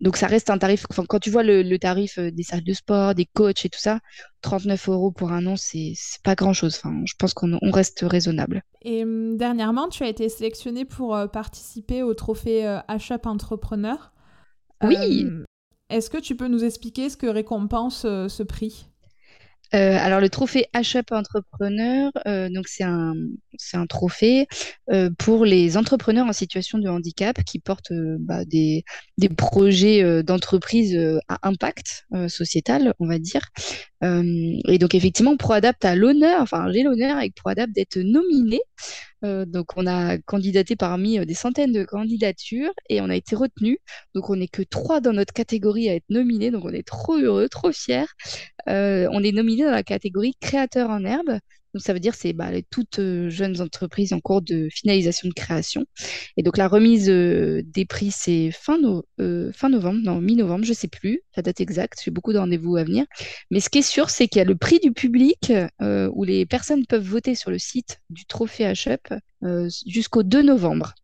Donc 0.00 0.16
ça 0.16 0.26
reste 0.26 0.50
un 0.50 0.58
tarif, 0.58 0.84
quand 0.86 1.20
tu 1.20 1.30
vois 1.30 1.44
le, 1.44 1.76
tarif 1.78 2.18
euh, 2.18 2.30
des 2.30 2.42
salles 2.42 2.64
de 2.64 2.72
sport, 2.72 3.14
des 3.14 3.26
coachs 3.26 3.64
et 3.64 3.68
tout 3.68 3.78
ça, 3.78 4.00
39 4.40 4.88
euros 4.88 5.12
pour 5.12 5.30
un 5.30 5.46
an, 5.46 5.54
c'est 5.56 5.94
pas 6.24 6.34
grand-chose. 6.34 6.76
Enfin, 6.76 7.02
je 7.04 7.14
pense 7.18 7.34
qu'on 7.34 7.58
reste 7.70 8.00
raisonnable. 8.02 8.62
Et 8.82 9.04
hum, 9.04 9.36
dernièrement, 9.36 9.88
tu 9.88 10.02
as 10.02 10.08
été 10.08 10.28
sélectionné 10.28 10.84
pour 10.84 11.14
euh, 11.14 11.26
participer 11.26 12.02
au 12.02 12.14
trophée 12.14 12.62
H-Up 12.88 13.26
Entrepreneur. 13.26 14.12
Oui. 14.82 15.26
Est-ce 15.88 16.10
que 16.10 16.18
tu 16.18 16.36
peux 16.36 16.48
nous 16.48 16.64
expliquer 16.64 17.08
ce 17.08 17.16
que 17.16 17.26
récompense 17.26 18.02
ce 18.02 18.42
prix? 18.42 18.86
Euh, 19.74 19.96
alors 19.98 20.20
le 20.20 20.28
trophée 20.28 20.66
HUP 20.74 21.12
Entrepreneur, 21.12 22.10
euh, 22.26 22.48
donc 22.50 22.68
c'est 22.68 22.84
un, 22.84 23.14
un 23.72 23.86
trophée 23.86 24.46
euh, 24.92 25.10
pour 25.18 25.44
les 25.44 25.76
entrepreneurs 25.76 26.26
en 26.26 26.32
situation 26.32 26.78
de 26.78 26.88
handicap 26.88 27.42
qui 27.44 27.58
portent 27.58 27.92
bah, 28.20 28.44
des, 28.44 28.84
des 29.18 29.28
projets 29.28 30.22
d'entreprise 30.22 30.98
à 31.28 31.48
impact 31.48 32.06
sociétal, 32.28 32.94
on 32.98 33.06
va 33.06 33.18
dire. 33.18 33.48
Et 34.02 34.78
donc 34.78 34.94
effectivement, 34.94 35.36
ProAdapt 35.36 35.84
a 35.84 35.94
l'honneur, 35.94 36.40
enfin 36.40 36.66
j'ai 36.72 36.82
l'honneur 36.82 37.16
avec 37.16 37.34
ProAdapt 37.34 37.72
d'être 37.72 37.98
nominé 37.98 38.60
euh, 39.24 39.44
donc, 39.44 39.76
on 39.76 39.86
a 39.86 40.18
candidaté 40.18 40.76
parmi 40.76 41.18
euh, 41.18 41.24
des 41.24 41.34
centaines 41.34 41.72
de 41.72 41.84
candidatures 41.84 42.72
et 42.88 43.00
on 43.00 43.08
a 43.10 43.16
été 43.16 43.36
retenu. 43.36 43.78
Donc, 44.14 44.30
on 44.30 44.36
n'est 44.36 44.48
que 44.48 44.62
trois 44.62 45.00
dans 45.00 45.12
notre 45.12 45.32
catégorie 45.32 45.88
à 45.88 45.94
être 45.94 46.08
nominés. 46.10 46.50
Donc, 46.50 46.64
on 46.64 46.72
est 46.72 46.86
trop 46.86 47.16
heureux, 47.16 47.48
trop 47.48 47.72
fiers. 47.72 48.06
Euh, 48.68 49.08
on 49.12 49.22
est 49.22 49.32
nominé 49.32 49.64
dans 49.64 49.70
la 49.70 49.82
catégorie 49.82 50.34
créateur 50.40 50.90
en 50.90 51.04
herbe. 51.04 51.38
Donc, 51.74 51.82
ça 51.82 51.92
veut 51.92 52.00
dire 52.00 52.14
c'est 52.14 52.32
bah, 52.32 52.50
les 52.50 52.62
toutes 52.62 52.98
euh, 52.98 53.30
jeunes 53.30 53.60
entreprises 53.60 54.12
en 54.12 54.20
cours 54.20 54.42
de 54.42 54.68
finalisation 54.70 55.28
de 55.28 55.34
création. 55.34 55.84
Et 56.36 56.42
donc, 56.42 56.56
la 56.56 56.68
remise 56.68 57.08
euh, 57.08 57.62
des 57.64 57.84
prix, 57.84 58.10
c'est 58.10 58.50
fin, 58.50 58.78
euh, 59.20 59.52
fin 59.52 59.68
novembre, 59.68 60.00
non, 60.02 60.20
mi-novembre, 60.20 60.64
je 60.64 60.70
ne 60.70 60.74
sais 60.76 60.88
plus 60.88 61.22
la 61.36 61.42
date 61.42 61.60
exacte. 61.60 62.02
J'ai 62.04 62.10
beaucoup 62.10 62.32
de 62.32 62.38
rendez-vous 62.38 62.76
à 62.76 62.84
venir. 62.84 63.04
Mais 63.50 63.60
ce 63.60 63.70
qui 63.70 63.78
est 63.78 63.82
sûr, 63.82 64.10
c'est 64.10 64.28
qu'il 64.28 64.38
y 64.38 64.42
a 64.42 64.44
le 64.44 64.56
prix 64.56 64.80
du 64.80 64.92
public 64.92 65.52
où 65.80 66.24
les 66.24 66.46
personnes 66.46 66.86
peuvent 66.86 67.02
voter 67.02 67.34
sur 67.34 67.50
le 67.50 67.58
site 67.58 68.00
du 68.10 68.26
trophée 68.26 68.70
HUP 68.72 69.14
jusqu'au 69.86 70.22
2 70.22 70.42
novembre. 70.42 70.94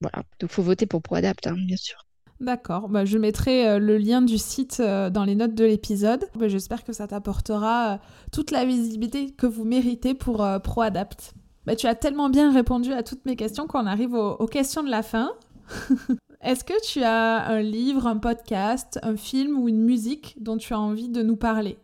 Voilà, 0.00 0.18
donc 0.40 0.50
il 0.50 0.54
faut 0.54 0.62
voter 0.62 0.86
pour 0.86 1.02
ProAdapt, 1.02 1.46
hein, 1.46 1.56
bien 1.66 1.76
sûr. 1.76 2.07
D'accord, 2.40 2.88
bah, 2.88 3.04
je 3.04 3.18
mettrai 3.18 3.68
euh, 3.68 3.78
le 3.80 3.98
lien 3.98 4.22
du 4.22 4.38
site 4.38 4.78
euh, 4.78 5.10
dans 5.10 5.24
les 5.24 5.34
notes 5.34 5.56
de 5.56 5.64
l'épisode. 5.64 6.24
Bah, 6.36 6.46
j'espère 6.46 6.84
que 6.84 6.92
ça 6.92 7.08
t'apportera 7.08 7.94
euh, 7.94 7.96
toute 8.30 8.52
la 8.52 8.64
visibilité 8.64 9.32
que 9.32 9.46
vous 9.46 9.64
méritez 9.64 10.14
pour 10.14 10.46
ProAdapt. 10.62 11.34
Bah, 11.66 11.74
tu 11.74 11.88
as 11.88 11.96
tellement 11.96 12.30
bien 12.30 12.52
répondu 12.52 12.92
à 12.92 13.02
toutes 13.02 13.26
mes 13.26 13.34
questions 13.34 13.66
qu'on 13.66 13.86
arrive 13.86 14.14
aux, 14.14 14.46
questions 14.46 14.84
de 14.84 14.90
la 14.90 15.02
fin. 15.02 15.32
Est-ce 16.40 16.62
que 16.62 16.80
tu 16.86 17.02
as 17.02 17.44
un 17.48 17.60
livre, 17.60 18.06
un 18.06 18.18
podcast, 18.18 19.00
un 19.02 19.16
film 19.16 19.58
ou 19.58 19.68
une 19.68 19.82
musique 19.82 20.36
dont 20.40 20.56
tu 20.56 20.72
as 20.72 20.78
envie 20.78 21.08
de 21.08 21.22
nous 21.22 21.36
parler? 21.36 21.76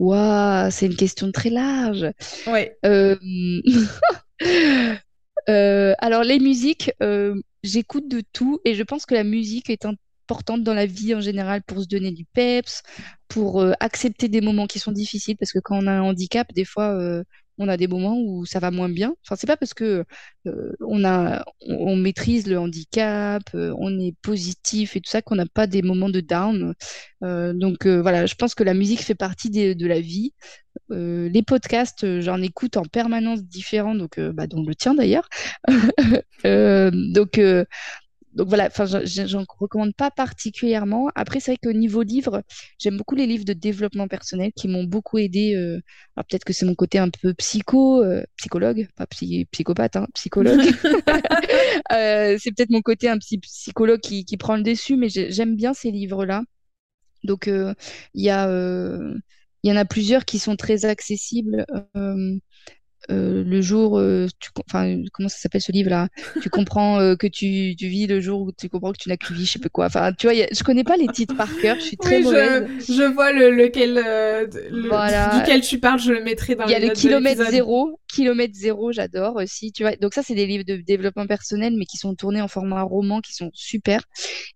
Waouh, 0.00 0.72
c'est 0.72 0.86
une 0.86 0.96
question 0.96 1.30
très 1.30 1.50
large. 1.50 2.10
Oui. 2.48 2.68
alors 5.46 6.24
les 6.24 6.40
musiques, 6.40 6.90
j'écoute 7.62 8.08
de 8.08 8.22
tout 8.32 8.60
et 8.64 8.74
je 8.74 8.82
pense 8.82 9.06
que 9.06 9.14
la 9.14 9.24
musique 9.24 9.70
est 9.70 9.84
importante 9.84 10.62
dans 10.62 10.74
la 10.74 10.86
vie 10.86 11.14
en 11.14 11.20
général 11.20 11.62
pour 11.62 11.80
se 11.82 11.86
donner 11.86 12.12
du 12.12 12.24
peps, 12.24 12.82
pour 13.28 13.60
euh, 13.60 13.72
accepter 13.80 14.28
des 14.28 14.40
moments 14.40 14.66
qui 14.66 14.78
sont 14.78 14.92
difficiles 14.92 15.36
parce 15.36 15.52
que 15.52 15.58
quand 15.58 15.78
on 15.82 15.86
a 15.86 15.92
un 15.92 16.02
handicap, 16.02 16.52
des 16.54 16.64
fois, 16.64 16.90
euh, 16.90 17.24
on 17.58 17.68
a 17.68 17.76
des 17.76 17.86
moments 17.86 18.18
où 18.18 18.44
ça 18.46 18.58
va 18.58 18.70
moins 18.70 18.88
bien. 18.88 19.14
Enfin, 19.24 19.36
c'est 19.36 19.46
pas 19.46 19.56
parce 19.56 19.74
que 19.74 20.04
euh, 20.46 20.72
on 20.80 21.04
a, 21.04 21.44
on, 21.60 21.96
maîtrise 21.96 22.46
le 22.46 22.58
handicap, 22.58 23.42
euh, 23.54 23.74
on 23.78 23.98
est 24.00 24.14
positif 24.22 24.96
et 24.96 25.00
tout 25.00 25.10
ça 25.10 25.22
qu'on 25.22 25.36
n'a 25.36 25.46
pas 25.46 25.66
des 25.66 25.82
moments 25.82 26.08
de 26.08 26.20
down. 26.20 26.74
Euh, 27.22 27.52
donc 27.52 27.86
voilà, 27.86 28.26
je 28.26 28.34
pense 28.34 28.54
que 28.54 28.64
la 28.64 28.74
musique 28.74 29.00
fait 29.00 29.14
partie 29.14 29.50
de 29.50 29.86
la 29.86 30.00
vie. 30.00 30.32
les 30.90 31.42
podcasts, 31.42 32.20
j'en 32.20 32.40
écoute 32.42 32.76
en 32.76 32.84
permanence 32.84 33.42
différents, 33.44 33.94
donc 33.94 34.18
bah, 34.20 34.46
dont 34.46 34.64
le 34.64 34.74
tien 34.74 34.94
d'ailleurs. 34.94 35.28
donc 36.44 37.40
donc 38.34 38.48
voilà, 38.48 38.66
enfin, 38.66 38.86
j'en 38.86 39.44
recommande 39.58 39.94
pas 39.94 40.10
particulièrement. 40.10 41.10
Après, 41.14 41.40
c'est 41.40 41.52
vrai 41.52 41.58
qu'au 41.62 41.72
niveau 41.72 42.02
livre, 42.02 42.42
j'aime 42.78 42.96
beaucoup 42.96 43.14
les 43.14 43.26
livres 43.26 43.44
de 43.44 43.52
développement 43.52 44.08
personnel 44.08 44.52
qui 44.54 44.68
m'ont 44.68 44.84
beaucoup 44.84 45.18
aidé. 45.18 45.54
Euh, 45.54 45.80
alors 46.16 46.26
peut-être 46.26 46.44
que 46.44 46.52
c'est 46.52 46.66
mon 46.66 46.74
côté 46.74 46.98
un 46.98 47.10
peu 47.10 47.34
psycho, 47.34 48.02
euh, 48.02 48.22
psychologue, 48.36 48.88
pas 48.96 49.06
psychopathe, 49.06 49.96
hein, 49.96 50.06
psychologue. 50.14 50.60
Euh, 51.92 52.38
c'est 52.38 52.52
peut-être 52.52 52.70
mon 52.70 52.80
côté 52.80 53.08
un 53.08 53.18
petit 53.18 53.38
psychologue 53.38 54.00
qui, 54.00 54.24
qui 54.24 54.36
prend 54.36 54.56
le 54.56 54.62
dessus, 54.62 54.96
mais 54.96 55.08
j'aime 55.08 55.56
bien 55.56 55.74
ces 55.74 55.90
livres-là. 55.90 56.42
Donc 57.24 57.46
il 57.48 57.74
y 58.14 58.30
a, 58.30 58.48
il 59.62 59.70
y 59.70 59.72
en 59.72 59.76
a 59.76 59.84
plusieurs 59.84 60.24
qui 60.24 60.38
sont 60.38 60.56
très 60.56 60.84
accessibles. 60.84 61.66
Euh, 61.96 62.38
le 63.08 63.60
jour, 63.60 63.98
euh, 63.98 64.26
tu, 64.38 64.50
enfin, 64.68 65.02
comment 65.12 65.28
ça 65.28 65.38
s'appelle 65.38 65.60
ce 65.60 65.72
livre-là? 65.72 66.08
Tu 66.40 66.50
comprends 66.50 67.00
euh, 67.00 67.16
que 67.16 67.26
tu, 67.26 67.74
tu, 67.76 67.88
vis 67.88 68.06
le 68.06 68.20
jour 68.20 68.42
où 68.42 68.52
tu 68.52 68.68
comprends 68.68 68.92
que 68.92 68.98
tu 68.98 69.08
n'as 69.08 69.16
que 69.16 69.32
vie, 69.32 69.44
je 69.44 69.52
sais 69.52 69.58
pas 69.58 69.68
quoi. 69.68 69.86
Enfin, 69.86 70.12
tu 70.12 70.26
vois, 70.26 70.34
je 70.34 70.62
connais 70.62 70.84
pas 70.84 70.96
les 70.96 71.08
titres 71.08 71.36
par 71.36 71.48
cœur, 71.60 71.76
je 71.76 71.84
suis 71.84 71.96
très 71.96 72.18
oui, 72.18 72.24
mauvaise. 72.24 72.68
Je, 72.86 72.92
je 72.94 73.02
vois 73.02 73.32
le, 73.32 73.50
lequel, 73.50 73.94
le, 73.94 75.38
duquel 75.38 75.60
tu 75.60 75.78
parles, 75.78 76.00
je 76.00 76.12
le 76.12 76.22
mettrai 76.22 76.54
dans 76.54 76.66
Il 76.66 76.70
y 76.70 76.74
a 76.74 76.78
le 76.78 76.90
kilomètre 76.90 77.50
zéro, 77.50 77.98
kilomètre 78.08 78.54
zéro, 78.54 78.92
j'adore 78.92 79.36
aussi. 79.36 79.72
Tu 79.72 79.82
vois, 79.82 79.96
donc 79.96 80.14
ça, 80.14 80.22
c'est 80.22 80.34
des 80.34 80.46
livres 80.46 80.64
de 80.64 80.76
développement 80.76 81.26
personnel, 81.26 81.74
mais 81.76 81.84
qui 81.84 81.96
sont 81.96 82.14
tournés 82.14 82.42
en 82.42 82.48
format 82.48 82.82
roman, 82.82 83.20
qui 83.20 83.34
sont 83.34 83.50
super. 83.52 84.02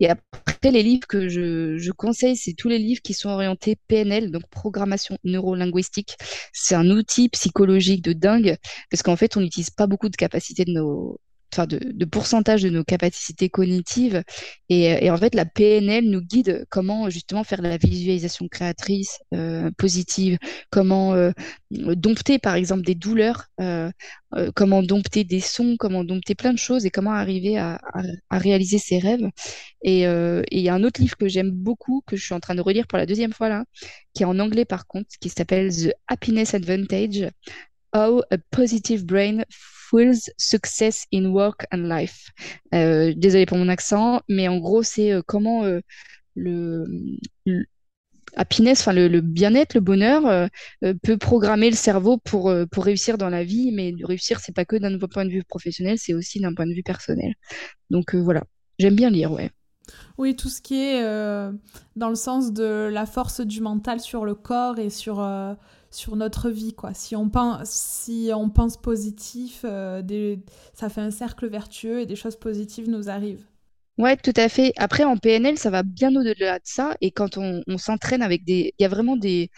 Et 0.01 0.09
après, 0.09 0.56
les 0.71 0.83
livres 0.83 1.07
que 1.07 1.29
je, 1.29 1.77
je 1.79 1.93
conseille, 1.93 2.37
c'est 2.37 2.55
tous 2.55 2.69
les 2.69 2.79
livres 2.79 3.03
qui 3.03 3.15
sont 3.15 3.31
orientés 3.31 3.77
PNL, 3.89 4.31
donc 4.31 4.49
programmation 4.51 5.19
neuro-linguistique. 5.25 6.17
C'est 6.53 6.75
un 6.75 6.91
outil 6.91 7.29
psychologique 7.29 8.03
de 8.03 8.13
dingue 8.13 8.57
parce 8.91 9.03
qu'en 9.03 9.17
fait, 9.17 9.37
on 9.37 9.41
n'utilise 9.41 9.71
pas 9.71 9.87
beaucoup 9.87 10.09
de 10.09 10.17
capacités 10.17 10.65
de 10.65 10.73
nos, 10.73 11.21
enfin 11.53 11.67
de, 11.67 12.05
pourcentage 12.05 12.63
de 12.63 12.71
nos 12.71 12.85
capacités 12.85 13.49
cognitives. 13.49 14.23
Et, 14.69 15.11
en 15.11 15.17
fait, 15.17 15.35
la 15.35 15.45
PNL 15.45 16.09
nous 16.09 16.21
guide 16.21 16.67
comment 16.71 17.09
justement 17.11 17.45
faire 17.45 17.63
de 17.63 17.69
la 17.69 17.79
visualisation 17.79 18.49
créatrice 18.49 19.19
euh, 19.35 19.71
positive, 19.79 20.39
comment 20.71 21.15
euh, 21.15 21.31
dompter 21.71 22.39
par 22.39 22.55
exemple 22.55 22.83
des 22.83 22.95
douleurs, 22.95 23.47
euh, 23.61 23.91
comment 24.55 24.83
dompter 24.83 25.25
des 25.25 25.41
sons, 25.41 25.77
comment 25.79 26.05
dompter 26.05 26.35
plein 26.35 26.53
de 26.53 26.59
choses 26.59 26.85
et 26.87 26.91
comment 26.91 27.13
arriver 27.13 27.59
à, 27.59 27.81
réaliser 28.31 28.79
ses 28.79 28.99
rêves. 28.99 29.29
Et 29.83 30.03
il 30.03 30.61
y 30.61 30.69
a 30.69 30.75
un 30.75 30.85
autre 30.85 31.01
livre 31.01 31.17
que 31.17 31.29
j'aime 31.29 31.51
beaucoup, 31.51 32.03
que 32.07 32.17
je 32.17 32.25
suis 32.25 32.35
en 32.35 32.41
train 32.41 32.55
de 32.55 32.61
relire 32.61 32.87
pour 32.87 32.99
la 32.99 33.07
deuxième 33.07 33.33
fois 33.33 33.49
là, 33.49 33.65
qui 34.15 34.23
est 34.23 34.27
en 34.27 34.39
anglais 34.39 34.65
par 34.65 34.87
contre, 34.87 35.09
qui 35.21 35.29
s'appelle 35.29 35.75
The 35.75 35.93
Happiness 36.09 36.55
Advantage 36.55 37.31
How 37.95 38.23
a 38.31 38.39
Positive 38.51 39.07
Brain 39.07 39.43
Success 40.37 41.07
in 41.13 41.27
Work 41.27 41.67
and 41.73 41.89
Life. 41.89 42.31
Euh, 42.75 43.13
désolée 43.17 43.47
pour 43.47 43.59
mon 43.59 43.69
accent, 43.69 44.21
mais 44.29 44.49
en 44.49 44.59
gros, 44.59 44.83
c'est 44.83 45.13
euh, 45.13 45.23
comment 45.27 45.65
euh, 45.65 45.81
le, 46.35 46.85
happiness, 48.37 48.81
enfin 48.81 48.93
le, 48.93 49.21
bien-être, 49.21 49.75
le 49.75 49.81
bonheur 49.81 50.51
peut 51.03 51.17
programmer 51.17 51.71
le 51.71 51.77
cerveau 51.77 52.19
pour, 52.19 52.53
pour 52.71 52.85
réussir 52.85 53.17
dans 53.17 53.31
la 53.31 53.45
vie, 53.45 53.73
mais 53.73 53.95
réussir, 54.03 54.41
c'est 54.41 54.55
pas 54.55 54.67
que 54.67 54.77
d'un 54.77 54.99
point 54.99 55.25
de 55.25 55.31
vue 55.31 55.43
professionnel, 55.45 55.97
c'est 55.99 56.13
aussi 56.13 56.41
d'un 56.41 56.53
point 56.53 56.67
de 56.67 56.75
vue 56.75 56.83
personnel. 56.83 57.33
Donc 57.89 58.15
voilà, 58.15 58.45
j'aime 58.79 58.95
bien 58.95 59.09
lire, 59.09 59.33
ouais. 59.33 59.51
Oui, 60.19 60.37
tout 60.37 60.51
ce 60.51 60.61
qui 60.61 60.75
est 60.75 61.03
dans 61.95 62.11
le 62.11 62.15
sens 62.15 62.53
de 62.53 62.91
la 62.93 63.07
force 63.07 63.41
du 63.41 63.63
mental 63.63 64.01
sur 64.01 64.27
le 64.27 64.35
corps 64.35 64.79
et 64.79 64.91
sur, 64.91 65.19
sur 65.97 66.17
notre 66.17 66.51
vie 66.51 66.75
quoi. 66.75 66.95
Si 66.95 67.17
on 67.17 67.29
pense, 67.29 67.69
si 67.69 68.31
on 68.35 68.51
pense 68.51 68.77
positif, 68.77 69.63
euh, 69.65 70.37
ça 70.75 70.89
fait 70.89 71.01
un 71.01 71.11
cercle 71.11 71.47
vertueux 71.49 72.01
et 72.01 72.07
des 72.07 72.17
choses 72.17 72.37
positives 72.37 72.89
nous 72.89 73.09
arrivent. 73.09 73.45
Ouais, 73.99 74.15
tout 74.19 74.33
à 74.37 74.51
fait. 74.51 74.75
Après, 74.77 75.05
en 75.05 75.17
PNL, 75.17 75.57
ça 75.57 75.71
va 75.71 75.83
bien 75.83 76.15
au-delà 76.15 76.59
de 76.59 76.65
ça. 76.65 76.97
Et 77.01 77.11
quand 77.11 77.39
on, 77.39 77.63
s'entraîne 77.79 78.21
avec 78.21 78.45
des. 78.45 78.75
Il 78.79 78.83
y 78.83 78.85
a 78.85 78.89
vraiment 78.89 79.17
des, 79.17 79.51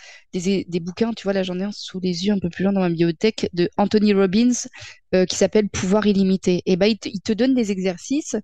bouquins, 0.81 1.13
tu 1.13 1.25
vois, 1.25 1.33
là 1.33 1.43
j'en 1.43 1.59
ai 1.59 1.65
un 1.65 1.73
sous 1.73 1.99
les 1.99 2.25
yeux 2.27 2.33
un 2.33 2.39
peu 2.39 2.49
plus 2.49 2.63
loin 2.63 2.73
dans 2.73 2.81
ma 2.81 2.89
bibliothèque, 2.89 3.51
de 3.53 3.69
Anthony 3.77 4.13
Robbins, 4.15 4.53
euh, 5.15 5.25
qui 5.25 5.35
s'appelle 5.35 5.69
Pouvoir 5.69 6.07
illimité. 6.07 6.63
Et 6.67 6.77
ben, 6.77 6.87
il, 6.87 7.21
te, 7.21 7.33
donne 7.33 7.55
des 7.55 7.73
exercices. 7.73 8.37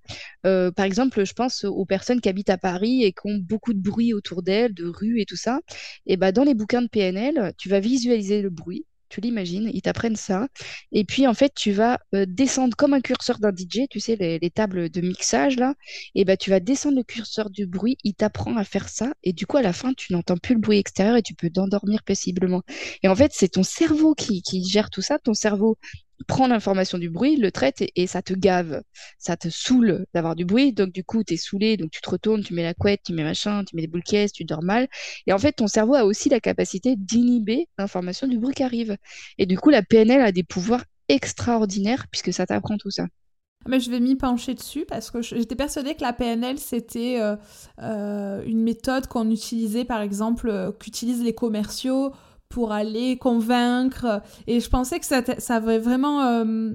Euh, 0.46 0.72
par 0.72 0.84
exemple, 0.84 1.24
je 1.24 1.32
pense 1.32 1.62
aux 1.64 1.84
personnes 1.86 2.20
qui 2.20 2.28
habitent 2.28 2.50
à 2.50 2.58
Paris 2.58 3.04
et 3.04 3.12
qui 3.12 3.20
ont 3.26 3.38
beaucoup 3.38 3.72
de 3.72 3.80
bruit 3.80 4.14
autour 4.14 4.42
d'elles, 4.42 4.74
de 4.74 4.86
rues 4.86 5.20
et 5.20 5.26
tout 5.26 5.36
ça. 5.36 5.60
Et 6.06 6.16
ben, 6.16 6.32
dans 6.32 6.44
les 6.44 6.54
bouquins 6.54 6.82
de 6.82 6.88
PNL, 6.88 7.52
tu 7.56 7.68
vas 7.68 7.78
visualiser 7.78 8.42
le 8.42 8.50
bruit 8.50 8.84
tu 9.14 9.20
l'imagines, 9.20 9.70
ils 9.72 9.82
t'apprennent 9.82 10.16
ça. 10.16 10.48
Et 10.92 11.04
puis, 11.04 11.26
en 11.26 11.34
fait, 11.34 11.52
tu 11.54 11.72
vas 11.72 11.98
euh, 12.14 12.26
descendre 12.26 12.76
comme 12.76 12.94
un 12.94 13.00
curseur 13.00 13.38
d'un 13.38 13.50
DJ, 13.50 13.86
tu 13.90 14.00
sais, 14.00 14.16
les, 14.16 14.50
tables 14.50 14.88
de 14.90 15.00
mixage, 15.00 15.56
là. 15.56 15.74
Et 16.14 16.24
ben, 16.24 16.36
tu 16.36 16.50
vas 16.50 16.60
descendre 16.60 16.96
le 16.96 17.02
curseur 17.02 17.50
du 17.50 17.66
bruit, 17.66 17.96
il 18.04 18.14
t'apprend 18.14 18.56
à 18.56 18.64
faire 18.64 18.88
ça. 18.88 19.12
Et 19.22 19.32
du 19.32 19.46
coup, 19.46 19.56
à 19.56 19.62
la 19.62 19.72
fin, 19.72 19.92
tu 19.94 20.12
n'entends 20.12 20.36
plus 20.36 20.54
le 20.54 20.60
bruit 20.60 20.78
extérieur 20.78 21.16
et 21.16 21.22
tu 21.22 21.34
peux 21.34 21.50
t'endormir 21.50 22.02
paisiblement. 22.02 22.62
Et 23.02 23.08
en 23.08 23.14
fait, 23.14 23.32
c'est 23.34 23.48
ton 23.48 23.62
cerveau 23.62 24.14
qui, 24.14 24.42
qui 24.42 24.64
gère 24.64 24.90
tout 24.90 25.02
ça. 25.02 25.18
Ton 25.18 25.34
cerveau 25.34 25.78
prend 26.26 26.46
l'information 26.46 26.98
du 26.98 27.10
bruit, 27.10 27.36
le 27.36 27.50
traite 27.52 27.82
et, 27.94 28.06
ça 28.06 28.22
te 28.22 28.34
gave, 28.34 28.82
ça 29.18 29.36
te 29.36 29.48
saoule 29.48 30.06
d'avoir 30.14 30.34
du 30.34 30.44
bruit. 30.44 30.72
Donc, 30.72 30.92
du 30.92 31.04
coup, 31.04 31.22
tu 31.24 31.34
es 31.34 31.36
saoulé, 31.36 31.76
donc 31.76 31.90
tu 31.90 32.00
te 32.00 32.10
retournes, 32.10 32.42
tu 32.42 32.54
mets 32.54 32.62
la 32.62 32.74
couette, 32.74 33.00
tu 33.04 33.12
mets 33.12 33.24
machin, 33.24 33.64
tu 33.64 33.76
mets 33.76 33.82
des 33.82 33.88
boules 33.88 34.02
caisses, 34.02 34.32
tu 34.32 34.44
dors 34.44 34.62
mal. 34.62 34.88
Et 35.26 35.32
en 35.32 35.38
fait, 35.38 35.52
ton 35.52 35.66
cerveau 35.66 35.94
a 35.94 36.04
aussi 36.04 36.28
la 36.28 36.40
capacité 36.40 36.96
d'inhiber 36.96 37.68
l'information 37.78 38.26
du 38.26 38.38
bruit 38.38 38.54
qui 38.54 38.62
arrive. 38.62 38.96
Et 39.38 39.46
du 39.46 39.58
coup, 39.58 39.70
la 39.70 39.82
PNL 39.82 40.20
a 40.20 40.32
des 40.32 40.44
pouvoirs 40.44 40.84
extraordinaires 41.08 42.06
puisque 42.10 42.32
ça 42.32 42.46
t'apprend 42.46 42.76
tout 42.78 42.90
ça. 42.90 43.06
Mais 43.66 43.80
je 43.80 43.90
vais 43.90 44.00
m'y 44.00 44.14
pencher 44.14 44.54
dessus 44.54 44.84
parce 44.86 45.10
que 45.10 45.22
j'étais 45.22 45.56
persuadée 45.56 45.94
que 45.94 46.02
la 46.02 46.12
PNL, 46.12 46.58
c'était 46.58 47.18
euh, 47.20 47.36
euh, 47.80 48.42
une 48.44 48.62
méthode 48.62 49.06
qu'on 49.06 49.30
utilisait, 49.30 49.84
par 49.84 50.02
exemple, 50.02 50.48
euh, 50.50 50.70
qu'utilisent 50.70 51.22
les 51.22 51.34
commerciaux 51.34 52.12
pour 52.54 52.70
aller 52.70 53.16
convaincre. 53.16 54.22
Et 54.46 54.60
je 54.60 54.70
pensais 54.70 55.00
que 55.00 55.06
ça, 55.06 55.22
ça 55.38 55.56
avait 55.56 55.80
vraiment 55.80 56.22
euh, 56.22 56.70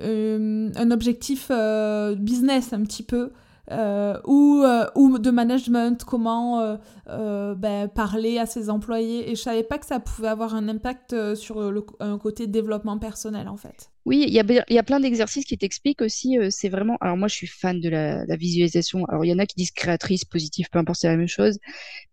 euh, 0.00 0.70
un 0.76 0.90
objectif 0.92 1.48
euh, 1.50 2.14
business 2.14 2.72
un 2.72 2.82
petit 2.82 3.02
peu. 3.02 3.32
Ou, 3.70 4.64
ou 4.96 5.18
de 5.18 5.30
management, 5.30 6.04
comment 6.04 6.78
ben, 7.06 7.88
parler 7.88 8.38
à 8.38 8.46
ses 8.46 8.70
employés. 8.70 9.30
Et 9.30 9.34
je 9.34 9.40
savais 9.40 9.62
pas 9.62 9.78
que 9.78 9.86
ça 9.86 10.00
pouvait 10.00 10.28
avoir 10.28 10.54
un 10.54 10.68
impact 10.68 11.34
sur 11.34 11.70
le, 11.70 11.84
un 12.00 12.18
côté 12.18 12.46
développement 12.46 12.98
personnel, 12.98 13.48
en 13.48 13.56
fait. 13.56 13.90
Oui, 14.04 14.24
il 14.26 14.34
y 14.34 14.40
a, 14.40 14.64
y 14.68 14.78
a 14.78 14.82
plein 14.82 14.98
d'exercices 14.98 15.44
qui 15.44 15.56
t'expliquent 15.56 16.02
aussi. 16.02 16.36
c'est 16.50 16.68
vraiment. 16.68 16.96
Alors, 17.00 17.16
moi, 17.16 17.28
je 17.28 17.34
suis 17.34 17.46
fan 17.46 17.80
de 17.80 17.88
la, 17.88 18.24
visualisation. 18.36 19.04
Alors, 19.06 19.24
il 19.24 19.28
y 19.28 19.32
en 19.32 19.38
a 19.38 19.46
qui 19.46 19.56
disent 19.56 19.70
créatrice, 19.70 20.24
positive, 20.24 20.68
peu 20.70 20.78
importe, 20.78 21.00
c'est 21.00 21.08
la 21.08 21.16
même 21.16 21.28
chose. 21.28 21.58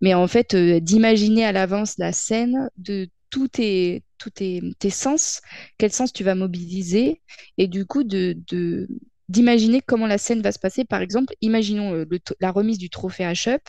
Mais 0.02 0.14
en 0.14 0.28
fait, 0.28 0.56
d'imaginer 0.56 1.45
à 1.45 1.52
l'avance 1.52 1.97
la 1.97 2.12
scène, 2.12 2.70
de 2.78 3.10
tous 3.30 3.47
tes, 3.47 4.04
tous 4.18 4.30
tes, 4.30 4.89
sens, 4.89 5.41
quel 5.78 5.91
sens 5.91 6.14
tu 6.14 6.24
vas 6.24 6.36
mobiliser, 6.36 7.22
et 7.58 7.68
du 7.68 7.86
coup, 7.86 8.04
de 8.04 8.38
d'imaginer 9.30 9.82
comment 9.82 10.07
la 10.07 10.17
scène 10.17 10.41
va 10.41 10.51
se 10.51 10.59
passer. 10.59 10.84
Par 10.86 11.01
exemple, 11.01 11.34
imaginons 11.41 11.93
euh, 11.93 12.05
la 12.39 12.51
remise 12.51 12.77
du 12.77 12.89
trophée 12.89 13.23
H-Up. 13.23 13.61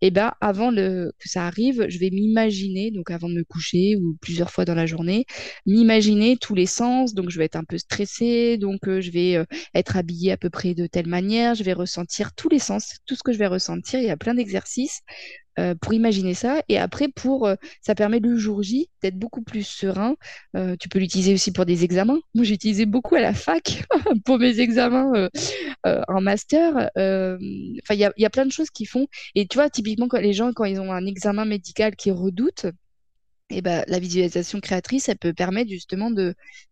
Et 0.00 0.06
eh 0.06 0.10
ben, 0.10 0.32
avant 0.40 0.74
que 0.74 1.10
ça 1.28 1.46
arrive, 1.46 1.86
je 1.88 1.98
vais 1.98 2.10
m'imaginer, 2.10 2.90
donc 2.90 3.10
avant 3.10 3.28
de 3.28 3.34
me 3.34 3.44
coucher 3.44 3.96
ou 3.96 4.16
plusieurs 4.20 4.50
fois 4.50 4.64
dans 4.64 4.74
la 4.74 4.86
journée, 4.86 5.26
m'imaginer 5.66 6.38
tous 6.38 6.54
les 6.54 6.66
sens. 6.66 7.14
Donc, 7.14 7.30
je 7.30 7.38
vais 7.38 7.44
être 7.44 7.56
un 7.56 7.64
peu 7.64 7.76
stressée, 7.78 8.56
donc 8.56 8.88
euh, 8.88 9.00
je 9.00 9.10
vais 9.10 9.36
euh, 9.36 9.44
être 9.74 9.96
habillée 9.96 10.32
à 10.32 10.38
peu 10.38 10.48
près 10.50 10.74
de 10.74 10.86
telle 10.86 11.08
manière. 11.08 11.54
Je 11.54 11.62
vais 11.62 11.74
ressentir 11.74 12.32
tous 12.34 12.48
les 12.48 12.58
sens, 12.58 12.96
tout 13.06 13.14
ce 13.16 13.22
que 13.22 13.32
je 13.32 13.38
vais 13.38 13.46
ressentir. 13.46 14.00
Il 14.00 14.06
y 14.06 14.10
a 14.10 14.16
plein 14.16 14.34
d'exercices 14.34 15.02
euh, 15.60 15.74
pour 15.74 15.92
imaginer 15.92 16.32
ça. 16.32 16.62
Et 16.68 16.78
après, 16.78 17.08
pour, 17.08 17.46
euh, 17.46 17.54
ça 17.82 17.94
permet 17.94 18.18
le 18.18 18.36
jour 18.36 18.62
J 18.62 18.88
d'être 19.02 19.18
beaucoup 19.18 19.42
plus 19.42 19.62
serein. 19.62 20.16
Euh, 20.56 20.74
tu 20.80 20.88
peux 20.88 20.98
l'utiliser 20.98 21.34
aussi 21.34 21.52
pour 21.52 21.66
des 21.66 21.84
examens. 21.84 22.18
Moi, 22.34 22.44
j'utilisais 22.44 22.86
beaucoup 22.86 23.14
à 23.16 23.20
la 23.20 23.34
fac 23.34 23.84
pour 24.24 24.38
mes 24.38 24.60
examens 24.60 25.28
en 25.84 26.20
master. 26.20 26.90
Il 26.96 27.80
y 27.90 28.24
a, 28.24 28.30
plein 28.30 28.46
de 28.46 28.52
choses 28.52 28.70
qui 28.70 28.86
font. 28.86 29.06
Et 29.34 29.46
tu 29.46 29.58
vois, 29.58 29.68
typiquement, 29.68 30.08
quand 30.08 30.20
les 30.20 30.32
gens, 30.32 30.52
quand 30.52 30.64
ils 30.64 30.80
ont 30.80 30.92
un 30.92 31.04
examen 31.04 31.44
médical 31.44 31.94
qu'ils 31.94 32.12
redoutent, 32.12 32.66
eh 33.50 33.60
ben, 33.60 33.84
la 33.86 33.98
visualisation 33.98 34.60
créatrice, 34.60 35.08
elle 35.08 35.18
peut 35.18 35.34
permettre 35.34 35.70
justement 35.70 36.10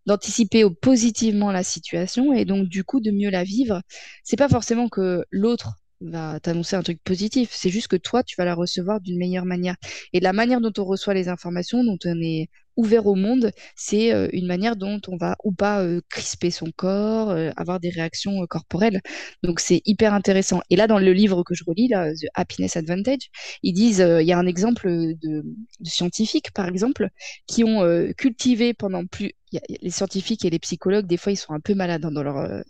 d'anticiper 0.06 0.64
positivement 0.80 1.52
la 1.52 1.64
situation 1.64 2.32
et 2.32 2.44
donc 2.44 2.68
du 2.68 2.84
coup 2.84 3.00
de 3.00 3.10
mieux 3.10 3.30
la 3.30 3.44
vivre. 3.44 3.82
C'est 4.22 4.36
pas 4.36 4.48
forcément 4.48 4.88
que 4.88 5.24
l'autre 5.30 5.74
va 6.00 6.40
t'annoncer 6.40 6.76
un 6.76 6.82
truc 6.82 7.02
positif. 7.02 7.50
C'est 7.52 7.70
juste 7.70 7.88
que 7.88 7.96
toi, 7.96 8.22
tu 8.22 8.36
vas 8.38 8.44
la 8.44 8.54
recevoir 8.54 9.00
d'une 9.00 9.18
meilleure 9.18 9.44
manière. 9.44 9.76
Et 10.12 10.20
la 10.20 10.32
manière 10.32 10.60
dont 10.60 10.72
on 10.78 10.84
reçoit 10.84 11.14
les 11.14 11.28
informations, 11.28 11.84
dont 11.84 11.98
on 12.04 12.20
est, 12.22 12.48
ouvert 12.76 13.06
au 13.06 13.16
monde, 13.16 13.50
c'est 13.74 14.10
une 14.32 14.46
manière 14.46 14.76
dont 14.76 15.00
on 15.08 15.16
va 15.16 15.36
ou 15.42 15.52
pas 15.52 15.84
crisper 16.08 16.52
son 16.52 16.70
corps, 16.70 17.36
avoir 17.56 17.80
des 17.80 17.90
réactions 17.90 18.46
corporelles. 18.46 19.00
Donc 19.42 19.58
c'est 19.58 19.82
hyper 19.84 20.14
intéressant. 20.14 20.60
Et 20.70 20.76
là, 20.76 20.86
dans 20.86 21.00
le 21.00 21.12
livre 21.12 21.42
que 21.42 21.54
je 21.54 21.64
relis, 21.66 21.88
The 21.88 22.28
Happiness 22.34 22.76
Advantage, 22.76 23.30
ils 23.64 23.72
disent, 23.72 23.98
il 24.20 24.26
y 24.26 24.32
a 24.32 24.38
un 24.38 24.46
exemple 24.46 24.88
de 24.88 25.44
scientifiques, 25.82 26.52
par 26.52 26.68
exemple, 26.68 27.08
qui 27.48 27.64
ont 27.64 27.82
cultivé 28.16 28.74
pendant 28.74 29.04
plus 29.06 29.32
les 29.52 29.90
scientifiques 29.90 30.44
et 30.44 30.50
les 30.50 30.58
psychologues, 30.58 31.06
des 31.06 31.16
fois, 31.16 31.32
ils 31.32 31.36
sont 31.36 31.52
un 31.52 31.60
peu 31.60 31.74
malades 31.74 32.04
hein, 32.04 32.10
dans 32.10 32.22
leur 32.22 32.36
euh, 32.36 32.60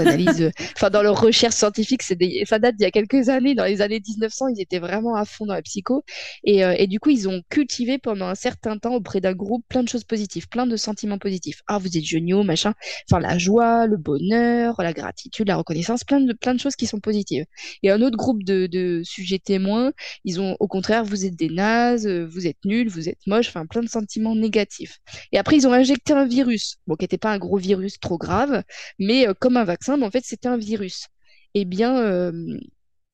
euh, 0.00 0.50
enfin 0.76 0.90
dans 0.90 1.02
leur 1.02 1.20
recherche 1.20 1.54
scientifique. 1.54 2.02
C'est 2.02 2.18
ça 2.44 2.58
date 2.58 2.76
d'il 2.76 2.84
y 2.84 2.86
a 2.86 2.90
quelques 2.90 3.28
années. 3.28 3.54
Dans 3.54 3.64
les 3.64 3.80
années 3.80 4.00
1900, 4.06 4.48
ils 4.48 4.60
étaient 4.60 4.78
vraiment 4.78 5.14
à 5.14 5.24
fond 5.24 5.46
dans 5.46 5.54
la 5.54 5.62
psycho. 5.62 6.04
Et, 6.44 6.64
euh, 6.64 6.74
et 6.76 6.86
du 6.86 7.00
coup, 7.00 7.10
ils 7.10 7.28
ont 7.28 7.42
cultivé 7.48 7.98
pendant 7.98 8.26
un 8.26 8.34
certain 8.34 8.78
temps 8.78 8.94
auprès 8.94 9.20
d'un 9.20 9.34
groupe 9.34 9.64
plein 9.68 9.82
de 9.82 9.88
choses 9.88 10.04
positives, 10.04 10.48
plein 10.48 10.66
de 10.66 10.76
sentiments 10.76 11.18
positifs. 11.18 11.62
Ah, 11.66 11.78
vous 11.78 11.96
êtes 11.96 12.04
géniaux, 12.04 12.42
machin. 12.42 12.74
Enfin, 13.10 13.20
la 13.20 13.38
joie, 13.38 13.86
le 13.86 13.96
bonheur, 13.96 14.80
la 14.82 14.92
gratitude, 14.92 15.48
la 15.48 15.56
reconnaissance, 15.56 16.04
plein 16.04 16.20
de, 16.20 16.32
plein 16.32 16.54
de 16.54 16.60
choses 16.60 16.76
qui 16.76 16.86
sont 16.86 17.00
positives. 17.00 17.44
Et 17.82 17.90
un 17.90 18.02
autre 18.02 18.16
groupe 18.16 18.42
de, 18.44 18.66
de 18.66 19.02
sujets 19.04 19.38
témoins, 19.38 19.92
ils 20.24 20.40
ont 20.40 20.56
au 20.60 20.68
contraire, 20.68 21.04
vous 21.04 21.24
êtes 21.24 21.36
des 21.36 21.48
nazes, 21.48 22.06
vous 22.06 22.46
êtes 22.46 22.64
nuls, 22.64 22.88
vous 22.88 23.08
êtes 23.08 23.26
moches, 23.26 23.48
enfin 23.48 23.66
plein 23.66 23.82
de 23.82 23.88
sentiments 23.88 24.34
négatifs. 24.34 24.98
Et 25.32 25.38
après, 25.38 25.56
ils 25.56 25.66
ont 25.66 25.72
injecté 25.72 26.12
un 26.12 26.26
virus, 26.28 26.76
bon, 26.86 26.96
qui 26.96 27.04
n'était 27.04 27.18
pas 27.18 27.32
un 27.32 27.38
gros 27.38 27.56
virus 27.58 27.98
trop 28.00 28.18
grave, 28.18 28.62
mais 28.98 29.28
euh, 29.28 29.34
comme 29.38 29.56
un 29.56 29.64
vaccin, 29.64 29.96
mais 29.96 30.06
en 30.06 30.10
fait, 30.10 30.24
c'était 30.24 30.48
un 30.48 30.56
virus. 30.56 31.08
Eh 31.54 31.64
bien, 31.64 31.98
euh, 32.00 32.32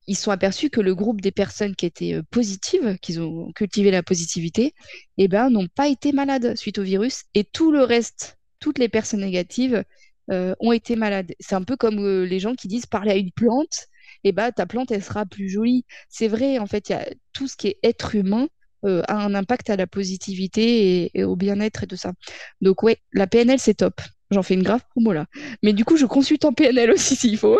ils 0.07 0.17
sont 0.17 0.31
aperçus 0.31 0.71
que 0.71 0.81
le 0.81 0.95
groupe 0.95 1.21
des 1.21 1.33
personnes 1.33 1.75
qui 1.77 1.87
étaient 1.87 2.15
euh, 2.15 2.23
positives, 2.31 2.99
qui 3.01 3.19
ont 3.19 3.53
cultivé 3.53 3.91
la 3.91 4.03
positivité, 4.03 4.75
eh 5.19 5.29
ben, 5.29 5.51
n'ont 5.51 5.69
pas 5.69 5.89
été 5.89 6.13
malades 6.13 6.57
suite 6.57 6.79
au 6.79 6.83
virus, 6.83 7.25
et 7.35 7.45
tout 7.45 7.73
le 7.73 7.83
reste, 7.83 8.39
toutes 8.61 8.79
les 8.79 8.89
personnes 8.89 9.21
négatives, 9.21 9.85
ont 10.29 10.73
été 10.73 10.97
malades. 10.97 11.35
C'est 11.39 11.55
un 11.55 11.65
peu 11.65 11.77
comme 11.77 12.25
les 12.25 12.41
gens 12.41 12.55
qui 12.55 12.67
disent 12.67 12.87
parler 12.87 13.11
à 13.11 13.17
une 13.17 13.31
plante, 13.31 13.89
eh 14.25 14.33
ben, 14.33 14.51
ta 14.53 14.65
plante, 14.67 14.91
elle 14.91 15.05
sera 15.05 15.27
plus 15.27 15.51
jolie. 15.51 15.85
C'est 16.09 16.29
vrai, 16.29 16.59
en 16.59 16.67
fait, 16.67 16.89
il 16.89 16.93
y 16.93 16.95
a 16.95 17.07
tout 17.35 17.47
ce 17.47 17.57
qui 17.57 17.69
est 17.69 17.79
être 17.83 18.15
humain 18.15 18.49
euh, 18.85 19.03
a 19.09 19.17
un 19.25 19.35
impact 19.35 19.71
à 19.71 19.77
la 19.77 19.87
positivité 19.87 21.11
et, 21.15 21.25
au 21.25 21.37
bien-être 21.37 21.85
et 21.85 21.87
tout 21.87 21.97
ça. 21.97 22.13
Donc 22.61 22.83
ouais, 22.83 22.99
la 23.13 23.27
PNL 23.27 23.59
c'est 23.59 23.75
top. 23.75 24.01
J'en 24.31 24.43
fais 24.43 24.55
une 24.55 24.63
grave 24.63 24.83
promo 24.91 25.13
là. 25.13 25.27
Mais 25.63 25.73
du 25.73 25.85
coup, 25.85 25.97
je 25.97 26.07
consulte 26.07 26.45
en 26.45 26.53
PNL 26.53 26.91
aussi 26.91 27.17
s'il 27.17 27.39
faut. 27.39 27.59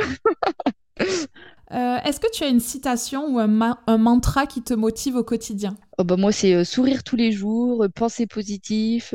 Euh, 1.73 1.97
est-ce 2.05 2.21
que 2.21 2.31
tu 2.33 2.45
as 2.45 2.49
une 2.49 2.61
citation 2.61 3.27
ou 3.27 3.39
un, 3.39 3.79
un, 3.87 3.99
mantra 3.99 4.47
qui 4.47 4.63
te 4.63 4.75
motive 4.75 5.17
au 5.17 5.25
quotidien? 5.25 5.77
Oh 5.99 6.05
bah 6.05 6.17
Moi, 6.17 6.33
c'est 6.33 6.55
euh, 6.55 6.65
sourire 6.65 7.05
tous 7.05 7.17
les 7.17 7.33
jours, 7.33 7.87
penser 7.95 8.27
positif. 8.27 9.15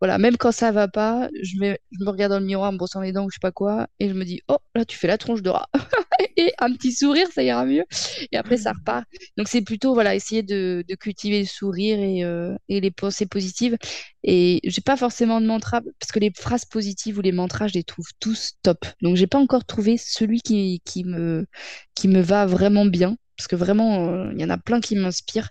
voilà, 0.00 0.18
même 0.18 0.36
quand 0.36 0.52
ça 0.52 0.72
va 0.72 0.88
pas, 0.88 1.28
je, 1.42 1.56
me 1.58 1.76
regarde 2.10 2.32
dans 2.32 2.40
le 2.40 2.46
miroir 2.46 2.70
en 2.70 2.72
me 2.72 2.78
brossant 2.78 3.00
les 3.00 3.12
dents 3.12 3.24
ou 3.24 3.30
je 3.30 3.34
sais 3.36 3.40
pas 3.40 3.52
quoi, 3.52 3.88
et 4.00 4.08
je 4.08 4.14
me 4.14 4.24
dis, 4.24 4.40
oh 4.48 4.58
là, 4.74 4.84
tu 4.84 4.96
fais 4.98 5.08
la 5.08 5.18
tronche 5.18 5.42
de 5.42 5.50
rat. 5.50 5.68
et 6.36 6.52
un 6.58 6.72
petit 6.72 6.92
sourire, 6.92 7.28
ça 7.32 7.42
ira 7.42 7.64
mieux. 7.64 7.84
Et 8.30 8.36
après, 8.36 8.56
ça 8.56 8.72
repart. 8.72 9.04
Donc, 9.36 9.48
c'est 9.48 9.62
plutôt 9.62 9.94
voilà, 9.94 10.14
essayer 10.14 10.42
de, 10.42 10.84
cultiver 11.00 11.40
le 11.40 11.46
sourire 11.46 11.98
euh, 12.26 12.56
et, 12.68 12.80
les 12.80 12.90
pensées 12.90 13.26
positives. 13.26 13.76
Et 14.24 14.60
j'ai 14.64 14.80
pas 14.80 14.96
forcément 14.96 15.40
de 15.40 15.46
mantra, 15.46 15.80
parce 15.98 16.12
que 16.12 16.18
les 16.18 16.32
phrases 16.36 16.64
positives 16.64 17.18
ou 17.18 17.22
les 17.22 17.32
mantras, 17.32 17.68
je 17.68 17.74
les 17.74 17.84
trouve 17.84 18.06
tous 18.20 18.52
top. 18.62 18.86
Donc, 19.02 19.16
j'ai 19.16 19.26
pas 19.26 19.38
encore 19.38 19.64
trouvé 19.64 19.96
celui 19.96 20.40
qui, 20.40 20.80
qui, 20.84 21.04
me, 21.04 21.46
qui 21.94 22.08
me 22.08 22.20
va 22.20 22.46
vraiment 22.46 22.86
bien, 22.86 23.16
parce 23.36 23.48
que 23.48 23.56
vraiment, 23.56 24.08
euh, 24.08 24.32
il 24.34 24.40
y 24.40 24.44
en 24.44 24.50
a 24.50 24.58
plein 24.58 24.80
qui 24.80 24.96
m'inspirent. 24.96 25.50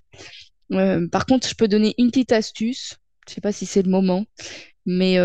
Euh, 0.71 1.07
par 1.09 1.25
contre, 1.25 1.47
je 1.47 1.55
peux 1.55 1.67
donner 1.67 1.95
une 1.97 2.07
petite 2.07 2.31
astuce. 2.31 2.95
Je 3.27 3.35
sais 3.35 3.41
pas 3.41 3.51
si 3.51 3.65
c'est 3.65 3.81
le 3.83 3.89
moment. 3.89 4.25
Mais, 4.85 5.17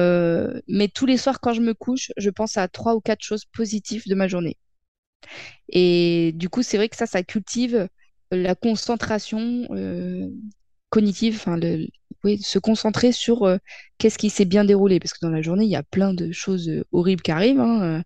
mais 0.69 0.89
tous 0.89 1.07
les 1.07 1.17
soirs, 1.17 1.41
quand 1.41 1.55
je 1.55 1.63
me 1.63 1.73
couche, 1.73 2.13
je 2.19 2.29
pense 2.31 2.59
à 2.59 2.69
trois 2.69 2.95
ou 2.95 3.01
quatre 3.01 3.23
choses 3.23 3.47
positives 3.47 4.03
de 4.07 4.15
ma 4.15 4.29
journée. 4.29 4.59
Et 5.69 6.33
du 6.35 6.49
coup, 6.49 6.63
c'est 6.63 6.77
vrai 6.77 6.89
que 6.89 6.97
ça, 6.97 7.07
ça 7.07 7.23
cultive 7.23 7.89
la 8.31 8.55
concentration 8.55 9.67
euh, 9.71 10.29
cognitive, 10.91 11.37
enfin, 11.37 11.59
se 12.41 12.59
concentrer 12.59 13.13
sur 13.13 13.45
euh, 13.45 13.59
qu'est-ce 13.99 14.19
qui 14.19 14.31
s'est 14.31 14.45
bien 14.45 14.65
déroulé. 14.65 14.99
Parce 15.01 15.13
que 15.13 15.25
dans 15.25 15.31
la 15.31 15.43
journée, 15.43 15.65
il 15.65 15.71
y 15.71 15.77
a 15.77 15.83
plein 15.83 16.15
de 16.15 16.33
choses 16.33 16.69
euh, 16.69 16.85
horribles 16.93 17.23
qui 17.23 17.31
arrivent. 17.31 17.61
Hein, 17.61 18.03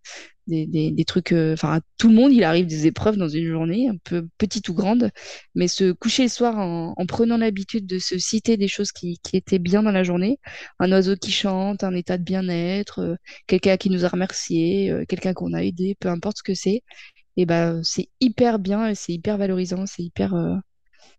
des, 0.51 1.05
trucs, 1.05 1.33
enfin, 1.33 1.77
à 1.77 1.81
tout 1.99 2.09
le 2.09 2.15
monde, 2.15 2.33
il 2.33 2.45
arrive 2.45 2.67
des 2.67 2.87
épreuves 2.87 3.17
dans 3.17 3.29
une 3.29 3.47
journée, 3.47 3.89
un 3.89 3.97
peu 4.05 4.27
petite 4.39 4.69
ou 4.69 4.75
grande. 4.75 5.11
Mais 5.55 5.69
se 5.69 5.93
coucher 5.93 6.25
le 6.25 6.29
soir 6.29 6.59
en, 6.59 6.95
en 6.97 7.07
prenant 7.07 7.37
l'habitude 7.37 7.87
de 7.87 7.99
se 7.99 8.19
citer 8.19 8.57
des 8.57 8.69
choses 8.69 8.93
qui, 8.93 9.19
qui, 9.23 9.37
étaient 9.37 9.59
bien 9.59 9.83
dans 9.83 9.93
la 9.93 10.03
journée, 10.03 10.39
un 10.79 10.91
oiseau 10.93 11.17
qui 11.17 11.31
chante, 11.33 11.85
un 11.85 11.95
état 11.95 12.19
de 12.19 12.25
bien-être, 12.25 13.17
quelqu'un 13.47 13.77
qui 13.77 13.91
nous 13.91 14.05
a 14.05 14.09
remercié, 14.09 14.93
quelqu'un 15.09 15.33
qu'on 15.33 15.53
a 15.55 15.63
aidé, 15.63 15.97
peu 16.01 16.09
importe 16.09 16.39
ce 16.39 16.43
que 16.43 16.55
c'est 16.55 16.83
et 17.37 17.47
ben 17.47 17.83
c'est 17.83 18.09
hyper 18.21 18.59
bien, 18.59 18.95
c'est 18.95 19.13
hyper 19.13 19.39
valorisant, 19.39 19.87
c'est 19.87 20.03
hyper, 20.03 20.35
euh, 20.35 20.57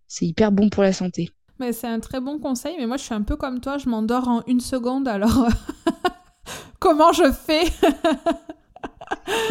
c'est 0.08 0.26
hyper 0.26 0.52
bon 0.52 0.70
pour 0.70 0.84
la 0.84 0.94
santé. 0.94 1.32
Mais 1.60 1.74
c'est 1.74 1.88
un 1.88 2.00
très 2.00 2.20
bon 2.20 2.40
conseil, 2.40 2.76
mais 2.78 2.86
moi 2.86 2.98
je 2.98 3.04
suis 3.04 3.14
un 3.14 3.24
peu 3.24 3.36
comme 3.36 3.60
toi, 3.60 3.78
je 3.78 3.90
m'endors 3.90 4.28
en 4.28 4.44
une 4.48 4.60
seconde, 4.60 5.08
alors 5.08 5.48
comment 6.80 7.12
je 7.12 7.32
fais? 7.32 7.64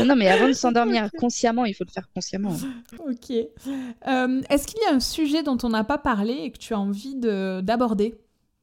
non, 0.05 0.17
mais 0.17 0.29
avant 0.29 0.49
de 0.49 0.53
s'endormir 0.53 1.11
consciemment, 1.19 1.65
il 1.65 1.75
faut 1.75 1.85
le 1.85 1.93
faire 1.93 2.09
consciemment. 2.15 2.57
Ok. 2.99 3.31
Euh, 3.31 4.43
est-ce 4.51 4.67
qu'il 4.67 4.81
y 4.83 4.91
a 4.91 4.95
un 4.95 5.01
sujet 5.01 5.43
dont 5.43 5.59
on 5.63 5.69
n'a 5.69 5.85
pas 5.85 5.99
parlé 5.99 6.33
et 6.33 6.51
que 6.51 6.59
tu 6.59 6.75
as 6.75 6.79
envie 6.81 7.17
d'aborder? 7.17 8.15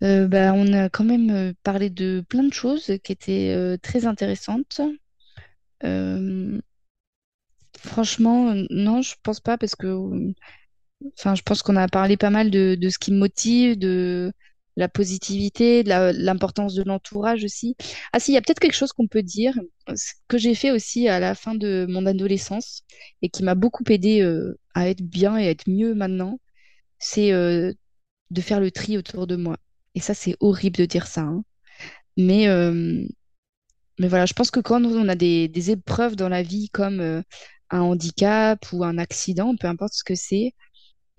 Euh, 0.03 0.27
bah, 0.27 0.53
On 0.53 0.73
a 0.73 0.89
quand 0.89 1.03
même 1.03 1.53
parlé 1.63 1.89
de 1.89 2.23
plein 2.27 2.43
de 2.43 2.53
choses 2.53 2.91
qui 3.03 3.11
étaient 3.11 3.77
très 3.81 4.05
intéressantes. 4.05 4.81
Franchement, 7.83 8.53
non, 8.69 9.01
je 9.01 9.15
pense 9.23 9.39
pas 9.39 9.57
parce 9.57 9.75
que, 9.75 10.33
enfin, 11.17 11.35
je 11.35 11.41
pense 11.43 11.61
qu'on 11.61 11.75
a 11.75 11.87
parlé 11.87 12.17
pas 12.17 12.29
mal 12.29 12.49
de, 12.49 12.77
ce 12.89 12.97
qui 12.97 13.11
me 13.11 13.17
motive, 13.17 13.77
de 13.77 14.31
la 14.77 14.87
positivité, 14.87 15.83
l'importance 15.83 16.75
de 16.75 16.83
l'entourage 16.83 17.43
aussi. 17.43 17.75
Ah 18.13 18.19
si, 18.19 18.31
il 18.31 18.35
y 18.35 18.37
a 18.37 18.41
peut-être 18.41 18.59
quelque 18.59 18.75
chose 18.75 18.93
qu'on 18.93 19.07
peut 19.07 19.23
dire, 19.23 19.53
ce 19.95 20.13
que 20.27 20.37
j'ai 20.37 20.53
fait 20.55 20.71
aussi 20.71 21.07
à 21.09 21.19
la 21.19 21.35
fin 21.35 21.55
de 21.55 21.87
mon 21.89 22.05
adolescence 22.05 22.83
et 23.23 23.29
qui 23.29 23.43
m'a 23.43 23.55
beaucoup 23.55 23.83
aidé 23.89 24.21
euh, 24.21 24.57
à 24.75 24.87
être 24.87 25.01
bien 25.01 25.35
et 25.37 25.47
à 25.47 25.49
être 25.49 25.67
mieux 25.67 25.95
maintenant, 25.95 26.39
c'est 26.99 27.33
euh, 27.33 27.73
de 28.31 28.41
faire 28.41 28.59
le 28.59 28.71
tri 28.71 28.97
autour 28.97 29.27
de 29.27 29.35
moi. 29.35 29.57
Et 29.95 29.99
ça, 29.99 30.13
c'est 30.13 30.37
horrible 30.39 30.77
de 30.77 30.85
dire 30.85 31.07
ça, 31.07 31.21
hein. 31.21 31.43
Mais, 32.17 32.47
euh, 32.47 33.03
mais 33.99 34.07
voilà, 34.07 34.25
je 34.25 34.33
pense 34.33 34.51
que 34.51 34.59
quand 34.59 34.83
on 34.85 35.07
a 35.09 35.15
des, 35.15 35.47
des 35.47 35.71
épreuves 35.71 36.15
dans 36.15 36.29
la 36.29 36.43
vie 36.43 36.69
comme 36.69 37.23
un 37.69 37.81
handicap 37.81 38.65
ou 38.73 38.83
un 38.83 38.97
accident, 38.97 39.55
peu 39.55 39.67
importe 39.67 39.93
ce 39.93 40.03
que 40.03 40.15
c'est, 40.15 40.53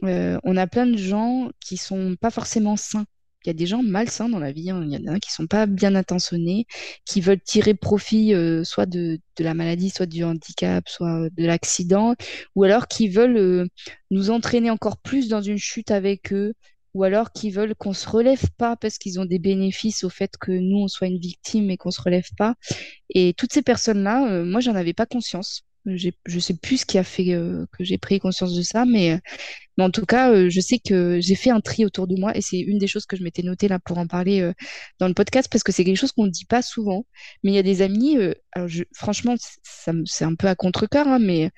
on 0.02 0.56
a 0.56 0.66
plein 0.66 0.86
de 0.86 0.96
gens 0.96 1.50
qui 1.60 1.76
sont 1.76 2.16
pas 2.20 2.30
forcément 2.30 2.76
sains. 2.76 3.06
Il 3.44 3.48
y 3.48 3.50
a 3.50 3.54
des 3.54 3.66
gens 3.66 3.82
malsains 3.82 4.28
dans 4.28 4.40
la 4.40 4.50
vie, 4.52 4.70
hein. 4.70 4.82
il 4.84 4.92
y 4.92 5.08
en 5.08 5.14
a 5.14 5.20
qui 5.20 5.30
sont 5.32 5.46
pas 5.46 5.66
bien 5.66 5.94
intentionnés, 5.94 6.66
qui 7.04 7.20
veulent 7.20 7.40
tirer 7.40 7.74
profit 7.74 8.34
euh, 8.34 8.64
soit 8.64 8.86
de, 8.86 9.20
la 9.38 9.54
maladie, 9.54 9.90
soit 9.90 10.06
du 10.06 10.24
handicap, 10.24 10.88
soit 10.88 11.28
de 11.30 11.46
l'accident, 11.46 12.14
ou 12.56 12.64
alors 12.64 12.88
qui 12.88 13.08
veulent 13.08 13.36
euh, 13.36 13.66
nous 14.10 14.30
entraîner 14.30 14.70
encore 14.70 14.98
plus 14.98 15.28
dans 15.28 15.40
une 15.40 15.58
chute 15.58 15.92
avec 15.92 16.32
eux, 16.32 16.54
ou 16.94 17.04
alors 17.04 17.32
qui 17.32 17.50
veulent 17.50 17.76
qu'on 17.76 17.92
se 17.92 18.08
relève 18.08 18.42
pas 18.56 18.76
parce 18.76 18.98
qu'ils 18.98 19.20
ont 19.20 19.24
des 19.24 19.38
bénéfices 19.38 20.02
au 20.04 20.10
fait 20.10 20.36
que 20.40 20.50
nous 20.50 20.78
on 20.78 20.88
soit 20.88 21.06
une 21.06 21.18
victime 21.20 21.70
et 21.70 21.76
qu'on 21.76 21.92
se 21.92 22.02
relève 22.02 22.28
pas. 22.36 22.54
Et 23.10 23.34
toutes 23.34 23.52
ces 23.52 23.62
personnes-là, 23.62 24.42
moi 24.44 24.60
j'en 24.60 24.74
avais 24.74 24.94
pas 24.94 25.06
conscience. 25.06 25.67
Je 25.86 26.10
ne 26.34 26.40
sais 26.40 26.54
plus 26.54 26.78
ce 26.78 26.86
qui 26.86 26.98
a 26.98 27.04
fait 27.04 27.32
euh, 27.34 27.64
que 27.72 27.84
j'ai 27.84 27.98
pris 27.98 28.20
conscience 28.20 28.54
de 28.54 28.62
ça, 28.62 28.84
mais, 28.84 29.12
euh, 29.12 29.18
en 29.78 29.90
tout 29.90 30.04
cas, 30.04 30.30
euh, 30.32 30.50
je 30.50 30.60
sais 30.60 30.78
que 30.78 31.18
j'ai 31.20 31.34
fait 31.34 31.50
un 31.50 31.60
tri 31.60 31.84
autour 31.84 32.06
de 32.06 32.16
moi 32.16 32.36
et 32.36 32.42
c'est 32.42 32.58
une 32.58 32.78
des 32.78 32.88
choses 32.88 33.06
que 33.06 33.16
je 33.16 33.22
m'étais 33.22 33.42
notée 33.42 33.68
là 33.68 33.78
pour 33.78 33.98
en 33.98 34.06
parler 34.06 34.52
dans 34.98 35.08
le 35.08 35.14
podcast 35.14 35.48
parce 35.50 35.62
que 35.62 35.72
c'est 35.72 35.84
quelque 35.84 35.96
chose 35.96 36.12
qu'on 36.12 36.26
ne 36.26 36.30
dit 36.30 36.44
pas 36.44 36.62
souvent. 36.62 37.06
Mais 37.42 37.52
il 37.52 37.54
y 37.54 37.58
a 37.58 37.62
des 37.62 37.80
amis, 37.82 38.16
franchement, 38.92 39.34
c'est 40.04 40.24
un 40.24 40.34
peu 40.34 40.48
à 40.48 40.54
contre-cœur, 40.54 41.06
hein, 41.08 41.18
mais 41.20 41.50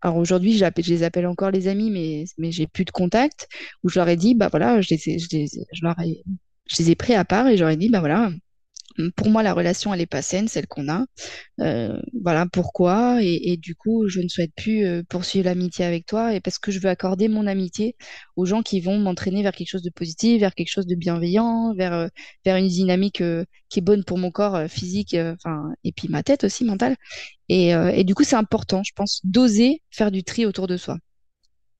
alors 0.00 0.16
aujourd'hui, 0.16 0.56
je 0.56 0.64
les 0.90 1.02
appelle 1.02 1.26
encore 1.26 1.50
les 1.50 1.68
amis, 1.68 1.90
mais, 1.90 2.24
mais 2.38 2.52
j'ai 2.52 2.66
plus 2.66 2.84
de 2.84 2.90
contact, 2.90 3.48
où 3.82 3.88
je 3.88 3.98
leur 3.98 4.08
ai 4.08 4.16
dit, 4.16 4.34
bah 4.34 4.48
voilà, 4.48 4.80
je 4.80 4.94
les 4.94 5.08
ai, 5.08 5.18
je 5.18 5.28
les, 5.32 5.46
je 5.46 5.84
leur 5.84 5.98
ai, 6.00 6.22
je 6.70 6.82
les 6.82 6.90
ai 6.90 6.94
pris 6.94 7.14
à 7.14 7.24
part 7.24 7.48
et 7.48 7.56
j'aurais 7.56 7.76
dit, 7.76 7.88
bah 7.88 8.00
voilà, 8.00 8.30
pour 9.16 9.28
moi, 9.28 9.42
la 9.42 9.52
relation, 9.54 9.92
elle 9.92 10.00
n'est 10.00 10.06
pas 10.06 10.22
saine, 10.22 10.48
celle 10.48 10.66
qu'on 10.66 10.88
a. 10.88 11.04
Euh, 11.60 12.00
voilà 12.22 12.46
pourquoi. 12.46 13.18
Et, 13.22 13.56
du 13.56 13.74
coup, 13.74 14.08
je 14.08 14.20
ne 14.20 14.28
souhaite 14.28 14.52
plus 14.54 14.84
euh, 14.84 15.02
poursuivre 15.08 15.46
l'amitié 15.46 15.84
avec 15.84 16.06
toi 16.06 16.34
et 16.34 16.40
parce 16.40 16.58
que 16.58 16.70
je 16.70 16.80
veux 16.80 16.88
accorder 16.88 17.28
mon 17.28 17.46
amitié 17.46 17.96
aux 18.36 18.46
gens 18.46 18.62
qui 18.62 18.80
vont 18.80 18.98
m'entraîner 18.98 19.42
vers 19.42 19.52
quelque 19.52 19.68
chose 19.68 19.82
de 19.82 19.90
positif, 19.90 20.40
vers 20.40 20.54
quelque 20.54 20.70
chose 20.70 20.86
de 20.86 20.94
bienveillant, 20.94 21.74
vers, 21.74 21.92
euh, 21.92 22.08
vers 22.44 22.56
une 22.56 22.68
dynamique 22.68 23.22
qui 23.68 23.78
est 23.78 23.82
bonne 23.82 24.04
pour 24.04 24.18
mon 24.18 24.30
corps 24.30 24.68
physique 24.68 25.14
et 25.14 25.92
puis 25.92 26.08
ma 26.08 26.22
tête 26.22 26.44
aussi 26.44 26.64
mentale. 26.64 26.96
Et, 27.48 27.70
et 27.70 28.04
du 28.04 28.14
coup, 28.14 28.24
c'est 28.24 28.36
important, 28.36 28.82
je 28.82 28.92
pense, 28.94 29.20
d'oser 29.24 29.82
faire 29.90 30.10
du 30.10 30.24
tri 30.24 30.46
autour 30.46 30.66
de 30.66 30.76
soi 30.76 30.98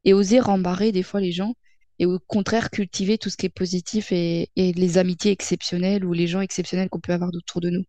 et 0.05 0.13
oser 0.13 0.41
rembarrer 0.41 0.93
des 0.93 1.03
fois 1.03 1.21
les 1.21 1.33
gens 1.33 1.55
et 2.03 2.07
au 2.07 2.19
contraire 2.19 2.71
cultiver 2.71 3.17
tout 3.17 3.31
ce 3.31 3.37
qui 3.37 3.47
est 3.47 3.49
positif 3.49 4.11
et, 4.11 4.51
les 4.57 4.99
amitiés 4.99 5.31
exceptionnelles 5.31 6.05
ou 6.05 6.13
les 6.13 6.27
gens 6.27 6.41
exceptionnels 6.41 6.89
qu'on 6.89 6.99
peut 6.99 7.13
avoir 7.13 7.31
autour 7.33 7.61
de 7.61 7.71
nous. 7.71 7.85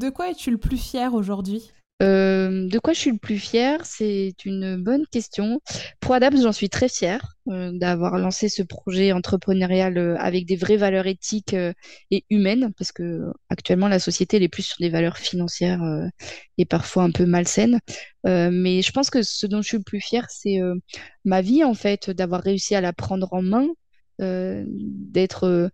De 0.00 0.08
quoi 0.08 0.30
es-tu 0.30 0.52
le 0.52 0.56
plus 0.56 0.78
fier 0.78 1.12
aujourd'hui? 1.12 1.72
Euh, 2.02 2.66
de 2.66 2.78
quoi 2.78 2.92
je 2.94 2.98
suis 2.98 3.10
le 3.10 3.18
plus 3.18 3.38
fière? 3.38 3.84
C'est 3.84 4.34
une 4.44 4.82
bonne 4.82 5.06
question. 5.06 5.60
ProAdapt, 6.00 6.36
j'en 6.40 6.52
suis 6.52 6.70
très 6.70 6.88
fière 6.88 7.36
euh, 7.48 7.72
d'avoir 7.74 8.18
lancé 8.18 8.48
ce 8.48 8.62
projet 8.62 9.12
entrepreneurial 9.12 9.98
euh, 9.98 10.16
avec 10.18 10.46
des 10.46 10.56
vraies 10.56 10.76
valeurs 10.78 11.06
éthiques 11.06 11.54
et 12.10 12.24
humaines, 12.30 12.72
parce 12.78 12.92
que 12.92 13.32
actuellement 13.50 13.88
la 13.88 13.98
société 13.98 14.38
elle 14.38 14.42
est 14.44 14.48
plus 14.48 14.62
sur 14.62 14.76
des 14.80 14.88
valeurs 14.88 15.18
financières 15.18 15.82
et 16.58 16.64
parfois 16.64 17.02
un 17.04 17.10
peu 17.10 17.26
malsaines. 17.26 17.80
mais 18.24 18.82
je 18.82 18.92
pense 18.92 19.10
que 19.10 19.22
ce 19.22 19.46
dont 19.46 19.62
je 19.62 19.68
suis 19.68 19.76
le 19.78 19.82
plus 19.82 20.00
fière, 20.00 20.26
c'est 20.30 20.58
ma 21.24 21.42
vie 21.42 21.64
en 21.64 21.74
fait, 21.74 22.10
d'avoir 22.10 22.42
réussi 22.42 22.74
à 22.74 22.80
la 22.80 22.92
prendre 22.92 23.28
en 23.32 23.42
main, 23.42 23.68
d'être 24.18 25.70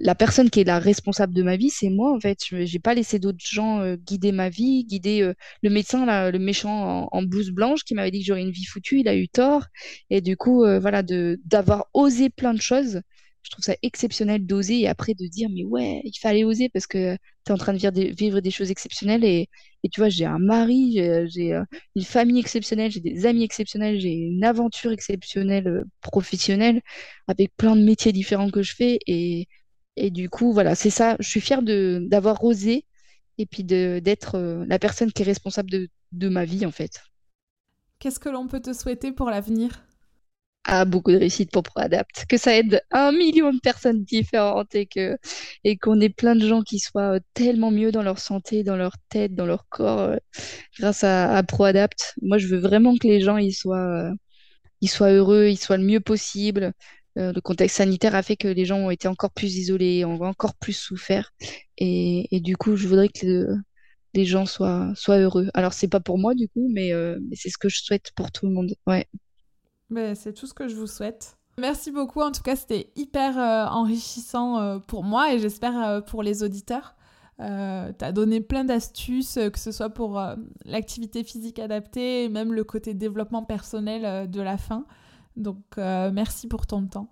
la 0.00 0.14
personne 0.14 0.50
qui 0.50 0.60
est 0.60 0.64
la 0.64 0.78
responsable 0.78 1.34
de 1.34 1.42
ma 1.42 1.56
vie, 1.56 1.70
c'est 1.70 1.90
moi 1.90 2.14
en 2.14 2.20
fait. 2.20 2.38
Je 2.48 2.56
n'ai 2.56 2.78
pas 2.78 2.94
laissé 2.94 3.18
d'autres 3.18 3.44
gens 3.44 3.80
euh, 3.80 3.96
guider 3.96 4.32
ma 4.32 4.48
vie, 4.48 4.84
guider 4.84 5.22
euh, 5.22 5.34
le 5.62 5.70
médecin, 5.70 6.30
le 6.30 6.38
méchant 6.38 7.08
en, 7.10 7.22
blouse 7.22 7.50
blanche 7.50 7.84
qui 7.84 7.94
m'avait 7.94 8.10
dit 8.10 8.20
que 8.20 8.26
j'aurais 8.26 8.42
une 8.42 8.50
vie 8.50 8.64
foutue, 8.64 9.00
il 9.00 9.08
a 9.08 9.16
eu 9.16 9.28
tort. 9.28 9.64
Et 10.10 10.20
du 10.20 10.36
coup, 10.36 10.64
euh, 10.64 10.78
voilà, 10.80 11.02
d'avoir 11.02 11.86
osé 11.94 12.30
plein 12.30 12.54
de 12.54 12.60
choses, 12.60 13.00
je 13.42 13.50
trouve 13.50 13.64
ça 13.64 13.74
exceptionnel 13.82 14.46
d'oser 14.46 14.80
et 14.80 14.88
après 14.88 15.14
de 15.14 15.26
dire 15.26 15.48
mais 15.52 15.64
ouais, 15.64 16.00
il 16.04 16.18
fallait 16.18 16.44
oser 16.44 16.70
parce 16.70 16.86
que 16.86 17.14
tu 17.44 17.50
es 17.50 17.52
en 17.52 17.58
train 17.58 17.74
de 17.74 17.78
vivre 17.78 17.92
des, 17.92 18.10
vivre 18.10 18.40
des 18.40 18.50
choses 18.50 18.70
exceptionnelles 18.70 19.24
et, 19.24 19.48
et 19.82 19.88
tu 19.90 20.00
vois, 20.00 20.08
j'ai 20.08 20.24
un 20.24 20.38
mari, 20.38 20.94
j'ai 21.28 21.60
une 21.94 22.04
famille 22.04 22.40
exceptionnelle, 22.40 22.90
j'ai 22.90 23.00
des 23.00 23.26
amis 23.26 23.44
exceptionnels, 23.44 24.00
j'ai 24.00 24.12
une 24.12 24.44
aventure 24.44 24.92
exceptionnelle 24.92 25.84
professionnelle 26.00 26.80
avec 27.28 27.54
plein 27.56 27.76
de 27.76 27.82
métiers 27.82 28.12
différents 28.12 28.50
que 28.50 28.62
je 28.62 28.74
fais 28.74 28.98
et 29.06 29.46
et 29.96 30.10
du 30.10 30.28
coup, 30.28 30.52
voilà, 30.52 30.74
c'est 30.74 30.90
ça. 30.90 31.16
Je 31.20 31.28
suis 31.28 31.40
fière 31.40 31.62
d'avoir 31.62 32.42
osé 32.44 32.86
et 33.38 33.46
puis 33.46 33.64
d'être 33.64 34.36
euh, 34.36 34.64
la 34.66 34.78
personne 34.78 35.12
qui 35.12 35.22
est 35.22 35.26
responsable 35.26 35.70
de, 35.70 35.88
de 36.12 36.28
ma 36.28 36.44
vie, 36.44 36.66
en 36.66 36.70
fait. 36.70 37.00
Qu'est-ce 37.98 38.20
que 38.20 38.28
l'on 38.28 38.46
peut 38.46 38.60
te 38.60 38.72
souhaiter 38.72 39.12
pour 39.12 39.30
l'avenir? 39.30 39.82
Ah, 40.66 40.86
beaucoup 40.86 41.12
de 41.12 41.18
réussite 41.18 41.50
pour 41.50 41.62
ProAdapt, 41.62 42.24
que 42.26 42.38
ça 42.38 42.56
aide 42.56 42.80
un 42.90 43.12
million 43.12 43.52
de 43.52 43.60
personnes 43.60 44.02
différentes 44.02 44.74
et 44.74 44.86
que 44.86 45.18
et 45.62 45.76
qu'on 45.76 46.00
ait 46.00 46.08
plein 46.08 46.34
de 46.34 46.46
gens 46.46 46.62
qui 46.62 46.78
soient 46.78 47.16
euh, 47.16 47.20
tellement 47.34 47.70
mieux 47.70 47.92
dans 47.92 48.02
leur 48.02 48.18
santé, 48.18 48.64
dans 48.64 48.76
leur 48.76 48.94
tête, 49.10 49.34
dans 49.34 49.44
leur 49.44 49.68
corps, 49.68 50.00
euh, 50.00 50.16
grâce 50.78 51.04
à, 51.04 51.36
à, 51.36 51.42
ProAdapt. 51.42 52.14
Moi, 52.22 52.38
je 52.38 52.46
veux 52.46 52.58
vraiment 52.58 52.96
que 52.96 53.06
les 53.06 53.20
gens 53.20 53.36
ils 53.36 53.52
soient, 53.52 54.10
ils 54.80 54.88
soient 54.88 55.10
heureux, 55.12 55.46
ils 55.48 55.58
soient 55.58 55.78
le 55.78 55.84
mieux 55.84 56.00
possible, 56.00 56.72
euh, 57.16 57.32
le 57.32 57.40
contexte 57.40 57.76
sanitaire 57.76 58.14
a 58.14 58.22
fait 58.22 58.36
que 58.36 58.48
les 58.48 58.64
gens 58.64 58.78
ont 58.78 58.90
été 58.90 59.06
encore 59.08 59.30
plus 59.30 59.56
isolés, 59.56 60.04
ont 60.04 60.20
encore 60.22 60.54
plus 60.54 60.72
souffert. 60.72 61.32
Et, 61.78 62.40
du 62.42 62.56
coup, 62.56 62.76
je 62.76 62.88
voudrais 62.88 63.08
que 63.08 63.54
les 64.14 64.24
gens 64.24 64.46
soient, 64.46 64.94
heureux. 65.08 65.48
Alors, 65.54 65.72
c'est 65.72 65.88
pas 65.88 66.00
pour 66.00 66.18
moi, 66.18 66.34
du 66.34 66.48
coup, 66.48 66.68
mais, 66.72 66.92
euh, 66.92 67.18
c'est 67.32 67.50
ce 67.50 67.58
que 67.58 67.68
je 67.68 67.82
souhaite 67.82 68.10
pour 68.16 68.32
tout 68.32 68.46
le 68.46 68.52
monde. 68.52 68.74
Ouais. 68.86 69.06
Mais 69.90 70.14
c'est 70.14 70.32
tout 70.32 70.46
ce 70.46 70.54
que 70.54 70.68
je 70.68 70.74
vous 70.74 70.86
souhaite. 70.86 71.36
Merci 71.58 71.92
beaucoup. 71.92 72.20
En 72.20 72.32
tout 72.32 72.42
cas, 72.42 72.56
c'était 72.56 72.90
hyper 72.96 73.38
euh, 73.38 73.66
enrichissant 73.66 74.80
pour 74.80 75.04
moi 75.04 75.32
et 75.32 75.38
j'espère 75.38 76.04
pour 76.04 76.24
les 76.24 76.42
auditeurs. 76.42 76.96
tu 77.38 77.44
as 77.44 78.12
donné 78.12 78.40
plein 78.40 78.64
d'astuces, 78.64 79.38
que 79.52 79.58
ce 79.58 79.70
soit 79.70 79.90
pour 79.90 80.20
l'activité 80.64 81.22
physique 81.22 81.60
adaptée, 81.60 82.28
même 82.28 82.52
le 82.52 82.64
côté 82.64 82.92
développement 82.92 83.44
personnel 83.44 84.28
de 84.28 84.40
la 84.40 84.58
fin. 84.58 84.84
Donc, 85.36 85.62
euh, 85.78 86.10
merci 86.12 86.48
pour 86.48 86.66
ton 86.66 86.86
temps. 86.86 87.10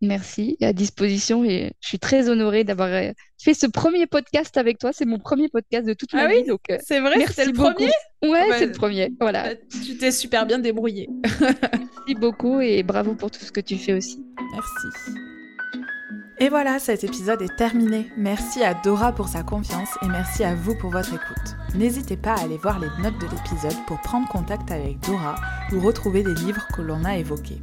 Merci, 0.00 0.56
à 0.60 0.72
disposition 0.72 1.44
et 1.44 1.72
je 1.80 1.88
suis 1.88 1.98
très 1.98 2.28
honorée 2.28 2.64
d'avoir 2.64 2.88
euh, 2.88 3.12
fait 3.38 3.54
ce 3.54 3.66
premier 3.66 4.06
podcast 4.06 4.56
avec 4.56 4.78
toi. 4.78 4.90
C'est 4.92 5.06
mon 5.06 5.18
premier 5.18 5.48
podcast 5.48 5.86
de 5.86 5.94
toute 5.94 6.12
ma 6.12 6.24
ah 6.24 6.28
vie. 6.28 6.44
donc 6.44 6.60
euh, 6.70 6.78
c'est 6.84 7.00
vrai, 7.00 7.24
c'est 7.32 7.46
le 7.46 7.52
premier. 7.52 7.90
Ouais, 8.22 8.48
c'est 8.58 8.66
le 8.66 8.72
premier. 8.72 9.12
Voilà. 9.20 9.54
Bah, 9.54 9.60
tu 9.84 9.96
t'es 9.96 10.10
super 10.10 10.46
bien 10.46 10.58
débrouillée. 10.58 11.08
merci 11.40 12.14
beaucoup 12.18 12.60
et 12.60 12.82
bravo 12.82 13.14
pour 13.14 13.30
tout 13.30 13.44
ce 13.44 13.52
que 13.52 13.60
tu 13.60 13.76
fais 13.76 13.94
aussi. 13.94 14.24
Merci. 14.52 15.18
Et 16.38 16.48
voilà, 16.48 16.80
cet 16.80 17.04
épisode 17.04 17.42
est 17.42 17.56
terminé. 17.56 18.10
Merci 18.16 18.64
à 18.64 18.74
Dora 18.74 19.12
pour 19.12 19.28
sa 19.28 19.44
confiance 19.44 19.90
et 20.02 20.08
merci 20.08 20.42
à 20.42 20.56
vous 20.56 20.74
pour 20.74 20.90
votre 20.90 21.14
écoute. 21.14 21.56
N'hésitez 21.76 22.16
pas 22.16 22.32
à 22.32 22.42
aller 22.42 22.58
voir 22.58 22.80
les 22.80 22.88
notes 23.00 23.18
de 23.20 23.26
l'épisode 23.26 23.86
pour 23.86 24.00
prendre 24.00 24.28
contact 24.28 24.70
avec 24.72 24.98
Dora 25.00 25.36
ou 25.72 25.80
retrouver 25.80 26.24
des 26.24 26.34
livres 26.34 26.66
que 26.74 26.82
l'on 26.82 27.04
a 27.04 27.16
évoqués. 27.16 27.62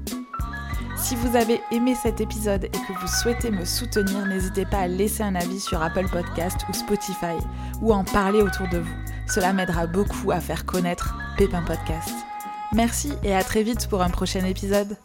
Si 0.95 1.15
vous 1.15 1.35
avez 1.35 1.61
aimé 1.71 1.95
cet 1.95 2.21
épisode 2.21 2.65
et 2.65 2.69
que 2.69 2.99
vous 2.99 3.07
souhaitez 3.07 3.51
me 3.51 3.65
soutenir, 3.65 4.25
n'hésitez 4.25 4.65
pas 4.65 4.79
à 4.79 4.87
laisser 4.87 5.23
un 5.23 5.35
avis 5.35 5.59
sur 5.59 5.81
Apple 5.81 6.07
Podcast 6.09 6.61
ou 6.69 6.73
Spotify 6.73 7.37
ou 7.81 7.91
en 7.91 8.05
parler 8.05 8.41
autour 8.41 8.69
de 8.69 8.77
vous. 8.77 8.95
Cela 9.27 9.51
m'aidera 9.51 9.85
beaucoup 9.85 10.31
à 10.31 10.39
faire 10.39 10.65
connaître 10.65 11.17
Pépin 11.37 11.63
Podcast. 11.63 12.13
Merci 12.73 13.11
et 13.23 13.35
à 13.35 13.43
très 13.43 13.63
vite 13.63 13.87
pour 13.89 14.01
un 14.01 14.09
prochain 14.09 14.45
épisode. 14.45 14.95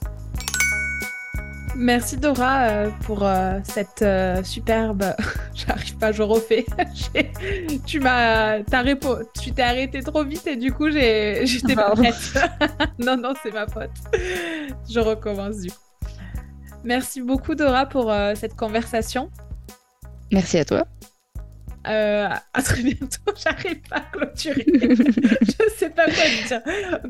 Merci 1.78 2.16
Dora 2.16 2.68
euh, 2.68 2.90
pour 3.04 3.22
euh, 3.22 3.60
cette 3.62 4.00
euh, 4.00 4.42
superbe. 4.42 5.14
J'arrive 5.54 5.96
pas, 5.98 6.10
je 6.10 6.22
refais. 6.22 6.64
tu 7.86 8.00
m'as, 8.00 8.60
tu 8.60 9.52
t'es 9.52 9.62
arrêté 9.62 10.02
trop 10.02 10.24
vite 10.24 10.46
et 10.46 10.56
du 10.56 10.72
coup 10.72 10.90
j'ai, 10.90 11.42
j'étais 11.44 11.74
pas 11.74 11.90
prête. 11.90 12.32
non 12.98 13.18
non, 13.18 13.34
c'est 13.42 13.52
ma 13.52 13.66
faute. 13.66 13.90
Je 14.88 15.00
recommence 15.00 15.58
du 15.58 15.70
coup. 15.70 15.76
Merci 16.82 17.20
beaucoup 17.20 17.54
Dora 17.54 17.84
pour 17.86 18.12
cette 18.36 18.56
conversation. 18.56 19.30
Merci 20.32 20.58
à 20.58 20.64
toi. 20.64 20.86
à 21.84 22.62
très 22.64 22.82
bientôt. 22.82 23.32
J'arrive 23.36 23.80
pas 23.88 23.96
à 23.96 24.00
clôturer. 24.12 24.64
je 24.66 25.74
sais 25.76 25.90
pas 25.90 26.06
quoi 26.06 26.24
dire. 26.46 26.62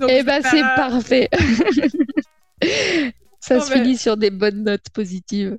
eh 0.08 0.22
ben 0.24 0.42
c'est 0.42 0.62
parfait. 0.74 1.30
Ça 3.48 3.60
se 3.60 3.70
finit 3.70 3.96
sur 3.96 4.16
des 4.16 4.30
bonnes 4.30 4.64
notes 4.64 4.90
positives. 4.90 5.58